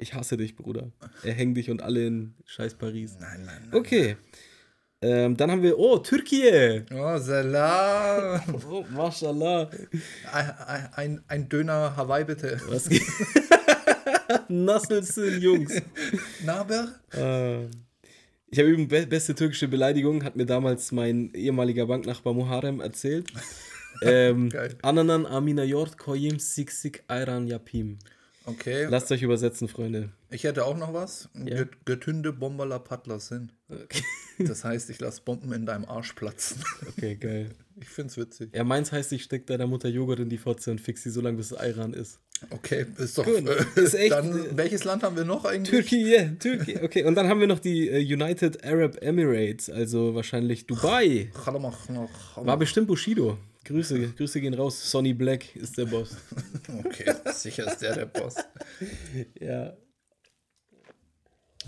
Ich 0.00 0.14
hasse 0.14 0.36
dich, 0.36 0.56
Bruder. 0.56 0.90
Er 1.22 1.34
hängt 1.34 1.56
dich 1.56 1.70
und 1.70 1.82
alle 1.82 2.06
in 2.06 2.34
scheiß 2.46 2.74
Paris. 2.74 3.16
Nein, 3.20 3.44
nein, 3.44 3.60
nein. 3.70 3.74
Okay. 3.80 4.16
Ähm, 5.02 5.36
dann 5.36 5.50
haben 5.50 5.62
wir, 5.62 5.78
oh, 5.78 5.98
Türkei. 5.98 6.84
Oh, 6.92 7.16
Salam. 7.18 8.40
Oh, 8.70 8.84
mashallah. 8.90 9.70
ein, 10.32 10.50
ein- 10.96 11.22
ein, 11.28 11.48
Döner 11.48 11.96
Hawaii 11.96 12.24
bitte. 12.24 12.60
Was 12.68 12.88
geht? 12.88 13.02
Nasselsen, 14.48 15.40
Jungs. 15.40 15.72
Naber? 16.44 16.88
Äh, 17.12 17.64
Ich 18.52 18.58
habe 18.58 18.68
übrigens 18.68 18.88
be 18.88 19.06
beste 19.06 19.34
türkische 19.34 19.68
Beleidigung, 19.68 20.24
hat 20.24 20.34
mir 20.36 20.46
damals 20.46 20.92
mein 20.92 21.32
ehemaliger 21.34 21.86
Banknachbar 21.86 22.34
Muharrem 22.34 22.80
erzählt. 22.80 23.26
ähm. 24.02 24.48
Ananan 24.82 25.24
amina 25.26 25.62
yort 25.64 25.96
koyim 25.98 26.38
sik 26.38 26.70
sik 26.72 27.02
ayran 27.08 27.46
yapim. 27.46 27.98
Okay. 28.46 28.86
Lasst 28.88 29.12
euch 29.12 29.22
übersetzen, 29.22 29.68
Freunde. 29.68 30.10
Ich 30.30 30.44
hätte 30.44 30.64
auch 30.64 30.76
noch 30.76 30.94
was. 30.94 31.28
Ja. 31.34 31.58
Get- 31.58 31.84
Getünde 31.84 32.32
Bombala 32.32 32.78
Pattler 32.78 33.20
sind. 33.20 33.52
Okay, 33.68 34.02
Das 34.38 34.64
heißt, 34.64 34.88
ich 34.90 34.98
lasse 35.00 35.20
Bomben 35.22 35.52
in 35.52 35.66
deinem 35.66 35.84
Arsch 35.84 36.14
platzen. 36.14 36.62
okay 36.88 37.16
geil. 37.16 37.50
Ich 37.80 37.88
find's 37.88 38.16
witzig. 38.16 38.50
Ja, 38.54 38.64
meins 38.64 38.92
heißt, 38.92 39.12
ich 39.12 39.22
steck 39.22 39.46
deiner 39.46 39.66
Mutter 39.66 39.88
Joghurt 39.88 40.20
in 40.20 40.28
die 40.30 40.38
Fotze 40.38 40.70
und 40.70 40.80
fix 40.80 41.02
sie 41.02 41.10
so 41.10 41.20
lange, 41.20 41.36
bis 41.36 41.50
es 41.52 41.58
Ayran 41.58 41.92
ist. 41.94 42.18
Okay, 42.48 42.86
ist 42.96 43.18
doch. 43.18 43.24
Gut, 43.26 43.46
Äh, 43.46 43.80
ist 43.82 43.94
echt, 43.94 44.12
dann, 44.12 44.32
äh, 44.32 44.56
welches 44.56 44.84
Land 44.84 45.02
haben 45.02 45.16
wir 45.16 45.24
noch 45.26 45.44
eigentlich? 45.44 45.86
Türkei, 45.88 46.34
Türkei. 46.38 46.82
Okay, 46.82 47.04
und 47.04 47.14
dann 47.14 47.28
haben 47.28 47.40
wir 47.40 47.46
noch 47.46 47.58
die 47.58 47.88
äh, 47.88 47.98
United 47.98 48.64
Arab 48.64 48.96
Emirates, 49.02 49.68
also 49.68 50.14
wahrscheinlich 50.14 50.66
Dubai. 50.66 51.30
War 52.36 52.56
bestimmt 52.56 52.86
Bushido. 52.88 53.36
Grüße, 53.70 54.14
Grüße 54.14 54.40
gehen 54.40 54.54
raus. 54.54 54.90
Sonny 54.90 55.14
Black 55.14 55.54
ist 55.54 55.78
der 55.78 55.86
Boss. 55.86 56.16
Okay, 56.84 57.14
sicher 57.32 57.70
ist 57.70 57.78
der 57.78 57.94
der 57.94 58.06
Boss. 58.06 58.34
Ja. 59.38 59.76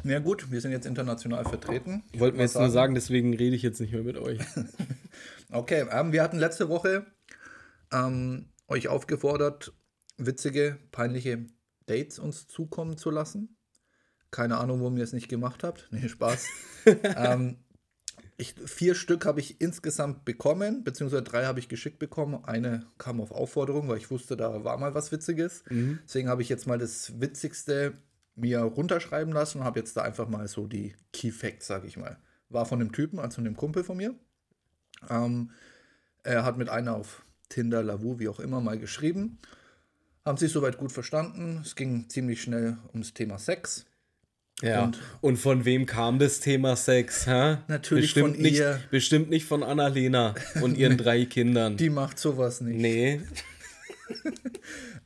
Ja 0.02 0.18
gut, 0.18 0.50
wir 0.50 0.60
sind 0.60 0.72
jetzt 0.72 0.86
international 0.86 1.44
vertreten. 1.44 2.02
Wollten 2.16 2.38
wir 2.38 2.44
Was 2.44 2.54
jetzt 2.54 2.60
nur 2.60 2.70
sagen, 2.70 2.94
deswegen 2.94 3.36
rede 3.36 3.54
ich 3.54 3.62
jetzt 3.62 3.80
nicht 3.80 3.92
mehr 3.92 4.02
mit 4.02 4.16
euch. 4.16 4.40
Okay, 5.54 5.84
ähm, 5.90 6.12
wir 6.12 6.22
hatten 6.22 6.38
letzte 6.38 6.70
Woche 6.70 7.04
ähm, 7.92 8.48
euch 8.68 8.88
aufgefordert, 8.88 9.74
witzige, 10.16 10.78
peinliche 10.92 11.44
Dates 11.84 12.18
uns 12.18 12.46
zukommen 12.46 12.96
zu 12.96 13.10
lassen. 13.10 13.58
Keine 14.30 14.56
Ahnung, 14.56 14.80
warum 14.80 14.96
ihr 14.96 15.04
es 15.04 15.12
nicht 15.12 15.28
gemacht 15.28 15.62
habt. 15.62 15.88
Nee, 15.90 16.08
Spaß. 16.08 16.46
ähm, 17.16 17.58
ich, 18.42 18.54
vier 18.66 18.94
Stück 18.94 19.24
habe 19.24 19.40
ich 19.40 19.60
insgesamt 19.60 20.24
bekommen, 20.24 20.84
beziehungsweise 20.84 21.22
drei 21.22 21.46
habe 21.46 21.58
ich 21.58 21.68
geschickt 21.68 21.98
bekommen. 21.98 22.44
Eine 22.44 22.84
kam 22.98 23.20
auf 23.20 23.32
Aufforderung, 23.32 23.88
weil 23.88 23.98
ich 23.98 24.10
wusste, 24.10 24.36
da 24.36 24.64
war 24.64 24.76
mal 24.78 24.94
was 24.94 25.12
Witziges. 25.12 25.64
Deswegen 26.04 26.28
habe 26.28 26.42
ich 26.42 26.48
jetzt 26.48 26.66
mal 26.66 26.78
das 26.78 27.20
Witzigste 27.20 27.94
mir 28.34 28.60
runterschreiben 28.60 29.32
lassen 29.32 29.58
und 29.58 29.64
habe 29.64 29.80
jetzt 29.80 29.96
da 29.96 30.02
einfach 30.02 30.28
mal 30.28 30.46
so 30.48 30.66
die 30.66 30.94
Key 31.12 31.30
Facts, 31.30 31.66
sage 31.66 31.86
ich 31.86 31.96
mal. 31.96 32.18
War 32.48 32.66
von 32.66 32.78
dem 32.78 32.92
Typen, 32.92 33.18
also 33.18 33.36
von 33.36 33.44
dem 33.44 33.56
Kumpel 33.56 33.84
von 33.84 33.96
mir. 33.96 34.14
Ähm, 35.08 35.50
er 36.22 36.44
hat 36.44 36.58
mit 36.58 36.68
einer 36.68 36.96
auf 36.96 37.24
Tinder, 37.48 37.82
Lavu, 37.82 38.18
wie 38.18 38.28
auch 38.28 38.40
immer, 38.40 38.60
mal 38.60 38.78
geschrieben. 38.78 39.38
Haben 40.24 40.38
sich 40.38 40.52
soweit 40.52 40.78
gut 40.78 40.92
verstanden. 40.92 41.60
Es 41.62 41.74
ging 41.74 42.08
ziemlich 42.08 42.42
schnell 42.42 42.78
ums 42.92 43.12
Thema 43.12 43.38
Sex. 43.38 43.86
Ja. 44.62 44.84
Und, 44.84 44.98
Und- 45.20 45.36
von 45.38 45.64
wem 45.64 45.86
kam 45.86 46.18
das 46.18 46.40
Thema 46.40 46.76
Sex? 46.76 47.26
Hä? 47.26 47.58
Natürlich 47.68 48.04
bestimmt 48.14 48.34
von 48.36 48.42
nicht, 48.42 48.54
ihr. 48.54 48.80
Bestimmt 48.90 49.28
nicht 49.30 49.44
von 49.44 49.62
Annalena 49.62 50.34
und 50.62 50.78
ihren 50.78 50.96
drei 50.96 51.24
Kindern. 51.26 51.76
Die 51.76 51.90
macht 51.90 52.18
sowas 52.18 52.60
nicht. 52.60 52.80
nee. 52.80 53.20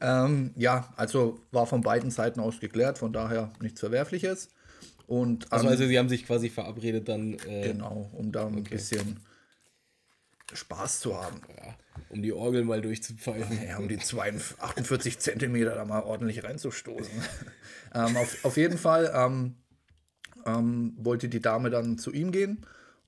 Ähm, 0.00 0.52
ja, 0.56 0.92
also 0.96 1.40
war 1.52 1.66
von 1.66 1.80
beiden 1.80 2.10
Seiten 2.10 2.38
aus 2.40 2.60
geklärt, 2.60 2.98
von 2.98 3.12
daher 3.14 3.50
nichts 3.60 3.80
Verwerfliches. 3.80 4.50
Und 5.06 5.50
Also, 5.52 5.66
an- 5.66 5.72
also 5.72 5.86
sie 5.86 5.98
haben 5.98 6.08
sich 6.10 6.26
quasi 6.26 6.50
verabredet 6.50 7.08
dann, 7.08 7.34
äh, 7.48 7.68
genau, 7.72 8.10
um 8.12 8.30
da 8.32 8.46
ein 8.46 8.62
bisschen 8.64 9.20
Spaß 10.52 11.00
zu 11.00 11.16
haben. 11.16 11.40
ja, 11.56 11.74
um 12.08 12.22
die 12.22 12.32
Orgel 12.32 12.64
mal 12.64 12.80
durchzupfeifen. 12.80 13.58
Ja, 13.66 13.78
um 13.78 13.88
die 13.88 13.98
42, 13.98 14.60
48 14.60 15.18
Zentimeter 15.18 15.74
da 15.74 15.84
mal 15.84 16.02
ordentlich 16.02 16.44
reinzustoßen. 16.44 17.22
ähm, 17.94 18.16
auf, 18.16 18.44
auf 18.44 18.56
jeden 18.56 18.78
Fall 18.78 19.12
ähm, 19.14 19.56
ähm, 20.44 20.94
wollte 20.98 21.28
die 21.28 21.40
Dame 21.40 21.70
dann 21.70 21.98
zu 21.98 22.12
ihm 22.12 22.32
gehen 22.32 22.66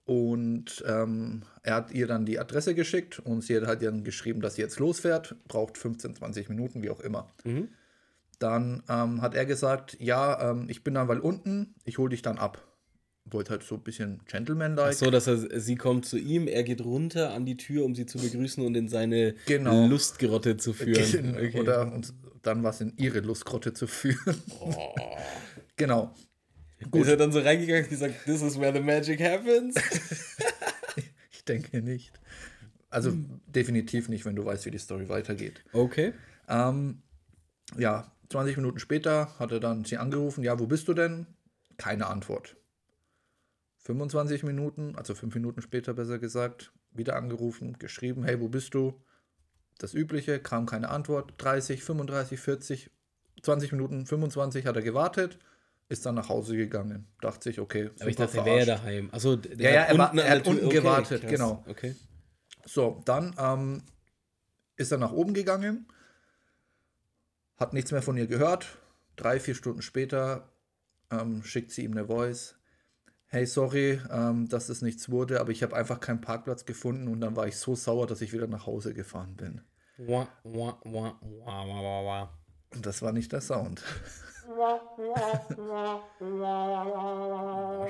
und 0.09 0.83
ähm, 0.87 1.43
er 1.63 1.75
hat 1.75 1.91
ihr 1.93 2.07
dann 2.07 2.25
die 2.25 2.39
Adresse 2.39 2.75
geschickt 2.75 3.19
und 3.19 3.43
sie 3.43 3.61
hat 3.61 3.83
dann 3.83 4.05
geschrieben, 4.05 4.41
dass 4.41 4.55
sie 4.55 4.63
jetzt 4.63 4.79
losfährt, 4.79 5.37
braucht 5.47 5.77
15, 5.77 6.17
20 6.17 6.49
Minuten, 6.49 6.83
wie 6.83 6.89
auch 6.89 7.01
immer. 7.01 7.31
Dann 8.39 8.83
ähm, 8.89 9.21
hat 9.21 9.35
er 9.35 9.45
gesagt, 9.45 9.97
ja, 10.01 10.51
ähm, 10.51 10.67
ich 10.69 10.83
bin 10.83 10.95
dann 10.95 11.09
mal 11.09 11.21
unten, 11.21 11.75
ich 11.85 11.99
hole 11.99 12.09
dich 12.09 12.23
dann 12.23 12.39
ab. 12.39 12.68
Wollte 13.31 13.51
halt 13.51 13.63
so 13.63 13.75
ein 13.77 13.83
bisschen 13.83 14.21
Gentleman-like. 14.27 14.95
So, 14.95 15.11
dass 15.11 15.27
er, 15.27 15.61
sie 15.61 15.77
kommt 15.77 16.07
zu 16.07 16.19
ihm, 16.19 16.47
er 16.49 16.63
geht 16.63 16.81
runter 16.83 17.33
an 17.33 17.45
die 17.45 17.57
Tür, 17.57 17.85
um 17.85 17.95
sie 17.95 18.07
zu 18.07 18.19
begrüßen 18.19 18.65
und 18.65 18.75
in 18.75 18.89
seine 18.89 19.35
Genau. 19.47 19.87
Lustgrotte 19.87 20.57
zu 20.57 20.73
führen. 20.73 21.37
Okay. 21.37 21.61
Oder 21.61 21.93
und 21.93 22.13
dann 22.43 22.63
was 22.63 22.81
in 22.81 22.95
ihre 22.97 23.21
Lustgrotte 23.21 23.73
zu 23.75 23.87
führen. 23.87 24.41
genau. 25.77 26.15
Ist 26.93 27.09
er 27.09 27.17
dann 27.17 27.33
so 27.33 27.41
reingegangen 27.41 27.85
und 27.85 27.91
gesagt, 27.91 28.15
this 28.25 28.41
is 28.43 28.59
where 28.59 28.73
the 28.73 28.81
magic 28.81 29.21
happens? 29.21 29.75
Ich 31.31 31.45
denke 31.45 31.81
nicht. 31.81 32.13
Also 32.91 33.15
definitiv 33.47 34.09
nicht, 34.11 34.27
wenn 34.27 34.37
du 34.37 34.45
weißt, 34.45 34.67
wie 34.67 34.71
die 34.71 34.79
Story 34.79 35.09
weitergeht. 35.09 35.65
Okay. 35.73 36.13
Ähm, 36.47 37.01
ja, 37.79 38.13
20 38.31 38.57
Minuten 38.59 38.79
später 38.79 39.39
hat 39.39 39.53
er 39.53 39.61
dann 39.61 39.85
sie 39.85 39.97
angerufen, 39.97 40.45
ja, 40.45 40.59
wo 40.59 40.67
bist 40.67 40.89
du 40.89 40.95
denn? 40.95 41.27
Keine 41.79 42.07
Antwort. 42.07 42.57
25 43.89 44.43
Minuten, 44.43 44.97
also 44.97 45.15
5 45.15 45.35
Minuten 45.35 45.63
später 45.63 45.95
besser 45.95 46.19
gesagt, 46.19 46.73
wieder 46.93 47.17
angerufen, 47.17 47.79
geschrieben, 47.79 48.23
hey, 48.23 48.39
wo 48.39 48.49
bist 48.49 48.75
du? 48.75 49.01
Das 49.79 49.95
Übliche, 49.95 50.41
kam 50.41 50.67
keine 50.67 50.91
Antwort. 50.91 51.33
30, 51.39 51.83
35, 51.83 52.39
40, 52.39 52.91
20 53.43 53.73
Minuten, 53.73 54.05
25 54.05 54.67
hat 54.67 54.77
er 54.77 54.83
gewartet, 54.83 55.39
ist 55.89 56.05
dann 56.05 56.17
nach 56.17 56.29
Hause 56.29 56.55
gegangen. 56.55 57.07
Dachte 57.23 57.45
sich, 57.45 57.61
okay, 57.61 57.91
Aber 57.99 58.11
ich 58.11 58.17
dachte, 58.17 58.37
er 58.39 58.45
wäre 58.45 58.67
daheim. 58.67 59.11
Der 59.11 59.57
Ja, 59.59 59.71
ja, 59.71 59.83
er 59.85 59.97
war- 59.97 60.15
er 60.15 60.31
hat 60.37 60.47
unten 60.47 60.69
gewartet, 60.69 61.23
krass. 61.23 61.31
genau. 61.31 61.65
Okay. 61.67 61.95
So, 62.67 63.01
dann 63.07 63.35
ähm, 63.39 63.83
ist 64.77 64.93
er 64.93 64.99
nach 64.99 65.13
oben 65.13 65.33
gegangen, 65.33 65.87
hat 67.57 67.73
nichts 67.73 67.91
mehr 67.91 68.03
von 68.03 68.19
ihr 68.19 68.27
gehört. 68.27 68.67
Drei, 69.17 69.41
vier 69.41 69.55
Stunden 69.55 69.81
später 69.81 70.53
ähm, 71.11 71.43
schickt 71.43 71.71
sie 71.71 71.85
ihm 71.85 71.93
eine 71.93 72.05
Voice. 72.07 72.58
Hey, 73.31 73.45
sorry, 73.45 74.01
ähm, 74.11 74.49
dass 74.49 74.71
es 74.71 74.81
nichts 74.81 75.11
wurde, 75.11 75.39
aber 75.41 75.51
ich 75.51 75.63
habe 75.63 75.77
einfach 75.77 76.01
keinen 76.01 76.23
Parkplatz 76.23 76.65
gefunden 76.65 77.09
und 77.09 77.21
dann 77.21 77.37
war 77.37 77.47
ich 77.47 77.59
so 77.59 77.75
sauer, 77.75 78.07
dass 78.07 78.23
ich 78.23 78.33
wieder 78.33 78.47
nach 78.47 78.65
Hause 78.65 78.95
gefahren 78.95 79.37
bin. 79.37 79.61
Wah, 79.99 80.29
wah, 80.45 80.79
wah, 80.85 81.19
wah, 81.21 81.67
wah, 81.67 81.83
wah, 81.83 82.05
wah. 82.05 82.39
Und 82.75 82.87
das 82.87 83.03
war 83.03 83.13
nicht 83.13 83.31
der 83.31 83.43
Sound. 83.43 83.83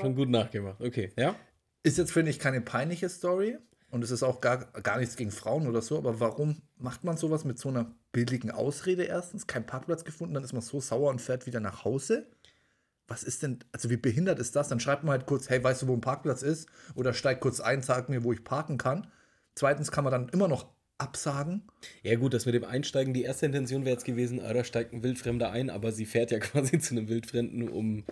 Schon 0.00 0.16
gut 0.16 0.28
nachgemacht. 0.28 0.80
Okay, 0.80 1.12
ja? 1.16 1.36
Ist 1.84 1.98
jetzt, 1.98 2.10
finde 2.10 2.32
ich, 2.32 2.40
keine 2.40 2.60
peinliche 2.60 3.08
Story 3.08 3.58
und 3.92 4.02
es 4.02 4.10
ist 4.10 4.24
auch 4.24 4.40
gar, 4.40 4.64
gar 4.82 4.98
nichts 4.98 5.14
gegen 5.14 5.30
Frauen 5.30 5.68
oder 5.68 5.82
so, 5.82 5.98
aber 5.98 6.18
warum 6.18 6.62
macht 6.78 7.04
man 7.04 7.16
sowas 7.16 7.44
mit 7.44 7.60
so 7.60 7.68
einer 7.68 7.94
billigen 8.10 8.50
Ausrede 8.50 9.04
erstens? 9.04 9.46
Kein 9.46 9.66
Parkplatz 9.66 10.02
gefunden, 10.04 10.34
dann 10.34 10.42
ist 10.42 10.52
man 10.52 10.62
so 10.62 10.80
sauer 10.80 11.10
und 11.10 11.20
fährt 11.20 11.46
wieder 11.46 11.60
nach 11.60 11.84
Hause? 11.84 12.26
Was 13.08 13.24
ist 13.24 13.42
denn, 13.42 13.58
also 13.72 13.90
wie 13.90 13.96
behindert 13.96 14.38
ist 14.38 14.54
das? 14.54 14.68
Dann 14.68 14.80
schreibt 14.80 15.02
man 15.02 15.12
halt 15.12 15.26
kurz, 15.26 15.48
hey, 15.48 15.62
weißt 15.64 15.82
du, 15.82 15.88
wo 15.88 15.94
ein 15.94 16.00
Parkplatz 16.00 16.42
ist? 16.42 16.68
Oder 16.94 17.14
steigt 17.14 17.40
kurz 17.40 17.58
ein, 17.58 17.82
sag 17.82 18.08
mir, 18.08 18.22
wo 18.22 18.32
ich 18.32 18.44
parken 18.44 18.78
kann. 18.78 19.10
Zweitens 19.54 19.90
kann 19.90 20.04
man 20.04 20.12
dann 20.12 20.28
immer 20.28 20.46
noch 20.46 20.66
absagen. 20.98 21.62
Ja, 22.02 22.16
gut, 22.16 22.34
das 22.34 22.44
mit 22.44 22.54
dem 22.54 22.64
Einsteigen, 22.64 23.14
die 23.14 23.22
erste 23.22 23.46
Intention 23.46 23.84
wäre 23.84 23.94
jetzt 23.94 24.04
gewesen, 24.04 24.38
da 24.38 24.64
steigt 24.64 24.92
ein 24.92 25.02
Wildfremder 25.02 25.50
ein, 25.50 25.70
aber 25.70 25.92
sie 25.92 26.06
fährt 26.06 26.30
ja 26.30 26.38
quasi 26.40 26.78
zu 26.78 26.94
einem 26.94 27.08
Wildfremden, 27.08 27.68
um. 27.68 28.04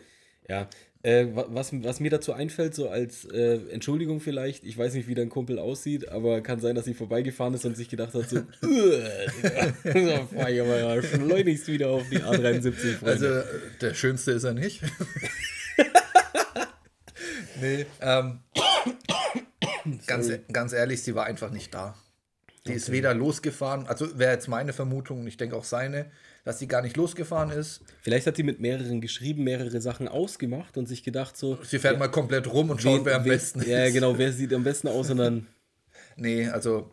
Ja. 0.48 0.68
Äh, 1.06 1.36
wa- 1.36 1.46
was, 1.50 1.70
was 1.84 2.00
mir 2.00 2.10
dazu 2.10 2.32
einfällt, 2.32 2.74
so 2.74 2.88
als 2.88 3.26
äh, 3.26 3.60
Entschuldigung 3.70 4.18
vielleicht, 4.18 4.64
ich 4.64 4.76
weiß 4.76 4.92
nicht, 4.94 5.06
wie 5.06 5.14
dein 5.14 5.28
Kumpel 5.28 5.60
aussieht, 5.60 6.08
aber 6.08 6.40
kann 6.40 6.58
sein, 6.58 6.74
dass 6.74 6.84
sie 6.84 6.94
vorbeigefahren 6.94 7.54
ist 7.54 7.64
und 7.64 7.76
sich 7.76 7.88
gedacht 7.88 8.12
hat, 8.12 8.28
so, 8.28 8.38
so 8.60 10.26
fahr 10.34 10.50
ich 10.50 10.60
aber 10.60 10.78
ja 10.80 11.00
schleunigst 11.00 11.68
wieder 11.68 11.90
auf 11.90 12.02
die 12.10 12.18
A73, 12.18 12.96
Freunde. 12.96 13.06
Also, 13.12 13.26
äh, 13.26 13.44
der 13.80 13.94
Schönste 13.94 14.32
ist 14.32 14.42
er 14.42 14.54
nicht. 14.54 14.82
nee, 17.60 17.86
ähm, 18.00 18.40
ganz, 20.08 20.28
ganz 20.52 20.72
ehrlich, 20.72 21.04
sie 21.04 21.14
war 21.14 21.26
einfach 21.26 21.52
nicht 21.52 21.72
da. 21.72 21.94
Die 22.66 22.72
ist 22.72 22.90
weder 22.90 23.14
losgefahren, 23.14 23.86
also 23.86 24.18
wäre 24.18 24.32
jetzt 24.32 24.48
meine 24.48 24.72
Vermutung 24.72 25.20
und 25.20 25.28
ich 25.28 25.36
denke 25.36 25.54
auch 25.54 25.62
seine, 25.62 26.10
dass 26.46 26.60
sie 26.60 26.68
gar 26.68 26.80
nicht 26.80 26.96
losgefahren 26.96 27.50
ist. 27.50 27.80
Vielleicht 28.02 28.24
hat 28.28 28.36
sie 28.36 28.44
mit 28.44 28.60
mehreren 28.60 29.00
geschrieben, 29.00 29.42
mehrere 29.42 29.80
Sachen 29.80 30.06
ausgemacht 30.06 30.78
und 30.78 30.86
sich 30.86 31.02
gedacht, 31.02 31.36
so. 31.36 31.58
Sie 31.64 31.80
fährt 31.80 31.98
mal 31.98 32.08
komplett 32.08 32.46
rum 32.46 32.70
und 32.70 32.80
schaut, 32.80 33.04
wer 33.04 33.16
am 33.16 33.24
besten 33.24 33.58
ist. 33.60 33.66
Ja, 33.66 33.90
genau, 33.90 34.16
wer 34.16 34.32
sieht 34.32 34.54
am 34.54 34.62
besten 34.62 34.86
aus 34.86 35.10
und 35.10 35.16
dann 35.16 35.48
Nee, 36.16 36.48
also, 36.48 36.88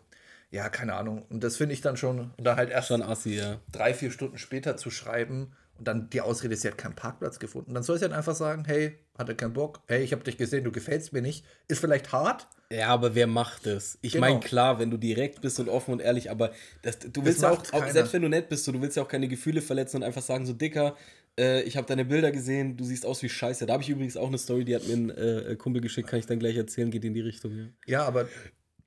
ja, 0.49 0.69
keine 0.69 0.95
Ahnung. 0.95 1.27
Und 1.29 1.43
das 1.43 1.57
finde 1.57 1.73
ich 1.73 1.81
dann 1.81 1.97
schon, 1.97 2.31
da 2.37 2.55
halt 2.55 2.71
erst 2.71 2.87
schon 2.87 3.03
assi, 3.03 3.35
ja. 3.35 3.59
drei, 3.71 3.93
vier 3.93 4.09
Stunden 4.09 4.39
später 4.39 4.75
zu 4.75 4.89
schreiben 4.89 5.55
und 5.83 5.87
dann 5.89 6.09
die 6.09 6.21
Ausrede, 6.21 6.55
sie 6.55 6.69
hat 6.69 6.77
keinen 6.77 6.95
Parkplatz 6.95 7.39
gefunden. 7.39 7.73
Dann 7.73 7.83
soll 7.83 7.97
sie 7.97 8.05
halt 8.05 8.13
einfach 8.13 8.35
sagen, 8.35 8.63
hey, 8.65 8.97
hatte 9.17 9.35
keinen 9.35 9.51
Bock, 9.51 9.81
hey, 9.87 10.01
ich 10.01 10.13
habe 10.13 10.23
dich 10.23 10.37
gesehen, 10.37 10.63
du 10.63 10.71
gefällst 10.71 11.11
mir 11.11 11.21
nicht. 11.21 11.43
Ist 11.67 11.79
vielleicht 11.81 12.13
hart, 12.13 12.47
Ja, 12.71 12.87
aber 12.87 13.15
wer 13.15 13.27
macht 13.27 13.65
das? 13.65 13.97
Ich 14.01 14.13
Genau. 14.13 14.27
meine, 14.27 14.39
klar, 14.39 14.79
wenn 14.79 14.89
du 14.89 14.95
direkt 14.97 15.41
bist 15.41 15.59
und 15.59 15.67
offen 15.67 15.91
und 15.91 15.99
ehrlich, 15.99 16.31
aber 16.31 16.53
das, 16.83 16.99
du 16.99 17.25
willst 17.25 17.41
ja 17.41 17.51
auch, 17.51 17.61
keiner. 17.63 17.91
selbst 17.91 18.13
wenn 18.13 18.21
du 18.21 18.29
nett 18.29 18.47
bist, 18.47 18.63
so, 18.63 18.71
du 18.71 18.81
willst 18.81 18.95
ja 18.95 19.03
auch 19.03 19.09
keine 19.09 19.27
Gefühle 19.27 19.61
verletzen 19.61 19.97
und 19.97 20.03
einfach 20.03 20.21
sagen, 20.21 20.45
so 20.45 20.53
Dicker, 20.53 20.95
äh, 21.37 21.63
ich 21.63 21.75
habe 21.75 21.85
deine 21.85 22.05
Bilder 22.05 22.31
gesehen, 22.31 22.77
du 22.77 22.85
siehst 22.85 23.05
aus 23.05 23.21
wie 23.21 23.29
Scheiße. 23.29 23.65
Da 23.65 23.73
habe 23.73 23.83
ich 23.83 23.89
übrigens 23.89 24.15
auch 24.15 24.27
eine 24.27 24.37
Story, 24.37 24.63
die 24.63 24.73
hat 24.73 24.87
mir 24.87 24.93
ein 24.95 25.09
äh, 25.09 25.55
Kumpel 25.57 25.81
geschickt, 25.81 26.07
kann 26.07 26.19
ich 26.19 26.27
dann 26.27 26.39
gleich 26.39 26.55
erzählen, 26.55 26.91
geht 26.91 27.03
in 27.03 27.13
die 27.13 27.19
Richtung. 27.21 27.51
Ja, 27.57 27.67
Ja, 27.85 28.05
aber 28.05 28.27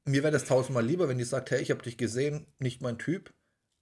mir 0.07 0.23
wäre 0.23 0.33
das 0.33 0.45
tausendmal 0.47 0.85
lieber, 0.87 1.09
wenn 1.09 1.19
die 1.19 1.25
sagt, 1.25 1.51
hey, 1.51 1.61
ich 1.61 1.71
habe 1.71 1.83
dich 1.83 1.99
gesehen, 1.99 2.47
nicht 2.59 2.81
mein 2.81 2.97
Typ. 2.97 3.35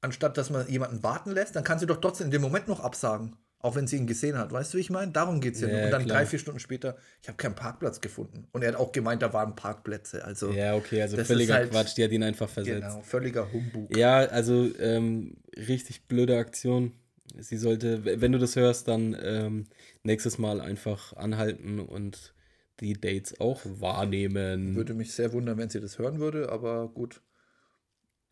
Anstatt 0.04 0.36
dass 0.36 0.50
man 0.50 0.68
jemanden 0.68 1.02
warten 1.02 1.30
lässt, 1.30 1.56
dann 1.56 1.64
kann 1.64 1.78
sie 1.78 1.86
doch 1.86 1.96
trotzdem 1.98 2.26
in 2.26 2.30
dem 2.30 2.42
Moment 2.42 2.68
noch 2.68 2.80
absagen. 2.80 3.36
Auch 3.58 3.74
wenn 3.74 3.86
sie 3.86 3.96
ihn 3.96 4.06
gesehen 4.06 4.36
hat. 4.36 4.52
Weißt 4.52 4.74
du, 4.74 4.76
wie 4.76 4.82
ich 4.82 4.90
meine? 4.90 5.10
Darum 5.12 5.40
geht 5.40 5.54
es 5.54 5.62
ja. 5.62 5.68
Ja, 5.68 5.74
nur. 5.76 5.84
Und 5.86 5.90
dann 5.92 6.04
klar. 6.04 6.18
drei, 6.18 6.26
vier 6.26 6.38
Stunden 6.38 6.60
später, 6.60 6.98
ich 7.22 7.28
habe 7.28 7.38
keinen 7.38 7.54
Parkplatz 7.54 8.02
gefunden. 8.02 8.46
Und 8.52 8.60
er 8.60 8.72
hat 8.72 8.76
auch 8.78 8.92
gemeint, 8.92 9.22
da 9.22 9.32
waren 9.32 9.56
Parkplätze. 9.56 10.22
Also, 10.22 10.52
ja 10.52 10.74
okay, 10.74 11.00
also 11.00 11.16
völliger 11.24 11.54
halt- 11.54 11.70
Quatsch, 11.70 11.96
die 11.96 12.04
hat 12.04 12.10
ihn 12.10 12.22
einfach 12.22 12.50
versetzt. 12.50 12.82
genau, 12.82 13.00
völliger 13.00 13.50
Humbug. 13.50 13.96
Ja, 13.96 14.18
also 14.18 14.68
ähm, 14.78 15.38
richtig 15.56 16.06
blöde 16.06 16.36
Aktion. 16.36 16.92
Sie 17.38 17.56
sollte, 17.56 18.04
wenn 18.20 18.32
du 18.32 18.38
das 18.38 18.56
hörst, 18.56 18.86
dann 18.86 19.16
ähm, 19.18 19.68
nächstes 20.02 20.36
Mal 20.36 20.60
einfach 20.60 21.14
anhalten 21.16 21.80
und 21.80 22.34
die 22.80 22.92
Dates 22.92 23.40
auch 23.40 23.62
wahrnehmen. 23.64 24.76
Würde 24.76 24.92
mich 24.92 25.14
sehr 25.14 25.32
wundern, 25.32 25.56
wenn 25.56 25.70
sie 25.70 25.80
das 25.80 25.98
hören 25.98 26.20
würde, 26.20 26.50
aber 26.50 26.88
gut. 26.88 27.22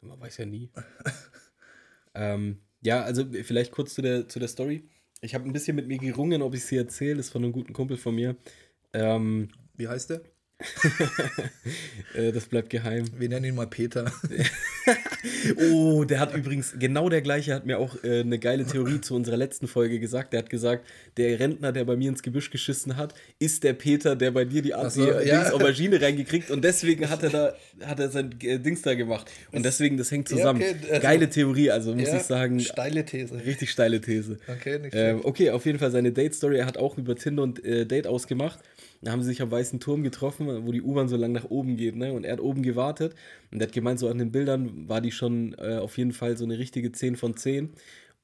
Man 0.03 0.21
weiß 0.21 0.37
ja 0.37 0.45
nie. 0.45 0.71
ähm, 2.15 2.61
ja, 2.83 3.03
also 3.03 3.25
vielleicht 3.43 3.73
kurz 3.73 3.95
zu 3.95 4.03
der, 4.03 4.29
zu 4.29 4.39
der 4.39 4.49
Story. 4.49 4.89
Ich 5.21 5.35
habe 5.35 5.45
ein 5.45 5.53
bisschen 5.53 5.77
mit 5.77 5.87
mir 5.87 5.99
gerungen, 5.99 6.43
ob 6.43 6.55
ich 6.55 6.65
sie 6.65 6.77
erzähle. 6.77 7.17
Das 7.17 7.27
ist 7.27 7.33
von 7.33 7.45
einem 7.45 7.53
guten 7.53 7.73
Kumpel 7.73 7.97
von 7.97 8.15
mir. 8.15 8.37
Ähm, 8.93 9.49
Wie 9.77 9.89
heißt 9.89 10.11
der? 10.11 10.23
äh, 12.15 12.33
das 12.33 12.47
bleibt 12.47 12.71
geheim. 12.71 13.05
Wir 13.19 13.29
nennen 13.29 13.45
ihn 13.47 13.55
mal 13.55 13.67
Peter. 13.67 14.13
Oh, 15.71 16.03
der 16.05 16.19
hat 16.19 16.35
übrigens, 16.35 16.75
genau 16.79 17.09
der 17.09 17.21
gleiche 17.23 17.55
hat 17.55 17.65
mir 17.67 17.79
auch 17.79 18.03
äh, 18.03 18.21
eine 18.21 18.39
geile 18.41 18.67
Theorie 18.67 19.01
zu 19.01 19.15
unserer 19.15 19.37
letzten 19.37 19.69
Folge 19.69 20.01
gesagt. 20.01 20.33
Der 20.33 20.41
hat 20.41 20.51
gesagt, 20.51 20.85
der 21.17 21.39
Rentner, 21.39 21.71
der 21.73 21.85
bei 21.85 21.95
mir 21.97 22.09
ins 22.09 22.23
Gebüsch 22.23 22.51
geschissen 22.51 22.97
hat, 22.97 23.15
ist 23.39 23.63
der 23.63 23.73
Peter, 23.75 24.17
der 24.17 24.33
bei 24.33 24.45
dir 24.45 24.63
die, 24.63 24.73
die 24.73 24.91
so, 24.91 25.09
ja. 25.21 25.53
Aubergine 25.53 26.01
reingekriegt 26.01 26.51
und 26.51 26.65
deswegen 26.65 27.09
hat 27.09 27.23
er 27.23 27.31
da 27.31 27.55
hat 27.87 28.01
er 28.01 28.09
sein 28.11 28.35
äh, 28.43 28.59
Dings 28.59 28.83
da 28.83 28.95
gemacht. 28.95 29.31
Und 29.53 29.65
deswegen, 29.65 29.97
das 29.97 30.11
hängt 30.11 30.29
Ja, 30.31 30.37
zusammen. 30.37 30.61
okay, 30.63 30.75
also- 30.91 31.03
Geile 31.03 31.31
Theorie, 31.31 31.71
also 31.71 31.95
muss 31.95 32.09
Ja, 32.09 32.17
ich 32.17 32.23
sagen, 32.25 32.59
Steile 32.61 33.05
These. 33.05 33.45
richtig 33.45 33.71
steile 33.71 34.01
These. 34.01 34.39
Okay, 34.49 34.79
nicht 34.81 34.95
Ähm, 34.95 35.19
schlecht. 35.19 35.25
okay, 35.25 35.51
auf 35.51 35.65
jeden 35.67 35.79
Fall 35.79 35.93
seine 35.93 36.11
Date-Story. 36.11 36.57
Er 36.59 36.67
hat 36.67 36.79
auch 36.79 36.99
über 36.99 37.15
Tinder 37.15 37.45
und 37.45 37.65
äh, 37.65 37.87
Date 37.87 38.09
ausgemacht. 38.09 38.59
Da 39.03 39.11
haben 39.11 39.21
sie 39.23 39.29
sich 39.29 39.43
am 39.43 39.51
Weißen 39.51 39.81
Turm 39.81 40.03
getroffen, 40.03 40.67
wo 40.67 40.73
die 40.73 40.81
U-Bahn 40.81 41.09
so 41.09 41.17
lang 41.17 41.33
nach 41.33 41.51
oben 41.51 41.77
geht. 41.77 41.97
Ne? 41.97 42.13
Und 42.13 42.25
er 42.25 42.35
hat 42.35 42.41
oben 42.41 42.63
gewartet. 42.63 43.15
Und 43.51 43.61
er 43.61 43.67
hat 43.67 43.75
gemeint, 43.75 43.99
so 43.99 44.09
an 44.09 44.19
den 44.19 44.31
Bildern 44.31 44.89
war 44.89 45.01
die 45.01 45.11
schon 45.11 45.55
äh, 45.59 45.77
auf 45.77 45.99
jeden 45.99 46.13
Fall 46.13 46.37
so 46.37 46.45
eine 46.45 46.59
richtige 46.59 46.93
10 46.93 47.17
von 47.17 47.37
10. 47.37 47.71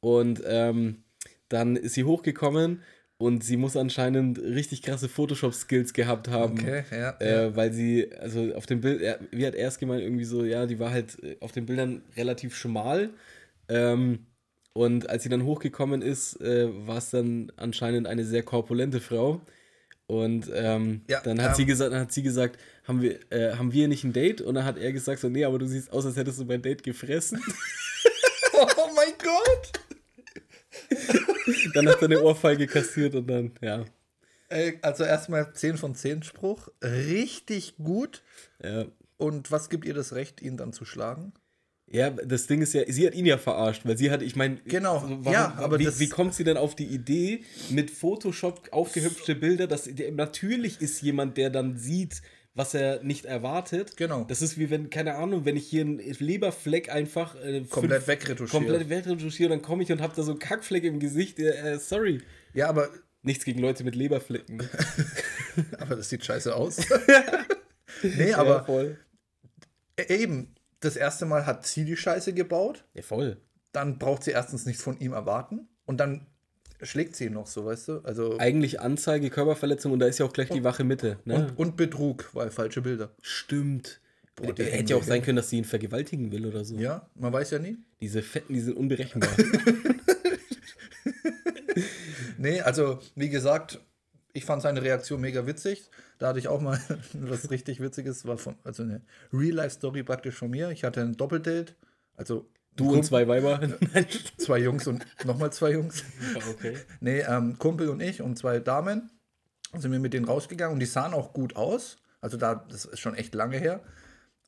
Und 0.00 0.40
ähm, 0.46 1.02
dann 1.48 1.76
ist 1.76 1.94
sie 1.94 2.04
hochgekommen 2.04 2.80
und 3.18 3.42
sie 3.42 3.56
muss 3.56 3.76
anscheinend 3.76 4.38
richtig 4.38 4.82
krasse 4.82 5.08
Photoshop-Skills 5.08 5.92
gehabt 5.92 6.28
haben. 6.28 6.52
Okay, 6.52 6.84
ja. 6.92 7.16
ja. 7.20 7.46
Äh, 7.46 7.56
weil 7.56 7.72
sie, 7.72 8.12
also 8.12 8.54
auf 8.54 8.66
dem 8.66 8.80
Bild, 8.80 9.02
er, 9.02 9.18
wie 9.32 9.44
hat 9.44 9.56
er 9.56 9.66
es 9.68 9.78
gemeint, 9.78 10.02
irgendwie 10.02 10.24
so, 10.24 10.44
ja, 10.44 10.66
die 10.66 10.78
war 10.78 10.92
halt 10.92 11.20
äh, 11.24 11.36
auf 11.40 11.50
den 11.50 11.66
Bildern 11.66 12.02
relativ 12.16 12.54
schmal. 12.54 13.10
Ähm, 13.68 14.26
und 14.72 15.10
als 15.10 15.24
sie 15.24 15.28
dann 15.28 15.42
hochgekommen 15.42 16.02
ist, 16.02 16.40
äh, 16.40 16.68
war 16.86 16.98
es 16.98 17.10
dann 17.10 17.50
anscheinend 17.56 18.06
eine 18.06 18.24
sehr 18.24 18.44
korpulente 18.44 19.00
Frau. 19.00 19.40
Und 20.08 20.50
ähm, 20.54 21.02
Ja, 21.06 21.20
dann, 21.20 21.40
hat 21.40 21.50
ähm, 21.50 21.54
sie 21.54 21.66
gesagt, 21.66 21.92
dann 21.92 22.00
hat 22.00 22.12
sie 22.12 22.22
gesagt, 22.22 22.58
haben 22.84 23.02
wir, 23.02 23.20
äh, 23.30 23.52
haben 23.52 23.72
wir 23.72 23.88
nicht 23.88 24.04
ein 24.04 24.14
Date? 24.14 24.40
Und 24.40 24.54
dann 24.54 24.64
hat 24.64 24.78
er 24.78 24.90
gesagt, 24.92 25.20
so, 25.20 25.28
nee, 25.28 25.44
aber 25.44 25.58
du 25.58 25.66
siehst 25.66 25.92
aus, 25.92 26.06
als 26.06 26.16
hättest 26.16 26.40
du 26.40 26.46
mein 26.46 26.62
Date 26.62 26.82
gefressen. 26.82 27.40
Oh 28.60 28.90
mein 28.96 29.12
Gott! 29.22 29.80
dann 31.74 31.88
hat 31.88 32.02
er 32.02 32.06
eine 32.06 32.20
Ohrfeige 32.22 32.66
kassiert 32.66 33.14
und 33.14 33.28
dann, 33.28 33.52
ja. 33.60 33.84
Also 34.82 35.04
erstmal 35.04 35.52
10 35.52 35.76
von 35.76 35.94
10 35.94 36.24
Spruch. 36.24 36.68
Richtig 36.82 37.76
gut. 37.76 38.24
ja. 38.60 38.86
Und 39.16 39.52
was 39.52 39.68
gibt 39.68 39.84
ihr 39.84 39.94
das 39.94 40.12
Recht, 40.12 40.42
ihn 40.42 40.56
dann 40.56 40.72
zu 40.72 40.84
schlagen? 40.84 41.32
Ja, 41.90 42.10
das 42.10 42.46
Ding 42.46 42.60
ist 42.60 42.74
ja, 42.74 42.82
sie 42.86 43.06
hat 43.06 43.14
ihn 43.14 43.24
ja 43.24 43.38
verarscht, 43.38 43.86
weil 43.86 43.96
sie 43.96 44.10
hat, 44.10 44.22
ich 44.22 44.36
meine, 44.36 44.56
Genau, 44.66 45.22
ja, 45.24 45.54
aber 45.56 45.78
wie, 45.78 45.86
wie 45.98 46.08
kommt 46.08 46.34
sie 46.34 46.44
denn 46.44 46.56
auf 46.56 46.74
die 46.74 46.86
Idee, 46.86 47.44
mit 47.70 47.90
Photoshop 47.90 48.68
aufgehübschte 48.72 49.34
Bilder, 49.34 49.66
dass 49.66 49.84
der, 49.84 50.12
natürlich 50.12 50.80
ist 50.80 51.00
jemand, 51.00 51.38
der 51.38 51.48
dann 51.48 51.78
sieht, 51.78 52.20
was 52.54 52.74
er 52.74 53.02
nicht 53.02 53.24
erwartet. 53.24 53.96
Genau. 53.96 54.24
Das 54.24 54.42
ist 54.42 54.58
wie 54.58 54.68
wenn, 54.68 54.90
keine 54.90 55.14
Ahnung, 55.14 55.44
wenn 55.44 55.56
ich 55.56 55.66
hier 55.66 55.82
einen 55.82 55.98
Leberfleck 55.98 56.92
einfach 56.92 57.36
äh, 57.36 57.62
Komplett 57.70 58.06
wegretuschiert. 58.06 58.50
komplett 58.50 58.88
wegretuschiere, 58.90 59.48
dann 59.48 59.62
komme 59.62 59.82
ich 59.82 59.92
und 59.92 60.02
habe 60.02 60.14
da 60.14 60.22
so 60.22 60.32
einen 60.32 60.40
Kackfleck 60.40 60.84
im 60.84 60.98
Gesicht. 60.98 61.38
Äh, 61.38 61.78
sorry. 61.78 62.20
Ja, 62.52 62.68
aber, 62.68 62.90
Nichts 63.22 63.44
gegen 63.44 63.60
Leute 63.60 63.84
mit 63.84 63.94
Leberflecken. 63.94 64.62
aber 65.78 65.96
das 65.96 66.08
sieht 66.08 66.24
scheiße 66.24 66.54
aus. 66.54 66.78
nee, 68.02 68.30
ja, 68.30 68.38
aber 68.38 68.64
voll. 68.64 68.96
eben, 70.08 70.54
das 70.80 70.96
erste 70.96 71.26
Mal 71.26 71.46
hat 71.46 71.66
sie 71.66 71.84
die 71.84 71.96
Scheiße 71.96 72.32
gebaut. 72.32 72.84
Ja, 72.94 73.02
voll. 73.02 73.38
Dann 73.72 73.98
braucht 73.98 74.24
sie 74.24 74.30
erstens 74.30 74.66
nichts 74.66 74.82
von 74.82 74.98
ihm 74.98 75.12
erwarten. 75.12 75.68
Und 75.84 75.98
dann 75.98 76.26
schlägt 76.82 77.16
sie 77.16 77.26
ihn 77.26 77.34
noch 77.34 77.46
so, 77.46 77.64
weißt 77.64 77.88
du? 77.88 77.98
Also, 78.00 78.38
Eigentlich 78.38 78.80
Anzeige, 78.80 79.30
Körperverletzung 79.30 79.92
und 79.92 79.98
da 79.98 80.06
ist 80.06 80.18
ja 80.18 80.26
auch 80.26 80.32
gleich 80.32 80.48
die 80.48 80.64
wache 80.64 80.84
Mitte. 80.84 81.18
Ne? 81.24 81.34
und, 81.34 81.58
und 81.58 81.76
Betrug, 81.76 82.30
weil 82.34 82.50
falsche 82.50 82.82
Bilder. 82.82 83.10
Stimmt. 83.20 84.00
Boah, 84.36 84.46
Hätte 84.46 84.92
ja 84.92 84.96
auch 84.96 85.02
sein 85.02 85.22
können, 85.22 85.36
dass 85.36 85.50
sie 85.50 85.58
ihn 85.58 85.64
vergewaltigen 85.64 86.30
will 86.30 86.46
oder 86.46 86.64
so. 86.64 86.76
Ja, 86.76 87.08
man 87.16 87.32
weiß 87.32 87.50
ja 87.50 87.58
nie. 87.58 87.78
Diese 88.00 88.22
Fetten, 88.22 88.54
die 88.54 88.60
sind 88.60 88.76
unberechenbar. 88.76 89.30
Nee, 92.38 92.60
also 92.60 93.00
wie 93.16 93.28
gesagt, 93.28 93.80
ich 94.32 94.44
fand 94.44 94.62
seine 94.62 94.82
Reaktion 94.82 95.20
mega 95.20 95.46
witzig. 95.46 95.90
Da 96.18 96.28
hatte 96.28 96.38
ich 96.38 96.48
auch 96.48 96.60
mal 96.60 96.80
was 97.14 97.50
richtig 97.50 97.80
Witziges, 97.80 98.26
war 98.26 98.38
von, 98.38 98.56
also 98.64 98.82
eine 98.82 99.02
Real-Life-Story 99.32 100.02
praktisch 100.02 100.36
von 100.36 100.50
mir. 100.50 100.70
Ich 100.70 100.84
hatte 100.84 101.00
ein 101.00 101.16
Doppeldate, 101.16 101.74
also 102.16 102.48
Du 102.76 102.94
und 102.94 103.04
zwei 103.04 103.26
Weiber. 103.26 103.60
Zwei 104.38 104.58
Jungs 104.58 104.86
und 104.86 105.04
nochmal 105.24 105.52
zwei 105.52 105.72
Jungs. 105.72 106.04
okay. 106.48 106.76
Nee, 107.00 107.22
ähm, 107.22 107.58
Kumpel 107.58 107.88
und 107.88 108.00
ich 108.00 108.22
und 108.22 108.38
zwei 108.38 108.60
Damen 108.60 109.10
sind 109.76 109.90
wir 109.90 109.98
mit 109.98 110.14
denen 110.14 110.26
rausgegangen 110.26 110.74
und 110.74 110.80
die 110.80 110.86
sahen 110.86 111.12
auch 111.12 111.32
gut 111.32 111.56
aus. 111.56 111.96
Also 112.20 112.36
da, 112.36 112.54
das 112.54 112.84
ist 112.84 113.00
schon 113.00 113.16
echt 113.16 113.34
lange 113.34 113.58
her. 113.58 113.80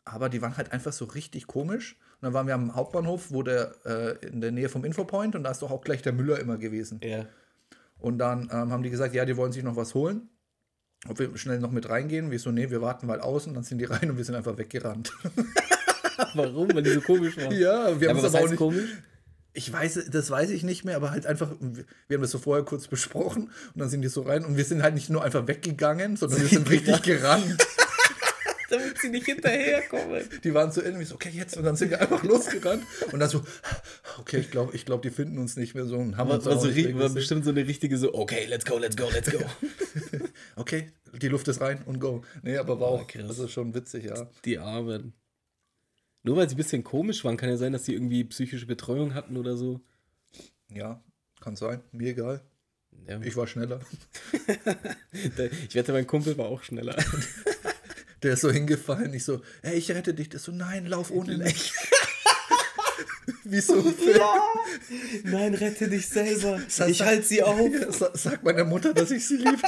Aber 0.05 0.29
die 0.29 0.41
waren 0.41 0.57
halt 0.57 0.73
einfach 0.73 0.93
so 0.93 1.07
richtig 1.07 1.49
komisch. 1.49 1.97
Und 2.21 2.27
dann 2.27 2.33
waren 2.33 2.47
wir 2.47 2.55
am 2.55 2.75
Hauptbahnhof, 2.75 3.33
wo 3.33 3.43
der 3.43 3.75
äh, 3.85 4.27
in 4.27 4.41
der 4.41 4.53
Nähe 4.53 4.69
vom 4.69 4.85
Infopoint 4.85 5.35
und 5.35 5.43
da 5.43 5.51
ist 5.51 5.63
doch 5.63 5.71
auch 5.71 5.83
gleich 5.83 6.03
der 6.03 6.13
Müller 6.13 6.39
immer 6.39 6.57
gewesen. 6.57 7.01
Ja. 7.03 7.27
Und 8.01 8.19
dann 8.19 8.49
ähm, 8.53 8.71
haben 8.73 8.83
die 8.83 8.91
gesagt, 8.91 9.15
ja, 9.15 9.25
die 9.25 9.37
wollen 9.37 9.53
sich 9.53 9.63
noch 9.63 9.77
was 9.77 9.95
holen. 9.95 10.29
Ob 11.09 11.19
wir 11.19 11.37
schnell 11.39 11.59
noch 11.61 11.71
mit 11.71 11.89
reingehen. 11.89 12.31
Wir 12.31 12.39
so, 12.39 12.51
nee, 12.51 12.71
wir 12.71 12.83
warten 12.83 13.07
mal 13.07 13.21
aus 13.21 13.47
und 13.47 13.55
dann 13.55 13.63
sind 13.65 13.79
die 13.79 13.85
rein 13.87 14.11
und 14.11 14.17
wir 14.17 14.25
sind 14.25 14.35
einfach 14.35 14.59
weggerannt. 14.59 15.13
Warum? 16.35 16.73
Weil 16.75 16.83
die 16.83 16.91
so 16.91 17.01
komisch 17.01 17.37
waren. 17.39 17.53
ja, 17.53 17.99
wir 18.01 18.09
Ja, 18.09 18.11
haben 18.11 18.19
aber 18.19 18.29
es 18.29 18.35
aber 18.35 18.45
auch 18.45 18.49
nicht. 18.51 18.59
komisch? 18.59 18.91
Ich 19.53 19.73
weiß, 19.73 20.07
das 20.13 20.31
weiß 20.31 20.51
ich 20.51 20.63
nicht 20.63 20.85
mehr, 20.85 20.95
aber 20.97 21.11
halt 21.11 21.27
einfach, 21.27 21.51
wir 21.61 21.85
wir 22.07 22.15
haben 22.17 22.23
das 22.23 22.31
so 22.31 22.39
vorher 22.39 22.65
kurz 22.65 22.87
besprochen 22.89 23.45
und 23.75 23.79
dann 23.81 23.89
sind 23.89 24.03
die 24.03 24.09
so 24.09 24.23
rein 24.23 24.45
und 24.45 24.57
wir 24.57 24.65
sind 24.65 24.83
halt 24.83 24.95
nicht 24.95 25.11
nur 25.11 25.25
einfach 25.25 25.47
weggegangen, 25.49 26.17
sondern 26.17 26.41
wir 26.41 26.49
sind 26.49 26.69
richtig 26.71 27.03
gerannt. 27.03 27.67
Damit 28.71 28.99
sie 28.99 29.09
nicht 29.11 29.27
hinterherkommen. 29.27 30.23
Die 30.45 30.55
waren 30.55 30.71
so 30.73 30.81
irgendwie 30.83 31.05
so, 31.05 31.17
okay, 31.17 31.31
jetzt 31.33 31.57
und 31.57 31.65
dann 31.65 31.77
sind 31.77 31.91
wir 31.91 32.01
einfach 32.01 32.23
losgerannt 32.23 32.85
und 33.13 33.21
dann 33.21 33.29
so, 33.29 33.43
okay, 34.19 34.39
ich 34.39 34.51
glaube, 34.51 34.75
ich 34.75 34.87
glaub, 34.87 35.03
die 35.03 35.11
finden 35.11 35.39
uns 35.39 35.57
nicht 35.57 35.75
mehr 35.75 35.85
so 35.87 35.97
und 35.97 36.17
haben 36.17 36.29
War, 36.29 36.37
uns 36.37 36.47
war, 36.47 36.57
auch 36.57 36.61
so, 36.63 36.69
nicht 36.69 36.89
ri- 36.89 36.99
war 36.99 37.09
bestimmt 37.11 37.45
so 37.45 37.51
eine 37.51 37.67
richtige 37.67 37.97
so, 37.99 38.15
okay, 38.15 38.47
let's 38.47 38.65
go, 38.65 38.79
let's 38.79 38.97
go, 38.97 39.09
let's 39.13 39.31
go. 39.31 39.39
Okay, 40.57 40.93
die 41.21 41.29
Luft 41.29 41.49
ist 41.49 41.61
rein 41.61 41.83
und 41.87 42.01
go. 42.01 42.23
Nee, 42.43 42.57
aber 42.59 42.79
war 42.81 42.89
auch, 42.89 43.07
krass. 43.07 43.25
also 43.29 43.49
schon 43.49 43.75
witzig, 43.75 44.05
ja. 44.05 44.29
Die 44.45 44.59
Armen. 44.59 45.15
Nur 46.23 46.37
weil 46.37 46.49
sie 46.49 46.55
ein 46.55 46.59
bisschen 46.59 46.85
komisch 46.85 47.25
waren, 47.25 47.37
kann 47.37 47.49
ja 47.49 47.57
sein, 47.57 47.73
dass 47.73 47.85
sie 47.87 47.95
irgendwie 47.95 48.25
psychische 48.25 48.67
Betreuung 48.67 49.15
hatten 49.15 49.37
oder 49.37 49.57
so. 49.57 49.81
Ja, 50.71 51.03
kann 51.41 51.57
sein, 51.57 51.81
mir 51.93 52.11
egal. 52.11 52.43
Ja. 53.09 53.21
Ich 53.23 53.37
war 53.37 53.47
schneller. 53.47 53.81
Ich 55.69 55.75
wette, 55.75 55.93
mein 55.93 56.07
Kumpel 56.07 56.37
war 56.39 56.47
auch 56.47 56.63
schneller. 56.63 56.97
Der 58.23 58.35
ist 58.35 58.41
so 58.43 58.51
hingefallen, 58.51 59.15
ich 59.15 59.25
so, 59.25 59.41
hey, 59.63 59.77
ich 59.79 59.91
rette 59.91 60.13
dich. 60.15 60.29
Der 60.29 60.41
so, 60.41 60.53
nein, 60.53 60.87
lauf 60.87 61.11
ohne 61.11 61.39
mich. 61.39 61.73
Wie 63.45 63.61
so 63.61 63.75
ein 63.79 63.95
Film. 63.95 64.21
Nein, 65.25 65.55
rette 65.55 65.89
dich 65.89 66.07
selber. 66.09 66.61
Sag- 66.69 66.91
Ich 66.91 67.01
halte 67.03 67.23
sie 67.27 67.43
auf. 67.45 67.59
Ja, 67.73 67.91
sa- 67.93 68.11
Sag 68.15 68.43
meiner 68.45 68.65
Mutter, 68.65 68.93
dass 68.93 69.11
ich 69.11 69.27
sie 69.27 69.37
liebe. 69.37 69.57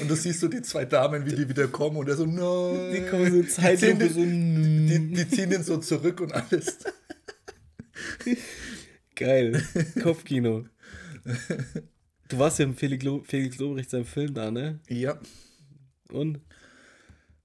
Und 0.00 0.08
du 0.08 0.16
siehst 0.16 0.40
so 0.40 0.48
die 0.48 0.62
zwei 0.62 0.84
Damen, 0.84 1.24
wie 1.26 1.34
die 1.34 1.48
wieder 1.48 1.68
kommen 1.68 1.96
und 1.98 2.08
er 2.08 2.16
so, 2.16 2.26
nein. 2.26 2.92
Die 2.92 3.08
kommen 3.08 3.30
so 3.30 3.36
in 3.36 3.42
die, 3.42 3.48
ziehen 3.48 3.62
Zeitlupe 3.62 4.08
so. 4.08 4.20
die, 4.20 5.12
die 5.14 5.28
ziehen 5.28 5.50
den 5.50 5.62
so 5.62 5.76
zurück 5.78 6.20
und 6.20 6.32
alles. 6.32 6.78
Geil. 9.14 9.62
Kopfkino. 10.02 10.64
Du 12.28 12.38
warst 12.38 12.58
ja 12.58 12.64
im 12.64 12.74
Felix, 12.74 13.04
Lo 13.04 13.22
Felix 13.24 13.58
Lobrecht 13.58 13.90
seinem 13.90 14.04
Film 14.04 14.34
da, 14.34 14.50
ne? 14.50 14.80
Ja, 14.88 15.18
Und? 16.10 16.40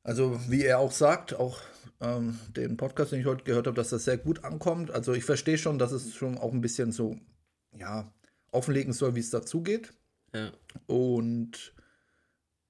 also 0.04 0.40
wie 0.50 0.64
er 0.64 0.80
auch 0.80 0.92
sagt, 0.92 1.34
auch 1.36 1.60
ähm, 2.00 2.40
den 2.56 2.78
Podcast, 2.78 3.12
den 3.12 3.22
ich 3.22 3.26
heute 3.26 3.44
gehört 3.44 3.68
habe, 3.68 3.76
dass 3.76 3.90
das 3.90 4.06
sehr 4.06 4.18
gut 4.18 4.44
ankommt. 4.44 4.92
Also 4.92 5.14
ich 5.14 5.24
verstehe 5.24 5.58
schon, 5.58 5.78
dass 5.78 5.92
es 5.92 6.16
schon 6.16 6.38
auch 6.38 6.52
ein 6.52 6.62
bisschen 6.62 6.92
so, 6.92 7.18
ja, 7.78 8.12
offenlegen 8.52 8.94
soll, 8.94 9.16
wie 9.16 9.20
es 9.20 9.30
dazugeht. 9.30 9.94
Ja. 10.34 10.52
Und 10.88 11.74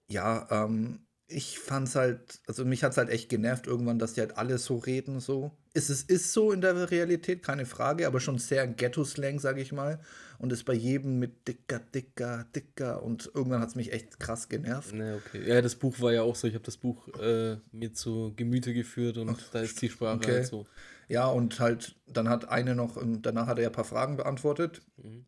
ja, 0.07 0.47
ähm, 0.51 1.07
ich 1.27 1.59
fand's 1.59 1.95
halt, 1.95 2.41
also 2.47 2.65
mich 2.65 2.83
hat's 2.83 2.97
halt 2.97 3.09
echt 3.09 3.29
genervt 3.29 3.67
irgendwann, 3.67 3.99
dass 3.99 4.13
die 4.13 4.21
halt 4.21 4.37
alle 4.37 4.57
so 4.57 4.77
reden, 4.77 5.19
so. 5.21 5.57
Es 5.73 5.89
ist, 5.89 6.09
ist 6.09 6.33
so 6.33 6.51
in 6.51 6.61
der 6.61 6.91
Realität, 6.91 7.43
keine 7.43 7.65
Frage, 7.65 8.05
aber 8.05 8.19
schon 8.19 8.37
sehr 8.37 8.67
Ghetto-Slang, 8.67 9.39
sag 9.39 9.57
ich 9.57 9.71
mal. 9.71 9.99
Und 10.37 10.51
ist 10.51 10.63
bei 10.65 10.73
jedem 10.73 11.19
mit 11.19 11.47
dicker, 11.47 11.79
dicker, 11.79 12.45
dicker. 12.55 13.03
Und 13.03 13.31
irgendwann 13.33 13.61
hat's 13.61 13.75
mich 13.75 13.93
echt 13.93 14.19
krass 14.19 14.49
genervt. 14.49 14.93
Ne, 14.93 15.21
okay. 15.23 15.47
Ja, 15.47 15.61
das 15.61 15.75
Buch 15.75 15.99
war 16.01 16.11
ja 16.11 16.23
auch 16.23 16.35
so. 16.35 16.47
Ich 16.47 16.55
habe 16.55 16.65
das 16.65 16.77
Buch 16.77 17.07
äh, 17.19 17.57
mir 17.71 17.93
zu 17.93 18.33
Gemüte 18.35 18.73
geführt 18.73 19.17
und 19.17 19.37
da 19.53 19.61
ist 19.61 19.81
die 19.81 19.89
Sprache 19.89 20.17
okay. 20.17 20.31
halt 20.31 20.47
so. 20.47 20.65
Ja, 21.07 21.27
und 21.27 21.59
halt, 21.59 21.95
dann 22.07 22.27
hat 22.27 22.49
eine 22.49 22.73
noch, 22.73 22.97
danach 23.21 23.47
hat 23.47 23.59
er 23.59 23.63
ja 23.63 23.69
ein 23.69 23.73
paar 23.73 23.85
Fragen 23.85 24.17
beantwortet. 24.17 24.81
Mhm. 24.97 25.25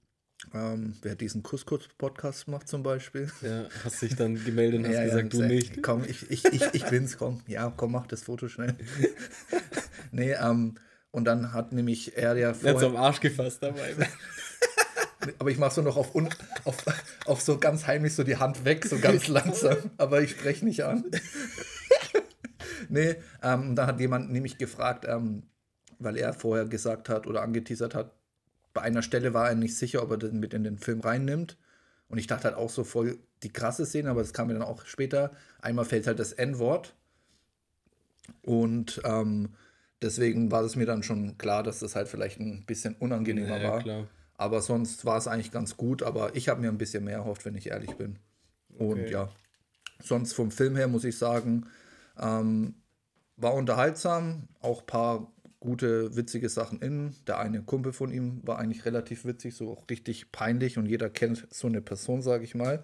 Ähm, 0.54 0.94
wer 1.02 1.16
diesen 1.16 1.41
Couscous-Podcast 1.41 2.48
macht 2.48 2.68
zum 2.68 2.84
Beispiel. 2.84 3.32
Ja, 3.41 3.68
hast 3.84 4.02
dich 4.02 4.16
dann 4.16 4.36
gemeldet 4.44 4.80
und 4.80 4.86
hast 4.88 4.94
Ja, 4.94 5.00
ja, 5.02 5.06
gesagt, 5.06 5.34
du 5.34 5.38
gesagt, 5.38 5.54
nicht. 5.54 5.84
Komm, 5.84 6.04
ich, 6.04 6.30
ich, 6.30 6.46
ich, 6.46 6.62
ich 6.74 6.86
bin's, 6.86 7.18
komm. 7.18 7.41
Ja, 7.48 7.72
komm, 7.76 7.94
mach 7.94 8.08
das 8.08 8.24
Foto 8.24 8.48
schnell. 8.48 8.76
nee, 10.14 10.34
ähm, 10.34 10.76
und 11.11 11.26
dann 11.26 11.53
hat 11.53 11.74
nämlich 11.74 12.18
er 12.18 12.36
ja 12.36 12.47
Er 12.47 12.49
hat 12.49 12.57
vorher, 12.57 12.80
so 12.80 12.88
am 12.88 12.95
Arsch 12.95 13.20
gefasst 13.20 13.61
dabei. 13.61 13.95
aber 15.39 15.51
ich 15.51 15.57
mach 15.57 15.72
so 15.72 15.82
noch 15.82 15.97
auf, 15.97 16.16
un, 16.16 16.30
auf, 16.64 16.78
auf 17.26 17.41
so 17.41 17.57
ganz 17.57 17.88
heimlich 17.88 18.16
so 18.16 18.24
die 18.24 18.38
Hand 18.38 18.66
weg, 18.66 18.86
so 18.86 18.97
ganz 18.99 19.28
langsam, 19.30 19.78
aber 19.97 20.22
ich 20.22 20.32
spreche 20.32 20.66
nicht 20.66 20.84
an. 20.84 21.05
nee, 22.89 23.16
ähm, 23.41 23.70
und 23.70 23.76
da 23.76 23.88
hat 23.88 23.99
jemand 23.99 24.32
nämlich 24.32 24.57
gefragt, 24.57 25.05
ähm, 25.07 25.43
weil 25.99 26.18
er 26.18 26.34
vorher 26.34 26.66
gesagt 26.66 27.09
hat 27.09 27.28
oder 27.28 27.41
angeteasert 27.41 27.95
hat, 27.95 28.14
bei 28.74 28.82
einer 28.82 29.03
Stelle 29.03 29.34
war 29.34 29.49
er 29.49 29.55
nicht 29.55 29.78
sicher, 29.78 30.01
ob 30.01 30.11
er 30.11 30.18
das 30.18 30.32
mit 30.32 30.53
in 30.53 30.64
den 30.64 30.80
Film 30.80 31.01
reinnimmt. 31.01 31.57
Und 32.07 32.18
ich 32.18 32.28
dachte 32.28 32.45
halt 32.45 32.55
auch 32.55 32.70
so 32.70 32.84
voll 32.84 33.20
die 33.43 33.53
krasse 33.53 33.86
Szene, 33.86 34.09
aber 34.09 34.22
das 34.22 34.34
kam 34.34 34.47
mir 34.47 34.53
dann 34.53 34.64
auch 34.64 34.86
später. 34.86 35.32
Einmal 35.61 35.86
fällt 35.86 36.07
halt 36.07 36.20
das 36.20 36.34
N-Wort. 36.34 36.95
Und 38.41 39.01
ähm, 39.03 39.53
deswegen 40.04 40.51
war 40.51 40.64
es 40.64 40.76
mir 40.76 40.86
dann 40.86 41.01
schon 41.04 41.38
klar, 41.38 41.64
dass 41.64 41.80
das 41.80 41.95
halt 41.95 42.08
vielleicht 42.08 42.39
ein 42.39 42.66
bisschen 42.66 42.95
unangenehmer 42.95 43.58
Ja, 43.62 43.70
war. 43.70 43.80
klar. 43.82 44.08
Aber 44.36 44.62
sonst 44.62 45.06
war 45.06 45.18
es 45.18 45.28
eigentlich 45.28 45.51
ganz 45.51 45.78
gut. 45.78 46.04
Aber 46.04 46.36
ich 46.36 46.49
habe 46.49 46.62
mir 46.62 46.70
ein 46.70 46.78
bisschen 46.78 47.04
mehr 47.04 47.18
erhofft, 47.18 47.45
wenn 47.45 47.56
ich 47.56 47.70
ehrlich 47.70 47.95
bin. 47.95 48.20
Und 48.78 48.99
Okay. 48.99 49.12
ja, 49.12 49.30
sonst 50.01 50.34
vom 50.34 50.51
Film 50.51 50.76
her 50.76 50.88
muss 50.88 51.04
ich 51.04 51.18
sagen, 51.18 51.68
ähm, 52.20 52.76
war 53.38 53.54
unterhaltsam. 53.54 54.47
Auch 54.60 54.82
ein 54.82 54.88
paar 54.88 55.32
gute, 55.60 56.16
witzige 56.16 56.49
Sachen 56.49 56.82
in. 56.82 57.16
Der 57.26 57.39
eine 57.39 57.62
Kumpel 57.62 57.93
von 57.93 58.12
ihm 58.12 58.41
war 58.43 58.60
eigentlich 58.60 58.86
relativ 58.86 59.24
witzig, 59.26 59.56
so 59.56 59.72
auch 59.72 59.89
richtig 59.89 60.32
peinlich. 60.32 60.78
Und 60.78 60.88
jeder 60.88 61.10
kennt 61.10 61.47
so 61.51 61.68
eine 61.68 61.82
Person, 61.82 62.22
sage 62.22 62.43
ich 62.43 62.54
mal. 62.56 62.84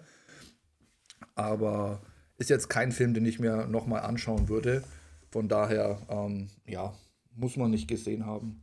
Aber 1.34 2.00
ist 2.38 2.50
jetzt 2.50 2.68
kein 2.70 2.92
Film, 2.92 3.12
den 3.12 3.26
ich 3.26 3.38
mir 3.38 3.66
nochmal 3.66 4.00
anschauen 4.02 4.48
würde. 4.48 4.82
Von 5.30 5.48
daher, 5.48 6.00
ähm, 6.08 6.48
ja, 6.66 6.94
muss 7.40 7.56
man 7.56 7.70
nicht 7.70 7.88
gesehen 7.88 8.26
haben. 8.26 8.62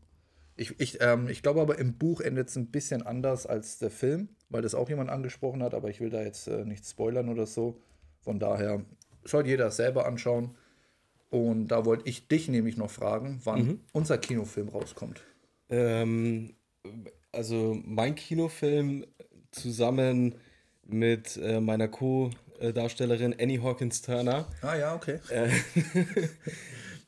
Ich, 0.56 0.80
ich, 0.80 1.00
ähm, 1.02 1.28
ich 1.28 1.44
glaube 1.44 1.62
aber, 1.62 1.78
im 1.78 1.98
Buch 1.98 2.22
endet 2.22 2.50
es 2.50 2.56
ein 2.56 2.68
bisschen 2.68 3.04
anders 3.04 3.46
als 3.46 3.78
der 3.78 3.92
Film, 3.92 4.30
weil 4.50 4.62
das 4.62 4.74
auch 4.74 4.90
jemand 4.90 5.10
angesprochen 5.10 5.62
hat, 5.62 5.74
aber 5.74 5.90
ich 5.90 6.00
will 6.00 6.10
da 6.10 6.22
jetzt 6.22 6.48
äh, 6.48 6.66
nicht 6.66 6.86
spoilern 6.86 7.30
oder 7.30 7.46
so. 7.46 7.80
Von 8.22 8.40
daher 8.40 8.84
sollte 9.24 9.50
jeder 9.50 9.70
selber 9.72 10.06
anschauen. 10.08 10.56
Und 11.30 11.68
da 11.68 11.86
wollte 11.86 12.08
ich 12.10 12.28
dich 12.28 12.48
nämlich 12.48 12.78
noch 12.78 12.90
fragen, 12.90 13.42
wann 13.44 13.82
unser 13.92 14.18
Kinofilm 14.18 14.70
rauskommt. 14.70 15.22
Ähm, 15.70 16.56
also 17.34 17.78
mein 17.84 18.16
Kinofilm 18.16 19.06
zusammen 19.52 20.36
mit 20.86 21.38
äh, 21.38 21.60
meiner 21.60 21.90
Co-Darstellerin 21.90 23.36
Annie 23.40 23.62
Hawkins 23.62 24.02
Turner, 24.02 24.48
Ah 24.62 24.76
ja, 24.76 24.96
okay. 24.96 25.20
äh, 25.30 25.50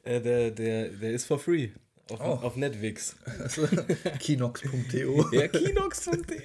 äh, 0.03 0.21
der, 0.21 0.51
der, 0.51 0.89
der 0.89 1.11
ist 1.11 1.25
for 1.25 1.39
free 1.39 1.69
auf, 2.11 2.19
Oh. 2.19 2.45
auf 2.45 2.55
Netflix. 2.55 3.15
Also, 3.39 3.67
Kinox.to. 4.19 5.29
Ja, 5.31 5.47
Kinox.de. 5.47 6.41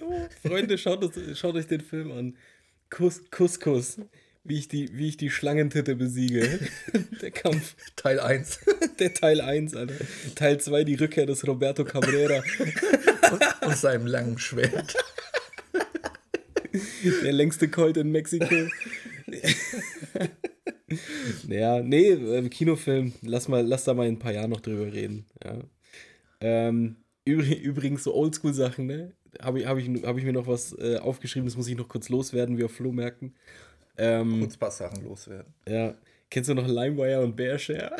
Freunde, 0.47 0.79
schaut, 0.79 1.11
schaut 1.35 1.55
euch 1.55 1.67
den 1.67 1.81
Film 1.81 2.13
an. 2.13 2.37
Kuss, 2.91 3.23
Kuss, 3.31 3.59
Kuss. 3.61 3.99
Wie 4.47 4.59
ich 4.59 4.69
die, 4.69 4.91
wie 4.99 5.09
ich 5.09 5.17
die 5.17 5.31
Schlangentitte 5.31 5.97
besiege. 5.97 6.61
Der 7.23 7.31
Kampf, 7.31 7.77
Teil 7.97 8.21
1. 8.21 8.59
der 8.99 9.15
Teil 9.15 9.41
1, 9.41 9.75
Alter. 9.75 9.95
Teil 10.35 10.61
2, 10.61 10.85
die 10.85 10.97
Rückkehr 10.97 11.25
des 11.25 11.47
Roberto 11.47 11.83
Cabrera. 11.85 12.43
und 13.63 13.77
seinem 13.79 14.07
langen 14.07 14.39
Schwert. 14.39 14.95
Der 17.23 17.33
längste 17.33 17.69
Colt 17.69 17.97
in 17.97 18.11
Mexiko. 18.13 18.55
Ja, 21.49 21.81
nee, 21.83 22.11
ähm, 22.11 22.51
Kinofilm. 22.51 23.13
Lass, 23.23 23.49
mal, 23.49 23.65
lass 23.67 23.85
da 23.85 23.95
mal 23.95 24.07
in 24.07 24.15
ein 24.15 24.19
paar 24.19 24.33
Jahren 24.33 24.51
noch 24.51 24.61
drüber 24.61 24.93
reden. 24.93 25.27
Ja. 25.45 25.59
Ähm, 26.41 26.97
übr- 27.27 27.59
übrigens, 27.61 28.05
so 28.05 28.15
Oldschool-Sachen, 28.15 28.87
ne? 28.87 29.13
Habe 29.41 29.61
ich, 29.61 29.67
hab 29.67 29.79
ich, 29.79 29.89
hab 30.05 30.17
ich 30.17 30.25
mir 30.25 30.33
noch 30.33 30.47
was 30.47 30.77
äh, 30.79 30.99
aufgeschrieben, 30.99 31.47
das 31.47 31.57
muss 31.57 31.69
ich 31.69 31.77
noch 31.77 31.89
kurz 31.89 32.09
loswerden, 32.09 32.57
wie 32.59 32.65
auf 32.65 32.73
Flohmärkten. 32.73 33.35
Ähm, 33.97 34.41
Kurz 34.41 34.57
ein 34.57 34.59
paar 34.59 34.71
Sachen 34.71 35.05
loswerden. 35.05 35.53
ja. 35.69 35.95
Kennst 36.35 36.51
du 36.51 36.55
noch 36.55 36.67
LimeWire 36.67 37.21
und 37.21 37.37
Bearshare? 37.37 37.93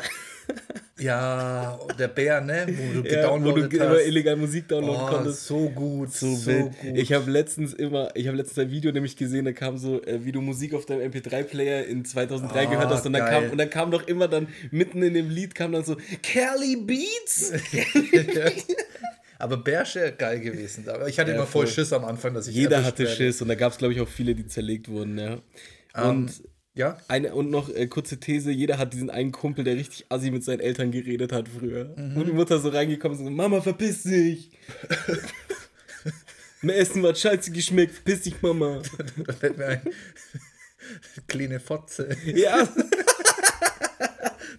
Ja, 0.99 1.79
der 1.97 2.09
Bär, 2.09 2.41
ne? 2.41 2.67
Wo 2.67 3.01
du 3.01 3.07
Ja, 3.09 3.31
wo 3.31 3.51
du 3.53 3.61
immer 3.65 4.01
illegal 4.01 4.35
Musik 4.35 4.67
downloaden 4.67 5.03
Oh, 5.03 5.07
konntest. 5.07 5.45
so 5.47 5.69
gut, 5.69 6.11
So, 6.11 6.35
so, 6.35 6.45
wild. 6.45 6.77
gut. 6.81 6.97
Ich 6.97 7.13
habe 7.13 7.31
letztens 7.31 7.73
immer, 7.73 8.09
ich 8.13 8.27
habe 8.27 8.35
letztens 8.35 8.59
ein 8.59 8.71
Video 8.71 8.91
nämlich 8.91 9.15
gesehen, 9.15 9.45
da 9.45 9.53
kam 9.53 9.77
so, 9.77 10.03
äh, 10.03 10.25
wie 10.25 10.33
du 10.33 10.41
Musik 10.41 10.73
auf 10.73 10.85
deinem 10.85 11.09
MP3-Player 11.11 11.85
in 11.85 12.03
2003 12.03 12.59
Ah, 12.59 12.65
gehört 12.69 12.89
hast 12.89 13.05
und 13.05 13.13
dann, 13.13 13.21
geil. 13.25 13.41
kam, 13.43 13.51
und 13.53 13.57
dann 13.57 13.69
kam 13.69 13.89
doch 13.91 14.05
immer 14.05 14.27
dann, 14.27 14.49
mitten 14.69 15.01
in 15.01 15.13
dem 15.13 15.29
Lied 15.29 15.55
kam 15.55 15.71
dann 15.71 15.85
so, 15.85 15.95
Kelly 16.21 16.75
Beats! 16.75 17.53
Aber 19.39 19.55
Bärschär 19.55 20.11
geil 20.11 20.41
gewesen. 20.41 20.89
Aber 20.89 21.07
Ich 21.07 21.17
hatte 21.19 21.31
Ja, 21.31 21.37
immer 21.37 21.45
voll. 21.47 21.67
Schiss 21.67 21.93
am 21.93 22.03
Anfang, 22.03 22.33
dass 22.33 22.47
ich 22.47 22.55
Jeder 22.55 22.83
hatte 22.83 23.03
werde. 23.03 23.15
Schiss 23.15 23.41
und 23.41 23.47
da 23.47 23.55
gab 23.55 23.71
es, 23.71 23.77
glaube 23.77 23.93
ich, 23.93 24.01
auch 24.01 24.09
viele, 24.09 24.35
die 24.35 24.45
zerlegt 24.47 24.89
wurden, 24.89 25.17
ja. 25.17 25.37
Ähm, 25.95 26.09
Und, 26.09 26.41
Ja? 26.75 26.97
eine, 27.07 27.33
und 27.33 27.49
noch 27.49 27.69
äh, 27.69 27.87
kurze 27.87 28.19
These, 28.19 28.51
jeder 28.51 28.77
hat 28.77 28.93
diesen 28.93 29.09
einen 29.09 29.31
Kumpel, 29.31 29.63
der 29.63 29.75
richtig 29.75 30.05
assi 30.09 30.29
mit 30.29 30.43
seinen 30.43 30.59
Eltern 30.59 30.91
geredet 30.91 31.31
hat 31.31 31.47
früher. 31.47 31.93
Mhm. 31.95 32.15
Wo 32.15 32.23
die 32.23 32.33
Mutter 32.33 32.59
so 32.59 32.69
reingekommen 32.69 33.15
ist 33.15 33.21
und 33.21 33.27
so, 33.27 33.31
Mama, 33.31 33.61
verpiss 33.61 34.03
dich! 34.03 34.51
Mein 36.61 36.75
Essen 36.75 37.05
hat 37.05 37.17
scheiße 37.17 37.51
geschmeckt, 37.51 37.93
verpiss 37.93 38.21
dich, 38.23 38.41
Mama! 38.41 38.81
Da 39.25 39.33
fällt 39.33 39.57
mir 39.57 39.65
ein. 39.67 39.81
Kleine 41.27 41.59
Fotze. 41.59 42.15
Ja, 42.25 42.67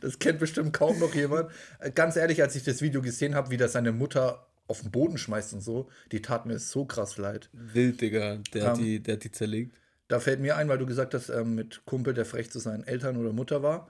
Das 0.00 0.18
kennt 0.18 0.38
bestimmt 0.38 0.72
kaum 0.72 0.98
noch 0.98 1.14
jemand. 1.14 1.50
Äh, 1.80 1.90
Ganz 1.90 2.16
ehrlich, 2.16 2.42
als 2.42 2.54
ich 2.56 2.62
das 2.64 2.82
Video 2.82 3.02
gesehen 3.02 3.34
habe, 3.34 3.50
wie 3.50 3.56
das 3.56 3.72
seine 3.72 3.92
Mutter 3.92 4.46
auf 4.68 4.80
den 4.80 4.90
Boden 4.90 5.18
schmeißt 5.18 5.54
und 5.54 5.60
so, 5.60 5.88
die 6.12 6.22
tat 6.22 6.46
mir 6.46 6.58
so 6.58 6.84
krass 6.84 7.18
leid. 7.18 7.48
Wild, 7.52 8.00
Digga. 8.00 8.38
Der, 8.52 8.64
hat 8.66 8.78
Ähm, 8.78 8.84
die, 8.84 9.00
der 9.00 9.14
hat 9.14 9.24
die 9.24 9.32
zerlegt. 9.32 9.76
Da 10.08 10.20
fällt 10.20 10.40
mir 10.40 10.56
ein, 10.56 10.68
weil 10.68 10.78
du 10.78 10.86
gesagt 10.86 11.14
hast, 11.14 11.28
ähm, 11.28 11.54
mit 11.54 11.84
Kumpel, 11.84 12.14
der 12.14 12.24
frech 12.24 12.50
zu 12.50 12.58
seinen 12.58 12.84
Eltern 12.84 13.16
oder 13.16 13.32
Mutter 13.32 13.62
war. 13.62 13.88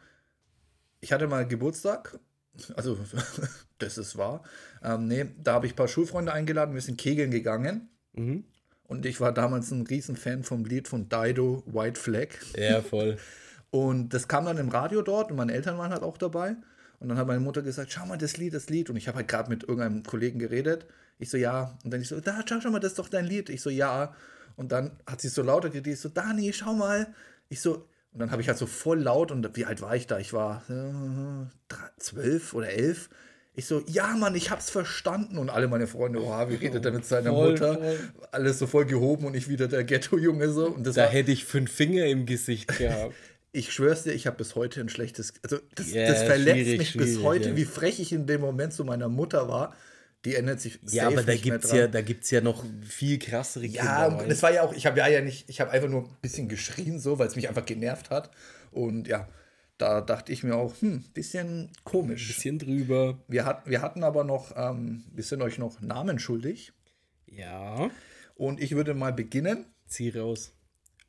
Ich 1.01 1.13
hatte 1.13 1.27
mal 1.27 1.47
Geburtstag, 1.47 2.19
also 2.75 2.99
das 3.79 3.99
ist 3.99 4.17
wahr. 4.17 4.43
Ähm, 4.83 5.09
nee, 5.09 5.27
da 5.43 5.55
habe 5.55 5.67
ich 5.67 5.73
ein 5.73 5.77
paar 5.77 5.89
Schulfreunde 5.89 6.33
eingeladen, 6.33 6.75
wir 6.75 6.81
sind 6.81 6.99
kegeln 6.99 7.31
gegangen. 7.31 7.89
Mhm. 8.15 8.45
Und 8.85 9.05
ich 9.05 9.21
war 9.21 9.33
damals 9.33 9.71
ein 9.73 9.83
Riesenfan 9.83 10.45
vom 10.45 10.65
Lied 10.65 10.89
von 10.89 11.09
Dido, 11.09 11.63
White 11.67 12.01
Flag. 12.01 12.29
Ja, 12.57 12.83
voll. 12.83 13.19
Und 13.71 14.15
das 14.15 14.29
kam 14.29 14.45
dann 14.45 14.59
im 14.59 14.69
Radio 14.69 15.03
dort 15.03 15.31
und 15.31 15.37
meine 15.37 15.53
Eltern 15.53 15.77
waren 15.77 15.91
halt 15.91 16.03
auch 16.03 16.17
dabei. 16.17 16.57
Und 16.99 17.09
dann 17.09 17.19
hat 17.19 17.27
meine 17.27 17.41
Mutter 17.41 17.61
gesagt, 17.61 17.93
schau 17.93 18.07
mal, 18.07 18.17
das 18.17 18.39
Lied, 18.39 18.55
das 18.55 18.71
Lied. 18.71 18.89
Und 18.89 18.97
ich 18.97 19.07
habe 19.07 19.19
halt 19.19 19.29
gerade 19.29 19.51
mit 19.51 19.65
irgendeinem 19.65 20.03
Kollegen 20.03 20.39
geredet. 20.39 20.87
Ich 21.19 21.29
so, 21.29 21.37
ja. 21.37 21.77
Und 21.85 21.93
dann 21.93 22.01
ich 22.01 22.09
so, 22.09 22.21
da, 22.21 22.43
schau, 22.49 22.61
schau 22.61 22.71
mal, 22.71 22.79
das 22.79 22.93
ist 22.93 22.99
doch 22.99 23.09
dein 23.09 23.27
Lied. 23.27 23.51
Ich 23.51 23.61
so, 23.61 23.69
ja. 23.69 24.15
Und 24.57 24.73
dann 24.73 24.93
hat 25.07 25.21
sie 25.21 25.29
so 25.29 25.43
lauter 25.43 25.69
geredet, 25.69 25.93
ich 25.95 26.01
so, 26.01 26.09
Dani, 26.09 26.53
schau 26.53 26.73
mal. 26.75 27.09
Ich 27.49 27.61
so, 27.61 27.87
und 28.13 28.21
dann 28.21 28.31
habe 28.31 28.41
ich 28.43 28.49
halt 28.49 28.59
so 28.59 28.67
voll 28.67 29.01
laut, 29.01 29.31
und 29.31 29.55
wie 29.57 29.67
alt 29.67 29.83
war 29.83 29.95
ich 29.95 30.07
da? 30.07 30.19
Ich 30.19 30.33
war 30.33 30.63
äh, 30.71 31.75
zwölf 31.99 32.55
oder 32.55 32.71
elf. 32.71 33.11
Ich 33.55 33.67
so, 33.67 33.83
ja, 33.87 34.09
Mann, 34.17 34.35
ich 34.35 34.51
hab's 34.51 34.69
verstanden. 34.71 35.39
Und 35.39 35.49
alle 35.51 35.67
meine 35.69 35.87
Freunde, 35.87 36.23
oha, 36.23 36.49
wie 36.51 36.55
redet 36.57 36.85
er 36.85 36.93
mit 36.93 37.05
seiner 37.07 37.31
Voll, 37.31 37.51
Mutter? 37.53 37.75
voll. 37.75 37.99
Alles 38.33 38.59
so 38.59 38.67
voll 38.67 38.85
gehoben 38.87 39.25
und 39.27 39.35
ich 39.35 39.49
wieder 39.49 39.67
der 39.69 39.85
Ghetto-Junge 39.85 40.51
so. 40.51 40.67
Und 40.69 40.87
Da 40.87 40.95
war, 40.97 41.07
hätte 41.09 41.33
ich 41.33 41.45
fünf 41.45 41.71
Finger 41.73 42.05
im 42.07 42.27
Gesicht 42.27 42.69
gehabt. 42.79 43.15
ich 43.53 43.73
schwör's 43.73 44.03
dir, 44.03 44.13
ich 44.13 44.27
habe 44.27 44.37
bis 44.37 44.55
heute 44.57 44.81
ein 44.81 44.89
schlechtes. 44.91 45.33
Also, 45.43 45.59
das, 45.75 45.91
Ja, 45.91 46.07
das 46.07 46.23
verletzt 46.25 46.79
mich 46.79 46.97
bis 46.97 47.23
heute, 47.23 47.51
ja. 47.51 47.57
wie 47.57 47.65
frech 47.65 47.99
ich 48.01 48.13
in 48.13 48.27
dem 48.27 48.43
Moment 48.43 48.73
zu 48.75 48.85
meiner 48.85 49.09
Mutter 49.09 49.49
war. 49.49 49.75
Die 50.27 50.35
ändert 50.35 50.61
sich 50.61 50.79
ja, 50.89 51.07
aber 51.07 51.23
da 51.23 51.37
gibt's 51.37 51.69
dran. 51.69 51.79
ja, 51.79 51.87
da 51.87 52.01
gibt's 52.03 52.31
ja 52.33 52.41
noch 52.41 52.65
viel 52.83 53.19
krassere 53.19 53.65
Ja, 53.65 54.09
Kinder. 54.09 54.23
und 54.23 54.29
das 54.29 54.43
war 54.43 54.53
ja 54.53 54.63
auch, 54.63 54.73
ich 54.75 54.85
habe 54.85 54.99
ja, 54.99 55.07
ja 55.07 55.21
nicht, 55.21 55.49
ich 55.49 55.61
habe 55.61 55.71
einfach 55.71 55.89
nur 55.89 56.03
ein 56.03 56.17
bisschen 56.21 56.49
geschrien, 56.49 56.99
so, 56.99 57.19
weil 57.19 57.29
es 57.29 57.37
mich 57.37 57.49
einfach 57.49 57.65
genervt 57.65 58.11
hat. 58.11 58.31
Und 58.73 59.07
ja, 59.07 59.29
da 59.79 60.01
dachte 60.01 60.33
ich 60.33 60.43
mir 60.43 60.57
auch, 60.57 60.75
hm, 60.81 61.05
bisschen 61.15 61.71
komisch. 61.85 62.27
Bisschen 62.27 62.59
drüber. 62.59 63.19
Wir, 63.29 63.45
hat, 63.45 63.69
wir 63.69 63.83
hatten 63.83 64.03
aber 64.03 64.25
noch, 64.25 64.53
ähm, 64.57 65.05
wir 65.15 65.23
sind 65.23 65.43
euch 65.43 65.59
noch 65.59 65.81
Namen 65.81 66.19
schuldig. 66.19 66.73
Ja. 67.27 67.91
Und 68.35 68.61
ich 68.61 68.75
würde 68.75 68.95
mal 68.95 69.13
beginnen. 69.13 69.67
Zieh 69.87 70.11
raus. 70.11 70.53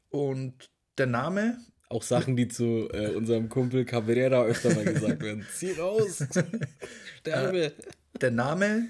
Und 0.10 0.70
der 0.98 1.08
Name, 1.08 1.58
Auch 1.90 2.04
Sachen, 2.04 2.36
die 2.36 2.50
zu 2.50 2.88
äh, 2.94 3.16
unserem 3.16 3.50
Kumpel 3.50 3.84
Cabrera 3.86 4.44
öfter 4.44 4.76
mal 4.76 4.86
gesagt 4.86 5.24
werden. 5.24 5.46
Zieh 5.56 5.72
raus. 5.72 6.24
Sterbe. 7.20 7.74
der 8.22 8.32
Name, 8.32 8.90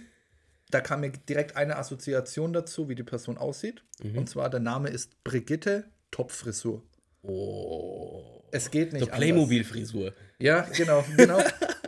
da 0.69 0.81
kam 0.81 1.01
mir 1.01 1.11
direkt 1.11 1.55
eine 1.55 1.77
Assoziation 1.77 2.53
dazu, 2.53 2.89
wie 2.89 2.95
die 2.95 3.03
Person 3.03 3.37
aussieht. 3.37 3.83
Und 4.15 4.27
zwar 4.29 4.49
der 4.49 4.59
Name 4.59 4.89
ist 4.89 5.23
Brigitte 5.23 5.85
Topfrisur. 6.11 6.83
Oh. 7.23 8.41
Es 8.51 8.71
geht 8.71 8.93
nicht 8.93 9.05
So 9.05 9.11
Playmobil-Frisur. 9.11 10.13
Ja, 10.39 10.61
genau, 10.75 11.03
genau. 11.17 11.39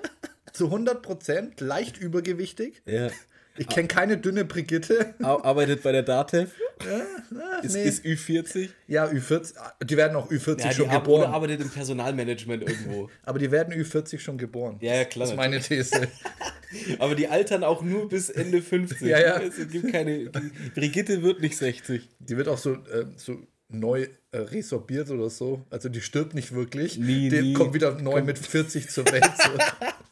Zu 0.54 0.66
100 0.66 1.02
Prozent, 1.02 1.62
leicht 1.62 1.98
übergewichtig. 1.98 2.82
Ja. 2.86 3.10
Ich 3.58 3.68
kenne 3.68 3.88
keine 3.88 4.18
dünne 4.18 4.46
Brigitte. 4.46 5.14
Ar- 5.22 5.44
Arbeitet 5.46 5.84
bei 5.84 5.92
der 5.92 6.04
DATEV. 6.04 6.52
Ah, 6.82 7.60
Ist, 7.62 7.74
nee. 7.76 7.84
ist 7.84 8.06
Ü40. 8.06 8.70
ja, 8.88 9.06
Ü40. 9.06 9.54
Die 9.84 9.98
werden 9.98 10.16
auch 10.16 10.32
Ü40 10.32 10.60
Ja, 10.62 10.70
die 10.70 10.76
schon 10.76 10.90
ar- 10.90 11.00
geboren. 11.02 11.24
oder 11.24 11.34
arbeitet 11.34 11.62
im 11.62 11.70
Personalmanagement 11.70 12.64
irgendwo. 12.64 13.10
aber 13.24 13.38
die 13.40 13.52
werden 13.52 13.74
Ü40 13.74 14.20
schon 14.20 14.38
geboren. 14.38 14.78
Ja, 14.80 14.96
ja, 14.96 15.06
klar. 15.06 15.26
Das 15.26 15.32
ist 15.32 15.38
meine 15.38 15.60
These. 15.60 16.08
Aber 17.00 17.16
die 17.16 17.28
altern 17.28 17.64
auch 17.64 17.82
nur 17.82 18.08
bis 18.08 18.30
Ende 18.30 18.62
50. 18.62 19.02
Ja, 19.02 19.20
ja. 19.20 19.42
Es 19.42 19.56
gibt 19.72 19.92
keine. 19.92 20.30
Die 20.30 20.70
Brigitte 20.76 21.24
wird 21.24 21.42
nicht 21.42 21.58
60. 21.58 22.08
Die 22.20 22.38
wird 22.38 22.48
auch 22.48 22.60
so, 22.60 22.74
äh, 22.74 23.06
so 23.18 23.40
neu 23.70 24.08
äh, 24.32 24.38
resorbiert 24.38 25.10
oder 25.10 25.32
so. 25.32 25.66
Also 25.72 25.90
die 25.90 26.00
stirbt 26.02 26.36
nicht 26.36 26.54
wirklich. 26.54 26.98
Nie, 27.00 27.30
die 27.30 27.42
nie. 27.42 27.54
kommt 27.54 27.74
wieder 27.74 28.00
neu 28.00 28.22
mit 28.22 28.38
40 28.38 28.88
zur 28.90 29.06
Welt. 29.12 29.24
So. 29.38 29.50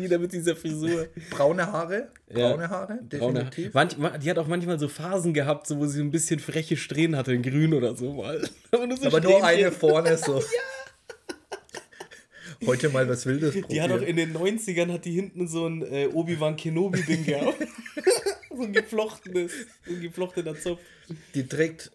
Wieder 0.00 0.18
mit 0.18 0.32
dieser 0.32 0.54
Frisur. 0.56 1.08
Braune 1.30 1.70
Haare. 1.70 2.10
Ja. 2.28 2.50
Braune 2.50 2.68
Haare, 2.70 2.98
Braune. 3.08 3.34
definitiv. 3.44 3.74
Manch, 3.74 3.96
ma- 3.98 4.18
die 4.18 4.30
hat 4.30 4.38
auch 4.38 4.46
manchmal 4.46 4.78
so 4.78 4.88
Phasen 4.88 5.32
gehabt, 5.34 5.66
so, 5.66 5.78
wo 5.78 5.86
sie 5.86 6.00
ein 6.00 6.10
bisschen 6.10 6.38
freche 6.40 6.76
Strähnen 6.76 7.16
hatte, 7.16 7.32
in 7.32 7.42
grün 7.42 7.72
oder 7.74 7.96
so 7.96 8.12
mal. 8.12 8.48
Aber 8.70 8.86
nur, 8.86 8.96
so 8.96 9.06
Aber 9.06 9.20
nur 9.20 9.42
eine 9.44 9.72
vorne 9.72 10.16
so. 10.18 10.42
Heute 12.64 12.88
mal 12.88 13.08
was 13.08 13.26
Wildes 13.26 13.52
probieren. 13.52 13.68
Die 13.70 13.82
hat 13.82 13.90
auch 13.92 14.00
in 14.02 14.16
den 14.16 14.34
90ern 14.34 14.90
hat 14.92 15.04
die 15.04 15.12
hinten 15.12 15.46
so 15.46 15.66
ein 15.66 15.82
äh, 15.82 16.08
Obi-Wan 16.12 16.56
Kenobi-Ding 16.56 17.24
gehabt. 17.26 17.58
so 18.56 18.62
ein 18.62 18.72
geflochtenes, 18.72 19.52
so 19.86 19.92
ein 19.94 20.00
geflochtener 20.00 20.58
Zopf. 20.58 20.80
Die 21.34 21.46
trägt 21.46 21.92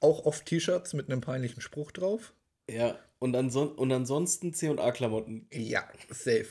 auch 0.00 0.26
oft 0.26 0.44
T-Shirts 0.46 0.92
mit 0.94 1.08
einem 1.08 1.20
peinlichen 1.20 1.60
Spruch 1.60 1.92
drauf. 1.92 2.32
Ja, 2.68 2.98
und, 3.20 3.36
anson 3.36 3.68
und 3.68 3.92
ansonsten 3.92 4.52
C&A-Klamotten. 4.52 5.46
Ja, 5.52 5.84
safe. 6.10 6.46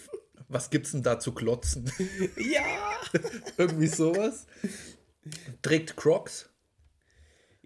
Was 0.48 0.70
gibt's 0.70 0.92
denn 0.92 1.04
da 1.04 1.20
zu 1.20 1.32
klotzen? 1.34 1.92
Ja! 2.38 2.62
Irgendwie 3.58 3.88
sowas. 3.88 4.46
Trägt 5.62 5.96
Crocs 5.98 6.50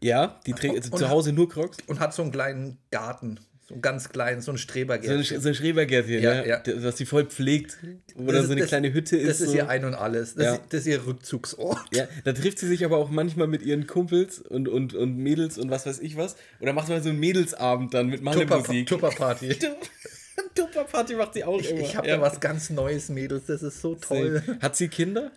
Ja, 0.02 0.40
die 0.46 0.54
trägt 0.54 0.92
Und- 0.92 0.98
zu 0.98 1.10
Hause 1.10 1.34
nur 1.34 1.50
Crocs. 1.50 1.78
und 1.88 2.00
hat 2.00 2.14
so 2.14 2.22
einen 2.22 2.32
kleinen 2.32 2.78
Garten. 2.92 3.40
So 3.68 3.76
einen 3.76 3.82
ganz 3.84 4.10
kleinen, 4.10 4.42
so 4.42 4.52
ein, 4.52 4.58
Strebergärtchen. 4.58 5.40
so 5.42 5.48
ein 5.50 5.54
Schrebergärtchen, 5.54 6.24
Ja, 6.24 6.44
ja, 6.44 6.60
ja. 6.66 6.84
was 6.84 6.98
sie 6.98 7.06
voll 7.06 7.26
pflegt. 7.26 7.74
Ist- 7.74 8.16
so 8.16 8.24
eine 8.24 8.56
das- 8.56 8.68
kleine 8.70 8.92
Hütte 8.94 9.16
ist. 9.18 9.28
Das 9.30 9.42
ist 9.42 9.50
so. 9.52 9.58
ihr 9.58 9.70
Ein 9.70 9.86
und 9.86 9.94
Alles. 9.94 10.34
Das, 10.34 10.44
Ja. 10.46 10.54
ist, 10.56 10.62
das 10.70 10.80
ist 10.82 10.88
ihr 10.88 11.06
Rückzugsort. 11.06 11.78
Ja, 11.96 12.08
da 12.24 12.32
trifft 12.34 12.58
sie 12.60 12.68
sich 12.68 12.84
aber 12.84 12.98
auch 12.98 13.10
manchmal 13.12 13.46
mit 13.48 13.62
ihren 13.62 13.86
Kumpels 13.86 14.40
und, 14.40 14.68
und, 14.70 14.96
und 14.96 15.18
Mädels 15.18 15.58
und 15.60 15.70
was 15.70 15.86
weiß 15.86 16.00
ich 16.00 16.18
was. 16.18 16.36
Oder 16.62 16.74
macht 16.74 16.90
mal 16.90 17.04
so 17.04 17.10
einen 17.10 17.20
Mädelsabend 17.20 17.94
dann 17.94 18.08
mit 18.08 18.24
Tupper, 18.26 18.46
Malle-Musik. 18.48 18.88
Tupperparty. 18.88 19.56
Tupperparty 20.56 21.16
macht 21.16 21.34
sie 21.34 21.44
auch 21.44 21.60
Ich, 21.60 21.70
immer. 21.72 21.80
ich 21.82 21.96
habe 21.96 22.08
ja. 22.08 22.16
da 22.18 22.22
was 22.22 22.40
ganz 22.40 22.70
Neues, 22.70 23.10
Mädels. 23.10 23.46
Das 23.48 23.62
ist 23.64 23.82
so 23.82 23.96
toll. 23.96 24.44
Hat 24.62 24.76
sie 24.76 24.88
Kinder? 24.88 25.32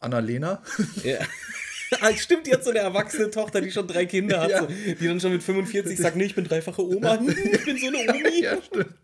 Annalena. 0.00 0.62
Ja. 1.04 1.18
Ah, 2.02 2.12
Stimmt, 2.14 2.46
die 2.46 2.52
hat 2.52 2.62
so 2.62 2.68
eine 2.70 2.80
erwachsene 2.80 3.30
Tochter, 3.30 3.62
die 3.62 3.70
schon 3.70 3.86
drei 3.88 4.04
Kinder 4.04 4.42
hat, 4.42 4.50
Ja. 4.50 4.60
so, 4.60 4.66
die 4.66 5.06
dann 5.06 5.18
schon 5.20 5.32
mit 5.32 5.42
45 5.42 5.96
sagt, 5.98 6.16
nee, 6.16 6.24
ich 6.24 6.34
bin 6.34 6.44
dreifache 6.44 6.84
Oma, 6.86 7.14
ich 7.52 7.64
bin 7.64 7.78
so 7.78 7.86
eine 7.86 7.98
Omi. 8.10 8.42
ja, 8.42 8.58
stimmt. 8.60 8.94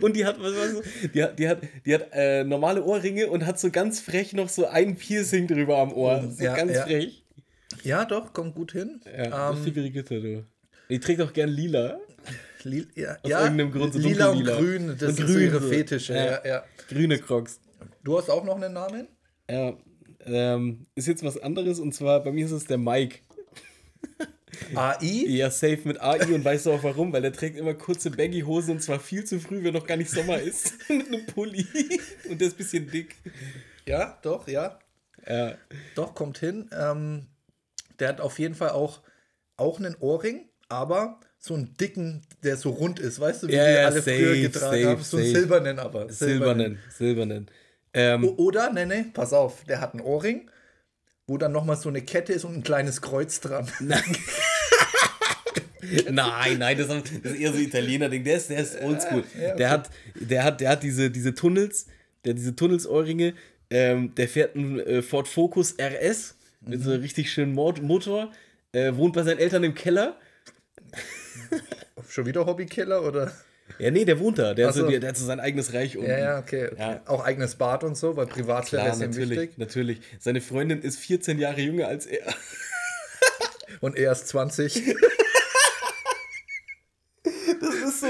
Und 0.00 0.14
die 0.14 0.24
hat, 0.24 0.40
was 0.40 0.54
weißt 0.54 0.74
du, 0.76 1.08
die 1.08 1.22
hat, 1.24 1.36
die 1.38 1.48
hat, 1.48 1.58
die 1.84 1.94
hat 1.94 2.06
äh, 2.12 2.44
normale 2.44 2.84
Ohrringe 2.84 3.26
und 3.26 3.44
hat 3.44 3.58
so 3.58 3.70
ganz 3.70 3.98
frech 4.00 4.32
noch 4.34 4.48
so 4.48 4.66
ein 4.66 4.96
Piercing 4.96 5.48
drüber 5.48 5.78
am 5.78 5.92
Ohr. 5.92 6.30
So 6.30 6.42
Ja, 6.44 6.54
ganz 6.54 6.72
ja. 6.72 6.84
frech. 6.84 7.24
Ja, 7.82 8.04
doch, 8.04 8.32
kommt 8.32 8.54
gut 8.54 8.70
hin. 8.72 9.00
Ja, 9.04 9.50
das 9.50 9.58
ist 9.58 9.64
die 9.66 9.68
ähm, 9.70 9.74
Brigitte, 9.74 10.20
du. 10.22 10.44
Die 10.88 11.00
trägt 11.00 11.20
auch 11.20 11.32
gern 11.32 11.48
lila. 11.48 12.00
li 12.64 12.86
ja, 12.94 13.16
Aus 13.22 13.30
ja, 13.30 13.42
irgendeinem 13.42 13.72
Grund 13.72 13.92
so 13.92 13.98
lila 13.98 14.30
und 14.30 14.44
grün, 14.44 14.96
das 14.98 15.10
Und 15.10 15.16
sind 15.16 15.26
so 15.28 15.34
grün 15.34 15.42
ihre 15.44 15.60
so. 15.60 15.68
Fetische. 15.68 16.14
Ja. 16.14 16.24
Ja. 16.24 16.46
Ja, 16.46 16.64
Grüne 16.88 17.18
Crocs. 17.18 17.60
Du 18.02 18.18
hast 18.18 18.30
auch 18.30 18.44
noch 18.44 18.56
einen 18.56 18.72
Namen? 18.72 19.08
Ja, 19.50 19.74
ähm, 20.24 20.86
ist 20.94 21.06
jetzt 21.08 21.22
was 21.24 21.38
anderes 21.38 21.78
und 21.78 21.94
zwar 21.94 22.22
bei 22.22 22.32
mir 22.32 22.46
ist 22.46 22.52
es 22.52 22.64
der 22.64 22.78
Mike. 22.78 23.20
AI? 24.74 25.24
Ja, 25.26 25.50
safe 25.50 25.80
mit 25.84 26.00
AI 26.00 26.34
und 26.34 26.44
weißt 26.44 26.66
du 26.66 26.72
auch 26.72 26.82
warum? 26.82 27.12
Weil 27.12 27.22
der 27.22 27.32
trägt 27.32 27.56
immer 27.56 27.74
kurze 27.74 28.10
Baggy-Hosen 28.10 28.72
und 28.72 28.82
zwar 28.82 28.98
viel 28.98 29.24
zu 29.24 29.40
früh, 29.40 29.62
wenn 29.62 29.74
noch 29.74 29.86
gar 29.86 29.96
nicht 29.96 30.10
Sommer 30.10 30.38
ist. 30.40 30.74
mit 30.88 31.06
einem 31.06 31.26
Pulli. 31.26 31.66
Und 32.28 32.40
der 32.40 32.48
ist 32.48 32.54
ein 32.54 32.58
bisschen 32.58 32.90
dick. 32.90 33.16
Ja, 33.86 34.18
doch, 34.22 34.48
ja. 34.48 34.78
Ja. 35.26 35.54
Doch, 35.94 36.14
kommt 36.14 36.38
hin. 36.38 36.68
Ähm, 36.72 37.26
der 37.98 38.08
hat 38.08 38.20
auf 38.20 38.38
jeden 38.38 38.54
Fall 38.54 38.70
auch, 38.70 39.02
auch 39.56 39.78
einen 39.78 39.96
Ohrring, 40.00 40.47
aber 40.68 41.20
so 41.38 41.54
einen 41.54 41.74
dicken, 41.76 42.22
der 42.42 42.56
so 42.56 42.70
rund 42.70 42.98
ist, 42.98 43.20
weißt 43.20 43.44
du, 43.44 43.48
wie 43.48 43.52
Ja, 43.54 43.64
die 43.70 43.78
alle 43.78 44.00
safe, 44.02 44.16
früher 44.16 44.36
getragen 44.36 44.76
safe, 44.82 44.86
haben. 44.88 45.02
So 45.02 45.16
einen 45.16 45.26
safe. 45.26 45.38
silbernen 45.40 45.78
aber. 45.78 46.12
Silbernen, 46.12 46.78
silbernen. 46.96 47.46
Ähm, 47.94 48.24
O- 48.24 48.34
Oder, 48.36 48.72
ne, 48.72 48.86
ne, 48.86 49.06
pass 49.14 49.32
auf, 49.32 49.64
der 49.64 49.80
hat 49.80 49.92
einen 49.94 50.02
Ohrring, 50.02 50.50
wo 51.26 51.38
dann 51.38 51.52
nochmal 51.52 51.76
so 51.76 51.88
eine 51.88 52.02
Kette 52.02 52.32
ist 52.32 52.44
und 52.44 52.54
ein 52.56 52.62
kleines 52.62 53.00
Kreuz 53.02 53.40
dran. 53.40 53.68
Nein, 56.10 56.58
nein, 56.58 56.76
das 56.76 56.88
ist, 56.88 57.24
das 57.24 57.32
ist 57.32 57.38
eher 57.40 57.52
so 57.52 57.58
Italiener-Ding. 57.58 58.22
Der 58.24 58.36
ist, 58.36 58.50
der 58.50 58.58
ist 58.58 58.80
oldschool. 58.82 59.24
ja, 59.40 59.48
okay. 59.48 59.56
Der 59.56 59.70
hat, 59.70 59.90
der 60.16 60.44
hat, 60.44 60.60
der 60.60 60.68
hat 60.70 60.82
diese, 60.82 61.10
diese 61.10 61.34
Tunnels, 61.34 61.86
der 62.24 62.32
hat 62.32 62.38
diese 62.38 62.54
Tunnelsohrringe, 62.54 63.32
ähm, 63.70 64.14
der 64.16 64.28
fährt 64.28 64.54
einen 64.56 64.80
äh, 64.80 65.02
Ford 65.02 65.28
Focus 65.28 65.76
RS 65.80 66.34
mit 66.60 66.82
so 66.82 66.90
einem 66.90 67.00
richtig 67.00 67.32
schönen 67.32 67.54
Motor, 67.54 68.32
äh, 68.72 68.92
wohnt 68.96 69.14
bei 69.14 69.22
seinen 69.22 69.38
Eltern 69.38 69.64
im 69.64 69.74
Keller. 69.74 70.16
Schon 72.08 72.26
wieder 72.26 72.46
Hobbykiller 72.46 73.02
oder? 73.02 73.32
Ja, 73.78 73.90
nee, 73.90 74.04
der 74.04 74.18
wohnt 74.18 74.38
da. 74.38 74.54
Der, 74.54 74.66
Ach 74.66 74.70
hat 74.70 74.76
so, 74.76 74.90
so. 74.90 74.98
der, 74.98 75.08
hat 75.08 75.16
so 75.16 75.24
sein 75.24 75.40
eigenes 75.40 75.72
Reich 75.72 75.96
unten. 75.96 76.10
Ja, 76.10 76.18
ja, 76.18 76.38
okay. 76.38 76.68
okay. 76.72 76.76
Ja. 76.78 77.02
Auch 77.06 77.24
eigenes 77.24 77.56
Bad 77.56 77.84
und 77.84 77.96
so, 77.96 78.16
weil 78.16 78.26
Privatsphäre 78.26 78.88
ist 78.88 79.00
natürlich, 79.00 79.38
wichtig. 79.38 79.58
natürlich. 79.58 80.00
Seine 80.18 80.40
Freundin 80.40 80.80
ist 80.80 80.98
14 80.98 81.38
Jahre 81.38 81.60
jünger 81.60 81.88
als 81.88 82.06
er. 82.06 82.26
Und 83.80 83.96
er 83.96 84.12
ist 84.12 84.26
20. 84.28 84.96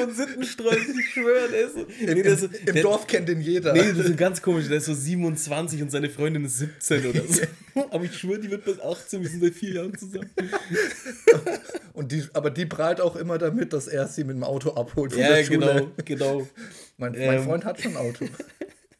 Ein 0.09 0.15
Sittenstreich, 0.15 0.79
ich 0.99 1.11
schwöre. 1.11 1.49
Der 1.51 1.61
ist 1.67 1.75
so, 1.75 1.81
Im, 1.81 2.15
nee, 2.15 2.23
der 2.23 2.33
ist 2.33 2.41
so, 2.41 2.47
im, 2.47 2.53
im 2.67 2.75
der, 2.75 2.83
Dorf 2.83 3.07
kennt 3.07 3.29
ihn 3.29 3.41
jeder. 3.41 3.73
Nee, 3.73 3.93
das 3.93 4.07
ist 4.07 4.17
ganz 4.17 4.41
komisch. 4.41 4.69
Der 4.69 4.79
ist 4.79 4.87
so 4.87 4.95
27 4.95 5.83
und 5.83 5.91
seine 5.91 6.09
Freundin 6.09 6.45
ist 6.45 6.59
17 6.59 7.07
oder 7.07 7.23
so. 7.27 7.43
Aber 7.91 8.05
ich 8.05 8.17
schwöre, 8.17 8.41
die 8.41 8.51
wird 8.51 8.65
bis 8.65 8.81
18. 8.81 9.23
Wir 9.23 9.29
sind 9.29 9.43
seit 9.43 9.55
vier 9.55 9.75
Jahren 9.75 9.97
zusammen. 9.97 10.31
Und 11.93 12.13
die, 12.13 12.23
aber 12.33 12.51
die 12.51 12.65
prahlt 12.65 13.01
auch 13.01 13.17
immer 13.17 13.39
damit, 13.39 13.73
dass 13.73 13.89
er 13.89 14.07
sie 14.07 14.23
mit 14.23 14.37
dem 14.37 14.45
Auto 14.45 14.71
abholt 14.71 15.13
von 15.13 15.21
Ja, 15.21 15.31
der 15.31 15.45
Schule. 15.45 15.59
genau, 15.59 15.91
genau. 16.05 16.49
Mein, 16.97 17.11
mein 17.11 17.39
Ähm. 17.39 17.43
Freund 17.45 17.65
hat 17.65 17.81
schon 17.81 17.97
ein 17.97 17.97
Auto. 17.97 18.27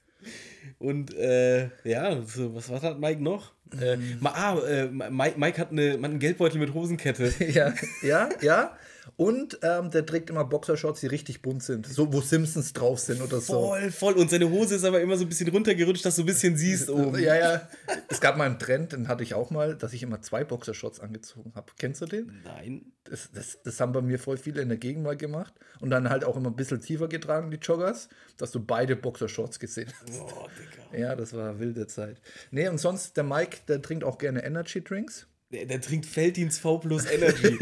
Und 0.79 1.15
äh, 1.15 1.69
ja, 1.85 2.21
so, 2.23 2.57
was, 2.57 2.69
was 2.71 2.83
hat 2.83 2.99
Mike 2.99 3.23
noch? 3.23 3.53
Äh, 3.81 3.97
ma, 4.19 4.31
ah, 4.31 4.59
äh, 4.67 4.87
Mike, 4.89 5.39
Mike 5.39 5.61
hat 5.61 5.71
eine, 5.71 5.93
einen 5.95 6.19
Geldbeutel 6.19 6.59
mit 6.59 6.75
Hosenkette. 6.75 7.33
ja, 7.53 7.73
ja, 8.03 8.29
ja. 8.41 8.77
Und 9.19 9.59
ähm, 9.63 9.91
der 9.91 10.07
trägt 10.07 10.31
immer 10.31 10.45
Boxershorts, 10.45 11.01
die 11.01 11.09
richtig 11.09 11.43
bunt 11.43 11.65
sind. 11.65 11.89
So, 11.89 12.13
wo 12.13 12.21
Simpsons 12.21 12.73
drauf 12.73 13.01
sind 13.01 13.21
oder 13.21 13.41
so. 13.41 13.55
Voll, 13.55 13.91
voll. 13.91 14.15
Und 14.15 14.31
seine 14.31 14.49
Hose 14.49 14.77
ist 14.77 14.85
aber 14.85 15.01
immer 15.01 15.17
so 15.17 15.25
ein 15.25 15.29
bisschen 15.29 15.49
runtergerutscht, 15.49 16.07
dass 16.07 16.15
du 16.15 16.23
ein 16.23 16.27
bisschen 16.27 16.57
siehst 16.57 16.89
oben. 16.89 17.19
Ja, 17.19 17.35
ja. 17.35 17.69
Es 18.09 18.21
gab 18.21 18.37
mal 18.37 18.45
einen 18.45 18.61
Trend, 18.61 18.93
den 18.93 19.09
hatte 19.09 19.25
ich 19.25 19.35
auch 19.35 19.51
mal, 19.51 19.75
dass 19.75 19.93
ich 19.93 20.05
immer 20.05 20.23
zwei 20.23 20.45
Boxershorts 20.45 21.01
angezogen 21.01 21.53
habe. 21.57 21.73
Kennst 21.79 22.01
du 22.01 22.07
den? 22.07 22.43
Nein. 22.45 22.93
Das, 23.03 23.29
das, 23.33 23.59
das 23.65 23.81
haben 23.81 23.91
bei 23.91 24.03
mir 24.03 24.21
voll 24.21 24.37
viele 24.37 24.63
in 24.63 24.69
der 24.69 24.79
Gegend 24.79 25.03
mal 25.03 25.17
gemacht. 25.17 25.53
Und 25.81 25.91
dann 25.91 26.09
halt 26.11 26.25
auch 26.25 26.37
immer 26.37 26.51
ein 26.51 26.57
bisschen 26.57 26.81
tiefer 26.81 27.09
getragen, 27.09 27.51
die 27.51 27.57
Joggers, 27.57 28.09
dass 28.37 28.53
du 28.53 28.61
beide 28.61 28.95
Boxershorts 28.95 29.59
gesehen 29.59 29.93
hast. 30.01 30.21
Oh, 30.21 30.47
Digga. 30.93 30.97
Ja, 30.97 31.17
das 31.17 31.33
war 31.35 31.59
wilde 31.59 31.89
Zeit. 31.89 32.21
Nee, 32.53 32.69
und 32.69 32.79
sonst, 32.79 33.17
der 33.17 33.25
Mike, 33.25 33.59
der 33.67 33.83
trinkt 33.83 34.05
auch 34.05 34.19
gerne 34.19 34.45
Energy 34.45 34.81
Drinks 34.81 35.27
Der, 35.51 35.65
der 35.67 35.81
trinkt 35.81 36.07
Felddienst 36.07 36.61
V 36.61 36.79
plus 36.79 37.07
Energy. 37.07 37.59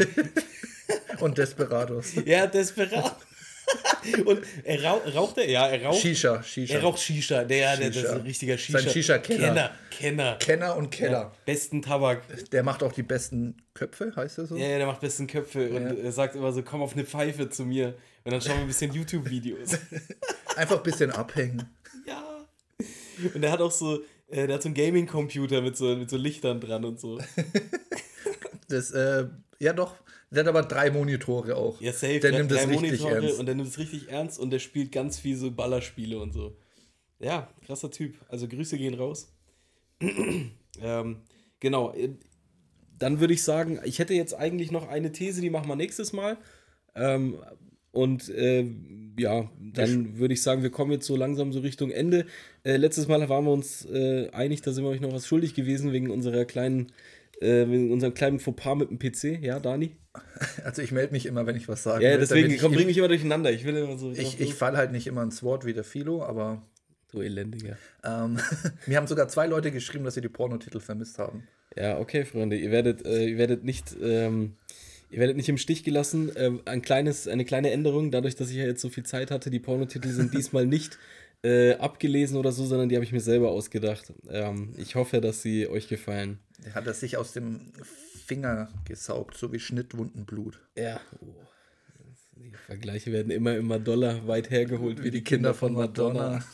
und 1.19 1.37
Desperados. 1.37 2.13
ja, 2.25 2.47
desperat. 2.47 3.15
Und 4.25 4.39
er 4.63 4.81
rauch, 4.81 5.01
raucht 5.13 5.37
er? 5.39 5.49
Ja, 5.49 5.67
er 5.67 5.83
raucht. 5.83 5.99
Shisha, 5.99 6.41
Shisha. 6.41 6.75
Er 6.75 6.81
raucht 6.83 7.01
Shisha. 7.01 7.43
Der, 7.43 7.75
der, 7.75 7.77
der 7.77 7.87
ist 7.89 7.95
Shisha. 7.97 8.13
ein 8.15 8.21
richtiger 8.21 8.57
Shisha. 8.57 8.79
Sein 8.79 8.89
Shisha-Kenner. 8.89 9.45
Kenner. 9.47 9.71
Kenner. 9.89 10.35
Kenner 10.39 10.75
und 10.77 10.89
Keller. 10.89 11.11
Ja, 11.11 11.31
besten 11.45 11.81
Tabak. 11.81 12.21
Der 12.51 12.63
macht 12.63 12.81
auch 12.83 12.93
die 12.93 13.03
besten 13.03 13.57
Köpfe, 13.73 14.13
heißt 14.15 14.37
er 14.37 14.45
so? 14.45 14.55
Ja, 14.55 14.67
ja, 14.67 14.77
der 14.77 14.87
macht 14.87 15.01
besten 15.01 15.27
Köpfe 15.27 15.69
und 15.71 15.83
Ja. 15.83 15.93
er 16.01 16.11
sagt 16.13 16.35
immer 16.37 16.53
so, 16.53 16.63
komm 16.63 16.81
auf 16.81 16.93
eine 16.93 17.03
Pfeife 17.03 17.49
zu 17.49 17.65
mir. 17.65 17.95
Und 18.23 18.31
dann 18.31 18.39
schauen 18.41 18.55
wir 18.55 18.61
ein 18.61 18.67
bisschen 18.67 18.93
YouTube-Videos. 18.93 19.71
Einfach 20.55 20.77
ein 20.77 20.83
bisschen 20.83 21.11
abhängen. 21.11 21.69
ja. 22.05 22.23
Und 23.33 23.43
er 23.43 23.51
hat 23.51 23.59
auch 23.59 23.71
so, 23.71 23.99
äh, 24.27 24.47
der 24.47 24.55
hat 24.55 24.63
so 24.63 24.67
einen 24.67 24.75
Gaming-Computer 24.75 25.61
mit 25.61 25.77
so, 25.77 25.95
mit 25.95 26.09
so 26.09 26.17
Lichtern 26.17 26.59
dran 26.59 26.85
und 26.85 26.99
so. 26.99 27.19
Das, 28.69 28.91
äh, 28.91 29.27
ja 29.59 29.71
doch. 29.71 29.95
Der 30.29 30.41
hat 30.41 30.49
aber 30.49 30.63
drei 30.63 30.91
Monitore 30.91 31.55
auch. 31.55 31.79
Ja, 31.79 31.93
safe. 31.93 32.19
Der 32.19 32.31
hat 32.31 32.37
nimmt 32.37 32.51
das 32.51 32.63
drei 32.63 32.71
richtig 32.71 32.99
Monitore 32.99 33.25
ernst. 33.25 33.39
Und 33.39 33.45
der 33.45 33.55
nimmt 33.55 33.69
es 33.69 33.77
richtig 33.77 34.09
ernst 34.09 34.39
und 34.39 34.49
der 34.49 34.59
spielt 34.59 34.91
ganz 34.91 35.17
viel 35.19 35.37
so 35.37 35.51
Ballerspiele 35.51 36.19
und 36.19 36.33
so. 36.33 36.57
Ja, 37.19 37.49
krasser 37.65 37.89
Typ. 37.89 38.17
Also 38.27 38.47
Grüße 38.47 38.77
gehen 38.77 38.93
raus. 38.93 39.33
ähm, 40.81 41.21
genau. 41.59 41.93
Dann 42.99 43.19
würde 43.19 43.33
ich 43.33 43.43
sagen, 43.43 43.79
ich 43.85 43.99
hätte 43.99 44.13
jetzt 44.13 44.33
eigentlich 44.33 44.71
noch 44.71 44.87
eine 44.89 45.11
These, 45.11 45.39
die 45.39 45.49
machen 45.49 45.69
wir 45.69 45.75
nächstes 45.75 46.11
Mal. 46.11 46.37
Ähm, 46.93 47.37
und 47.97 48.29
äh, 48.29 48.63
ja, 49.17 49.49
dann 49.59 50.19
würde 50.19 50.35
ich 50.35 50.43
sagen, 50.43 50.61
wir 50.61 50.69
kommen 50.69 50.91
jetzt 50.91 51.07
so 51.07 51.15
langsam 51.15 51.51
so 51.51 51.61
Richtung 51.61 51.89
Ende. 51.89 52.27
Äh, 52.63 52.77
letztes 52.77 53.07
Mal 53.07 53.27
waren 53.27 53.45
wir 53.45 53.51
uns 53.51 53.85
äh, 53.85 54.29
einig, 54.29 54.61
da 54.61 54.71
sind 54.71 54.83
wir 54.83 54.91
euch 54.91 55.01
noch 55.01 55.11
was 55.11 55.25
schuldig 55.25 55.55
gewesen 55.55 55.91
wegen 55.93 56.11
unserer 56.11 56.45
kleinen, 56.45 56.91
äh, 57.41 57.67
wegen 57.67 57.91
unserem 57.91 58.13
kleinen 58.13 58.39
Fauxpas 58.39 58.75
mit 58.75 58.91
dem 58.91 58.99
PC. 58.99 59.43
Ja, 59.43 59.59
Dani? 59.59 59.95
Also 60.63 60.81
ich 60.81 60.91
melde 60.91 61.13
mich 61.13 61.25
immer, 61.25 61.45
wenn 61.45 61.55
ich 61.55 61.67
was 61.67 61.83
sage. 61.83 62.03
Ja, 62.03 62.17
deswegen 62.17 62.57
komm, 62.59 62.73
bring 62.73 62.87
mich 62.87 62.97
immer 62.97 63.07
durcheinander. 63.07 63.51
Ich 63.51 63.65
will 63.65 63.75
immer 63.75 63.97
so. 63.97 64.11
ich, 64.11 64.39
ich 64.39 64.53
falle 64.53 64.77
halt 64.77 64.91
nicht 64.91 65.07
immer 65.07 65.23
ins 65.23 65.41
Wort 65.41 65.65
wie 65.65 65.73
der 65.73 65.83
Philo, 65.83 66.23
aber 66.23 66.63
du 67.11 67.21
elendiger. 67.21 67.77
ähm, 68.03 68.37
mir 68.87 68.97
haben 68.97 69.07
sogar 69.07 69.27
zwei 69.27 69.47
Leute 69.47 69.71
geschrieben, 69.71 70.03
dass 70.05 70.15
sie 70.15 70.21
die 70.21 70.29
Pornotitel 70.29 70.79
vermisst 70.79 71.17
haben. 71.19 71.47
Ja, 71.75 71.99
okay, 71.99 72.25
Freunde, 72.25 72.55
ihr 72.57 72.71
werdet, 72.71 73.05
äh, 73.05 73.27
ihr 73.27 73.37
werdet 73.37 73.63
nicht, 73.63 73.95
ähm, 74.01 74.55
ihr 75.09 75.19
werdet 75.19 75.37
nicht 75.37 75.49
im 75.49 75.57
Stich 75.57 75.83
gelassen. 75.83 76.31
Ähm, 76.35 76.61
ein 76.65 76.81
kleines, 76.81 77.27
eine 77.27 77.45
kleine 77.45 77.71
Änderung, 77.71 78.11
dadurch, 78.11 78.35
dass 78.35 78.49
ich 78.49 78.57
ja 78.57 78.65
jetzt 78.65 78.81
so 78.81 78.89
viel 78.89 79.03
Zeit 79.03 79.31
hatte, 79.31 79.49
die 79.49 79.59
Pornotitel 79.59 80.09
sind 80.09 80.33
diesmal 80.35 80.65
nicht 80.65 80.97
äh, 81.43 81.73
abgelesen 81.73 82.37
oder 82.37 82.51
so, 82.51 82.65
sondern 82.65 82.89
die 82.89 82.95
habe 82.95 83.05
ich 83.05 83.11
mir 83.11 83.21
selber 83.21 83.51
ausgedacht. 83.51 84.13
Ähm, 84.29 84.73
ich 84.77 84.95
hoffe, 84.95 85.21
dass 85.21 85.41
sie 85.41 85.67
euch 85.67 85.87
gefallen. 85.87 86.39
Der 86.65 86.75
hat 86.75 86.87
das 86.87 86.99
sich 86.99 87.17
aus 87.17 87.33
dem 87.33 87.71
Finger 88.25 88.69
gesaugt, 88.85 89.37
so 89.37 89.53
wie 89.53 89.59
Schnittwundenblut. 89.59 90.59
Ja. 90.75 90.99
Oh. 91.21 91.33
Die 92.35 92.51
Vergleiche 92.51 93.11
werden 93.11 93.31
immer, 93.31 93.55
immer 93.55 93.79
doller 93.79 94.27
weit 94.27 94.49
hergeholt, 94.49 95.03
wie 95.03 95.11
die 95.11 95.23
Kinder 95.23 95.53
von 95.53 95.73
Madonna. 95.73 96.43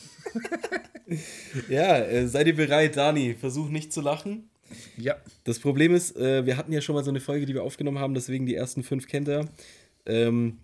Ja, 1.68 1.98
äh, 1.98 2.26
seid 2.26 2.46
ihr 2.46 2.56
bereit, 2.56 2.96
Dani? 2.96 3.34
Versuch 3.34 3.68
nicht 3.68 3.92
zu 3.92 4.00
lachen. 4.00 4.48
Ja, 4.96 5.16
Das 5.44 5.58
Problem 5.58 5.94
ist, 5.94 6.16
äh, 6.16 6.46
wir 6.46 6.56
hatten 6.56 6.72
ja 6.72 6.80
schon 6.80 6.94
mal 6.94 7.04
so 7.04 7.10
eine 7.10 7.20
Folge, 7.20 7.46
die 7.46 7.54
wir 7.54 7.62
aufgenommen 7.62 7.98
haben, 7.98 8.14
deswegen 8.14 8.46
die 8.46 8.54
ersten 8.54 8.82
fünf 8.82 9.06
kennt 9.06 9.28
er. 9.28 9.48
Ähm, 10.06 10.58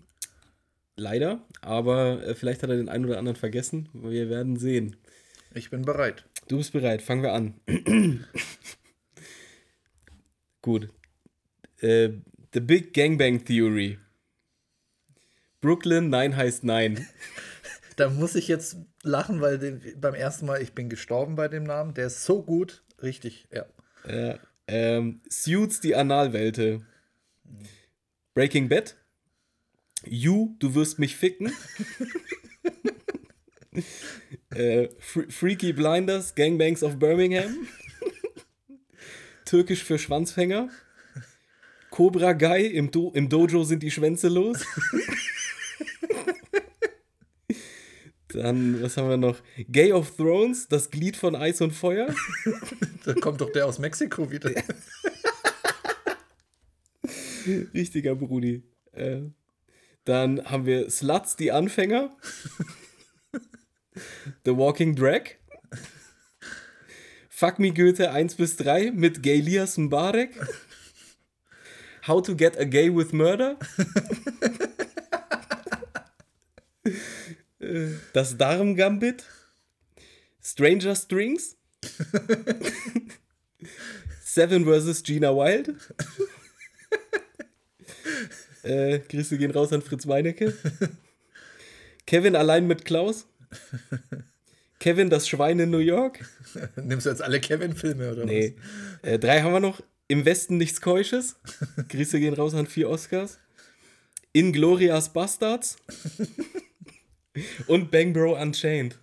leider, 0.95 1.41
aber 1.61 2.23
äh, 2.25 2.35
vielleicht 2.35 2.63
hat 2.63 2.69
er 2.69 2.77
den 2.77 2.89
einen 2.89 3.05
oder 3.05 3.17
anderen 3.17 3.35
vergessen. 3.37 3.89
Wir 3.93 4.29
werden 4.29 4.57
sehen. 4.57 4.95
ich 5.53 5.69
bin 5.69 5.83
bereit. 5.83 6.25
Du 6.47 6.57
bist 6.57 6.73
bereit, 6.73 7.01
fangen 7.01 7.23
wir 7.23 7.33
an. 7.33 7.53
Gut. 10.61 10.89
Äh, 11.79 12.09
The 12.53 12.59
Big 12.59 12.93
Gangbang 12.93 13.45
Theory. 13.45 13.97
Brooklyn, 15.61 16.09
Nein 16.09 16.35
heißt 16.35 16.63
Nein. 16.63 17.07
Da 17.97 18.09
muss 18.09 18.35
ich 18.35 18.47
jetzt 18.47 18.77
lachen, 19.03 19.41
weil 19.41 19.59
den, 19.59 19.81
beim 19.99 20.15
ersten 20.15 20.45
Mal, 20.45 20.61
ich 20.61 20.73
bin 20.73 20.89
gestorben 20.89 21.35
bei 21.35 21.47
dem 21.47 21.63
Namen. 21.63 21.93
Der 21.93 22.07
ist 22.07 22.23
so 22.23 22.41
gut. 22.41 22.83
Richtig, 23.03 23.47
ja. 23.51 23.65
Äh, 24.03 24.35
ähm, 24.67 25.21
Suits, 25.29 25.79
die 25.81 25.95
Analwelte. 25.95 26.85
Breaking 28.33 28.69
Bad. 28.69 28.95
You, 30.05 30.55
du 30.59 30.73
wirst 30.73 30.97
mich 30.99 31.15
ficken. 31.15 31.51
äh, 34.51 34.87
Fre- 34.99 35.31
Freaky 35.31 35.73
Blinders, 35.73 36.35
Gangbangs 36.35 36.83
of 36.83 36.97
Birmingham. 36.97 37.67
Türkisch 39.45 39.83
für 39.83 39.99
Schwanzfänger. 39.99 40.69
Cobra 41.89 42.33
Guy, 42.33 42.67
im, 42.67 42.89
Do 42.89 43.11
im 43.13 43.27
Dojo 43.29 43.63
sind 43.63 43.83
die 43.83 43.91
Schwänze 43.91 44.29
los. 44.29 44.65
Dann, 48.33 48.81
was 48.81 48.97
haben 48.97 49.09
wir 49.09 49.17
noch? 49.17 49.37
Gay 49.69 49.91
of 49.91 50.15
Thrones, 50.15 50.67
das 50.67 50.89
Glied 50.89 51.17
von 51.17 51.35
Eis 51.35 51.61
und 51.61 51.71
Feuer. 51.71 52.13
Da 53.03 53.15
kommt 53.15 53.41
doch 53.41 53.51
der 53.51 53.65
aus 53.65 53.79
Mexiko 53.79 54.29
wieder. 54.29 54.51
Richtiger 57.73 58.13
Brudi. 58.13 58.61
Äh, 58.91 59.21
dann 60.05 60.45
haben 60.45 60.67
wir 60.67 60.87
Sluts, 60.91 61.35
die 61.35 61.51
Anfänger. 61.51 62.15
The 64.45 64.55
Walking 64.55 64.95
Drag. 64.95 65.35
Fuck 67.27 67.57
Me 67.57 67.73
Goethe 67.73 68.11
1 68.11 68.35
bis 68.35 68.55
3 68.57 68.91
mit 68.91 69.23
Gaylias 69.23 69.79
Mbarek. 69.79 70.29
How 72.07 72.21
to 72.21 72.35
get 72.35 72.55
a 72.59 72.65
gay 72.65 72.95
with 72.95 73.13
murder. 73.13 73.57
Das 78.13 78.37
Darm-Gambit. 78.37 79.23
Stranger 80.41 80.95
Strings. 80.95 81.57
Seven 84.23 84.65
vs. 84.65 85.03
Gina 85.03 85.35
Wild. 85.35 85.75
Äh, 88.63 88.99
Grüße 88.99 89.37
gehen 89.37 89.51
raus 89.51 89.73
an 89.73 89.81
Fritz 89.81 90.05
Meinecke. 90.05 90.53
Kevin 92.05 92.35
allein 92.35 92.67
mit 92.67 92.85
Klaus. 92.85 93.25
Kevin 94.79 95.09
das 95.09 95.27
Schwein 95.27 95.59
in 95.59 95.69
New 95.69 95.79
York. 95.79 96.25
Nimmst 96.75 97.05
du 97.05 97.09
jetzt 97.09 97.21
alle 97.21 97.39
Kevin-Filme 97.39 98.11
oder 98.11 98.25
Nee. 98.25 98.55
Äh, 99.01 99.19
drei 99.19 99.41
haben 99.41 99.53
wir 99.53 99.59
noch. 99.59 99.81
Im 100.07 100.25
Westen 100.25 100.57
nichts 100.57 100.81
Keusches. 100.81 101.37
Grüße 101.89 102.19
gehen 102.19 102.33
raus 102.33 102.53
an 102.53 102.67
vier 102.67 102.89
Oscars. 102.89 103.39
Inglorious 104.33 105.09
Bastards. 105.09 105.77
Und 107.67 107.91
Bang 107.91 108.13
Bro 108.13 108.41
Unchained. 108.41 108.99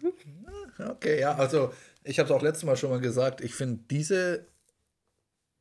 Okay, 0.79 1.20
ja, 1.20 1.35
also 1.35 1.72
ich 2.05 2.18
habe 2.18 2.29
es 2.29 2.35
auch 2.35 2.43
letztes 2.43 2.64
Mal 2.64 2.76
schon 2.76 2.91
mal 2.91 3.01
gesagt, 3.01 3.41
ich 3.41 3.55
finde 3.55 3.81
diese 3.91 4.47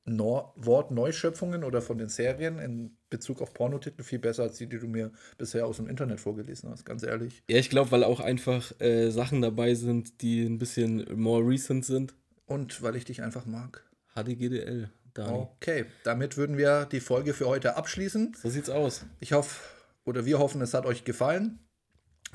Nor 0.10 0.54
Wortneuschöpfungen 0.56 1.66
oder 1.66 1.82
von 1.82 1.98
den 1.98 2.08
Serien 2.08 2.60
in 2.60 2.96
Bezug 3.10 3.42
auf 3.42 3.54
Pornotitel 3.54 4.04
viel 4.04 4.20
besser 4.20 4.44
als 4.44 4.58
die, 4.58 4.68
die 4.68 4.80
du 4.80 4.88
mir 4.88 5.12
bisher 5.38 5.66
aus 5.66 5.78
dem 5.78 5.88
Internet 5.88 6.22
vorgelesen 6.22 6.70
hast, 6.70 6.86
ganz 6.86 7.04
ehrlich. 7.04 7.44
Ja, 7.50 7.58
ich 7.58 7.70
glaube, 7.70 7.92
weil 7.92 8.06
auch 8.06 8.22
einfach 8.22 8.72
äh, 8.80 9.10
Sachen 9.10 9.42
dabei 9.42 9.76
sind, 9.76 10.22
die 10.22 10.46
ein 10.46 10.60
bisschen 10.60 11.06
more 11.14 11.46
recent 11.46 11.84
sind. 11.84 12.16
Und 12.46 12.82
weil 12.82 12.96
ich 12.96 13.04
dich 13.04 13.22
einfach 13.22 13.46
mag. 13.46 13.84
HDGDL, 14.16 14.90
Dani. 15.14 15.48
Okay, 15.58 15.86
damit 16.06 16.38
würden 16.38 16.58
wir 16.58 16.86
die 16.86 17.02
Folge 17.02 17.34
für 17.34 17.48
heute 17.48 17.76
abschließen. 17.76 18.34
So 18.42 18.50
sieht's 18.50 18.70
aus. 18.70 19.06
Ich 19.20 19.34
hoffe, 19.34 19.60
oder 20.06 20.26
wir 20.26 20.40
hoffen, 20.40 20.62
es 20.62 20.74
hat 20.74 20.86
euch 20.86 21.04
gefallen. 21.04 21.60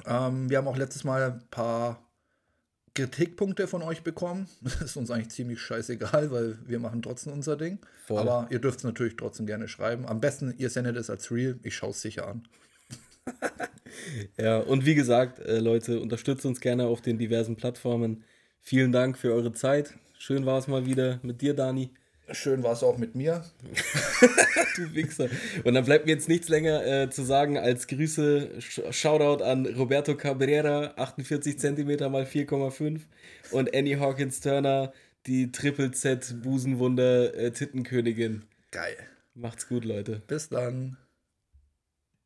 Ähm, 0.07 0.51
wir 0.51 0.59
haben 0.59 0.69
auch 0.69 0.77
letztes 0.77 1.05
Mal 1.05 1.33
ein 1.33 1.43
paar 1.51 2.03
Kritikpunkte 2.95 3.67
von 3.67 3.83
euch 3.83 4.03
bekommen. 4.03 4.49
Das 4.63 4.81
ist 4.83 4.97
uns 4.97 5.11
eigentlich 5.11 5.31
ziemlich 5.31 5.61
scheißegal, 5.61 6.31
weil 6.31 6.59
wir 6.67 6.79
machen 6.79 7.03
trotzdem 7.03 7.33
unser 7.33 7.57
Ding. 7.57 7.79
Voll. 8.07 8.19
Aber 8.19 8.47
ihr 8.51 8.59
dürft 8.59 8.79
es 8.79 8.85
natürlich 8.85 9.17
trotzdem 9.17 9.47
gerne 9.47 9.69
schreiben. 9.69 10.07
Am 10.07 10.21
besten, 10.21 10.55
ihr 10.57 10.71
sendet 10.71 10.97
es 10.97 11.11
als 11.11 11.31
Real. 11.31 11.59
Ich 11.63 11.77
schaue 11.77 11.91
es 11.91 12.03
sicher 12.03 12.29
an. 12.29 12.47
Ja, 14.39 14.59
und 14.59 14.87
wie 14.87 14.95
gesagt, 14.95 15.39
äh, 15.41 15.59
Leute, 15.59 16.01
unterstützt 16.01 16.47
uns 16.47 16.61
gerne 16.61 16.87
auf 16.87 17.03
den 17.03 17.19
diversen 17.19 17.57
Plattformen. 17.57 18.25
Vielen 18.61 18.91
Dank 18.91 19.19
für 19.19 19.33
eure 19.33 19.53
Zeit. 19.53 19.95
Schön 20.19 20.47
war 20.47 20.59
es 20.59 20.67
mal 20.67 20.87
wieder 20.87 21.21
mit 21.23 21.43
dir, 21.43 21.55
Dani. 21.55 21.91
Schön 22.33 22.63
war 22.63 22.73
es 22.73 22.83
auch 22.83 22.99
mit 22.99 23.15
mir. 23.15 23.45
Du 24.75 24.95
Wichser. 24.95 25.29
Und 25.65 25.75
dann 25.75 25.85
bleibt 25.85 26.07
mir 26.07 26.13
jetzt 26.13 26.31
nichts 26.31 26.49
länger 26.49 26.87
äh, 26.87 27.11
zu 27.11 27.25
sagen 27.25 27.59
als 27.59 27.87
Grüße, 27.89 28.59
Sh 28.59 28.81
Shoutout 28.91 29.45
an 29.45 29.67
Roberto 29.67 30.17
Cabrera, 30.17 30.95
48 30.97 31.59
cm 31.59 32.11
mal 32.11 32.25
4,5 32.25 33.01
und 33.51 33.77
Annie 33.77 34.01
Hawkins 34.01 34.41
Turner, 34.41 34.95
die 35.27 35.53
Triple 35.53 35.91
Z 35.91 36.43
Busenwunder 36.43 37.35
äh, 37.35 37.51
Tittenkönigin. 37.51 38.45
Geil. 38.71 38.97
Macht's 39.35 39.69
gut, 39.69 39.85
Leute. 39.85 40.23
Bis 40.27 40.49
dann. 40.49 40.97